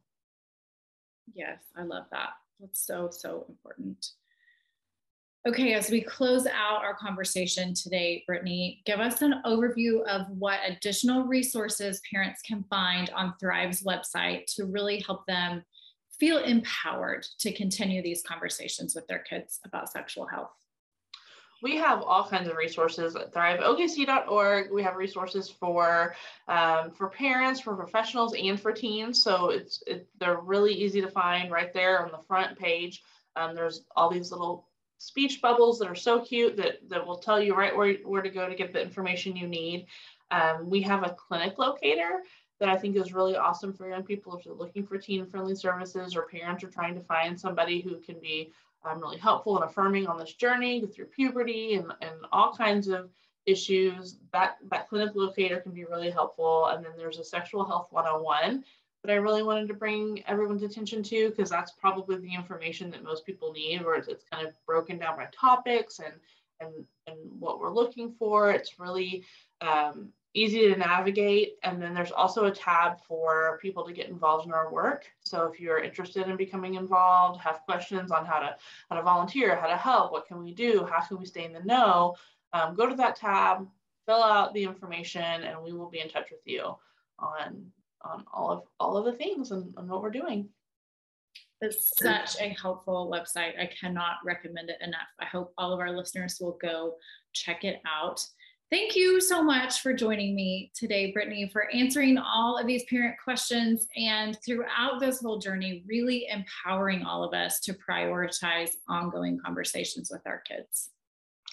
Yes 1.33 1.59
i 1.75 1.83
love 1.83 2.05
that. 2.11 2.29
That's 2.59 2.85
so 2.85 3.09
so 3.11 3.45
important. 3.49 4.11
Okay 5.47 5.73
as 5.73 5.89
we 5.89 6.01
close 6.01 6.45
out 6.47 6.83
our 6.83 6.95
conversation 6.95 7.73
today 7.73 8.23
brittany 8.27 8.81
give 8.85 8.99
us 8.99 9.21
an 9.21 9.35
overview 9.45 10.05
of 10.05 10.27
what 10.37 10.59
additional 10.67 11.23
resources 11.23 12.01
parents 12.11 12.41
can 12.41 12.63
find 12.69 13.09
on 13.11 13.33
thrive's 13.39 13.83
website 13.83 14.45
to 14.55 14.65
really 14.65 14.99
help 14.99 15.25
them 15.27 15.63
feel 16.19 16.39
empowered 16.39 17.25
to 17.39 17.51
continue 17.51 18.01
these 18.01 18.21
conversations 18.21 18.95
with 18.95 19.07
their 19.07 19.19
kids 19.19 19.59
about 19.65 19.91
sexual 19.91 20.25
health? 20.25 20.51
we 21.61 21.75
have 21.77 22.01
all 22.01 22.27
kinds 22.27 22.47
of 22.47 22.55
resources 22.55 23.15
at 23.15 23.33
thriveokc.org. 23.33 24.71
We 24.71 24.83
have 24.83 24.95
resources 24.95 25.49
for 25.49 26.15
um, 26.47 26.91
for 26.91 27.09
parents, 27.09 27.59
for 27.59 27.75
professionals, 27.75 28.33
and 28.33 28.59
for 28.59 28.71
teens. 28.71 29.21
So 29.23 29.49
it's 29.49 29.83
it, 29.85 30.07
they're 30.19 30.39
really 30.39 30.73
easy 30.73 31.01
to 31.01 31.09
find 31.09 31.51
right 31.51 31.73
there 31.73 32.03
on 32.03 32.11
the 32.11 32.23
front 32.27 32.57
page. 32.57 33.03
Um, 33.35 33.55
there's 33.55 33.83
all 33.95 34.09
these 34.09 34.31
little 34.31 34.67
speech 34.97 35.41
bubbles 35.41 35.79
that 35.79 35.89
are 35.89 35.95
so 35.95 36.21
cute 36.21 36.57
that 36.57 36.87
that 36.89 37.05
will 37.05 37.17
tell 37.17 37.41
you 37.41 37.55
right 37.55 37.75
where 37.75 37.95
where 38.05 38.21
to 38.21 38.29
go 38.29 38.47
to 38.47 38.55
get 38.55 38.73
the 38.73 38.81
information 38.81 39.35
you 39.35 39.47
need. 39.47 39.87
Um, 40.31 40.69
we 40.69 40.81
have 40.83 41.03
a 41.03 41.15
clinic 41.17 41.57
locator 41.57 42.21
that 42.59 42.69
I 42.69 42.77
think 42.77 42.95
is 42.95 43.13
really 43.13 43.35
awesome 43.35 43.73
for 43.73 43.89
young 43.89 44.03
people 44.03 44.35
if 44.37 44.43
they're 44.43 44.53
looking 44.53 44.85
for 44.85 44.97
teen 44.97 45.25
friendly 45.25 45.55
services 45.55 46.15
or 46.15 46.23
parents 46.23 46.63
are 46.63 46.69
trying 46.69 46.95
to 46.95 47.01
find 47.01 47.39
somebody 47.39 47.81
who 47.81 47.97
can 47.99 48.19
be 48.19 48.51
um, 48.83 48.99
really 48.99 49.17
helpful 49.17 49.55
and 49.55 49.69
affirming 49.69 50.07
on 50.07 50.17
this 50.17 50.33
journey 50.33 50.85
through 50.85 51.05
puberty 51.05 51.75
and, 51.75 51.91
and 52.01 52.15
all 52.31 52.53
kinds 52.55 52.87
of 52.87 53.09
issues, 53.45 54.17
that, 54.31 54.57
that 54.69 54.89
clinic 54.89 55.15
locator 55.15 55.59
can 55.59 55.71
be 55.71 55.85
really 55.85 56.09
helpful. 56.09 56.67
And 56.67 56.83
then 56.83 56.91
there's 56.97 57.19
a 57.19 57.23
sexual 57.23 57.65
health 57.65 57.87
101 57.91 58.63
that 59.03 59.11
I 59.11 59.15
really 59.15 59.43
wanted 59.43 59.67
to 59.69 59.73
bring 59.73 60.23
everyone's 60.27 60.63
attention 60.63 61.03
to 61.03 61.29
because 61.29 61.49
that's 61.49 61.71
probably 61.71 62.17
the 62.17 62.33
information 62.33 62.91
that 62.91 63.03
most 63.03 63.25
people 63.25 63.51
need, 63.53 63.83
where 63.83 63.95
it's, 63.95 64.07
it's 64.07 64.25
kind 64.31 64.45
of 64.45 64.53
broken 64.65 64.99
down 64.99 65.15
by 65.15 65.27
topics 65.31 65.99
and 65.99 66.13
and 66.61 66.73
and 67.07 67.17
what 67.39 67.59
we're 67.59 67.73
looking 67.73 68.11
for. 68.11 68.51
It's 68.51 68.79
really 68.79 69.23
um, 69.61 70.09
easy 70.33 70.69
to 70.69 70.77
navigate. 70.77 71.57
And 71.63 71.81
then 71.81 71.93
there's 71.93 72.11
also 72.11 72.45
a 72.45 72.51
tab 72.51 72.99
for 73.07 73.59
people 73.61 73.85
to 73.85 73.93
get 73.93 74.09
involved 74.09 74.45
in 74.45 74.53
our 74.53 74.71
work. 74.71 75.05
So 75.21 75.45
if 75.45 75.59
you're 75.59 75.79
interested 75.79 76.27
in 76.27 76.37
becoming 76.37 76.75
involved, 76.75 77.41
have 77.41 77.61
questions 77.65 78.11
on 78.11 78.25
how 78.25 78.39
to 78.39 78.55
how 78.89 78.95
to 78.95 79.01
volunteer, 79.01 79.55
how 79.55 79.67
to 79.67 79.77
help, 79.77 80.11
what 80.11 80.27
can 80.27 80.43
we 80.43 80.53
do, 80.53 80.87
how 80.89 81.01
can 81.01 81.17
we 81.17 81.25
stay 81.25 81.45
in 81.45 81.53
the 81.53 81.63
know, 81.63 82.15
um, 82.53 82.75
go 82.75 82.87
to 82.87 82.95
that 82.95 83.15
tab, 83.15 83.67
fill 84.05 84.23
out 84.23 84.53
the 84.53 84.63
information, 84.63 85.21
and 85.21 85.61
we 85.61 85.73
will 85.73 85.89
be 85.89 85.99
in 85.99 86.09
touch 86.09 86.29
with 86.31 86.41
you 86.45 86.75
on 87.17 87.71
on 88.01 88.23
all 88.33 88.51
of 88.51 88.63
all 88.79 88.97
of 88.97 89.05
the 89.05 89.13
things 89.13 89.51
and, 89.51 89.73
and 89.77 89.89
what 89.89 90.01
we're 90.01 90.09
doing. 90.09 90.49
It's 91.61 91.91
such 92.01 92.39
a 92.39 92.55
helpful 92.61 93.11
website. 93.13 93.59
I 93.59 93.69
cannot 93.79 94.17
recommend 94.23 94.69
it 94.69 94.77
enough. 94.81 95.09
I 95.19 95.25
hope 95.25 95.53
all 95.57 95.73
of 95.73 95.81
our 95.81 95.91
listeners 95.91 96.37
will 96.39 96.57
go 96.61 96.95
check 97.33 97.65
it 97.65 97.81
out. 97.85 98.25
Thank 98.71 98.95
you 98.95 99.19
so 99.19 99.41
much 99.41 99.81
for 99.81 99.93
joining 99.93 100.35
me 100.35 100.71
today, 100.75 101.11
Brittany, 101.11 101.49
for 101.51 101.73
answering 101.73 102.19
all 102.19 102.55
of 102.55 102.67
these 102.67 102.83
parent 102.83 103.15
questions 103.23 103.87
and 103.95 104.37
throughout 104.45 104.99
this 104.99 105.21
whole 105.21 105.39
journey, 105.39 105.83
really 105.87 106.27
empowering 106.29 107.03
all 107.03 107.23
of 107.23 107.33
us 107.33 107.59
to 107.61 107.73
prioritize 107.73 108.69
ongoing 108.87 109.39
conversations 109.43 110.11
with 110.11 110.21
our 110.27 110.41
kids. 110.41 110.89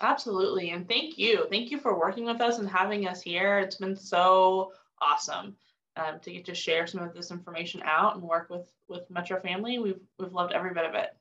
Absolutely. 0.02 0.70
And 0.72 0.86
thank 0.86 1.16
you. 1.16 1.46
Thank 1.48 1.70
you 1.70 1.78
for 1.78 1.98
working 1.98 2.26
with 2.26 2.42
us 2.42 2.58
and 2.58 2.68
having 2.68 3.08
us 3.08 3.22
here. 3.22 3.60
It's 3.60 3.76
been 3.76 3.96
so 3.96 4.72
awesome 5.00 5.56
um, 5.96 6.20
to 6.20 6.30
get 6.30 6.44
to 6.44 6.54
share 6.54 6.86
some 6.86 7.00
of 7.00 7.14
this 7.14 7.30
information 7.30 7.80
out 7.86 8.14
and 8.14 8.22
work 8.22 8.50
with 8.50 8.70
with 8.88 9.10
Metro 9.10 9.40
Family. 9.40 9.78
We've 9.78 10.00
we've 10.18 10.34
loved 10.34 10.52
every 10.52 10.74
bit 10.74 10.84
of 10.84 10.94
it. 10.94 11.16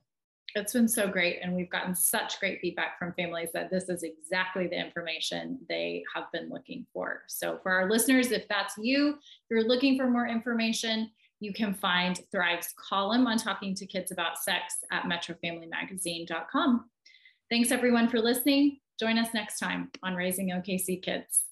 It's 0.58 0.72
been 0.72 0.88
so 0.88 1.10
great, 1.10 1.40
and 1.42 1.54
we've 1.54 1.70
gotten 1.70 1.94
such 1.94 2.40
great 2.40 2.62
feedback 2.62 2.98
from 2.98 3.14
families 3.14 3.50
that 3.54 3.70
this 3.70 3.90
is 3.90 4.04
exactly 4.04 4.68
the 4.68 4.80
information 4.80 5.60
they 5.68 6.02
have 6.16 6.32
been 6.32 6.50
looking 6.50 6.86
for. 6.94 7.24
So, 7.28 7.60
for 7.62 7.74
our 7.74 7.90
listeners, 7.90 8.32
if 8.32 8.48
that's 8.48 8.76
you, 8.78 9.10
if 9.10 9.16
you're 9.50 9.68
looking 9.68 9.98
for 9.98 10.10
more 10.10 10.28
information, 10.28 11.12
you 11.42 11.52
can 11.52 11.74
find 11.74 12.22
Thrive's 12.32 12.74
column 12.78 13.28
on 13.28 13.38
talking 13.38 13.76
to 13.76 13.86
kids 13.86 14.14
about 14.14 14.38
sex 14.38 14.76
at 14.92 15.04
metrofamilymagazine.com. 15.04 16.90
Thanks 17.50 17.72
everyone 17.72 18.08
for 18.08 18.20
listening. 18.20 18.80
Join 18.98 19.18
us 19.18 19.34
next 19.34 19.60
time 19.60 19.92
on 20.04 20.16
Raising 20.16 20.52
OKC 20.52 21.04
Kids. 21.04 21.44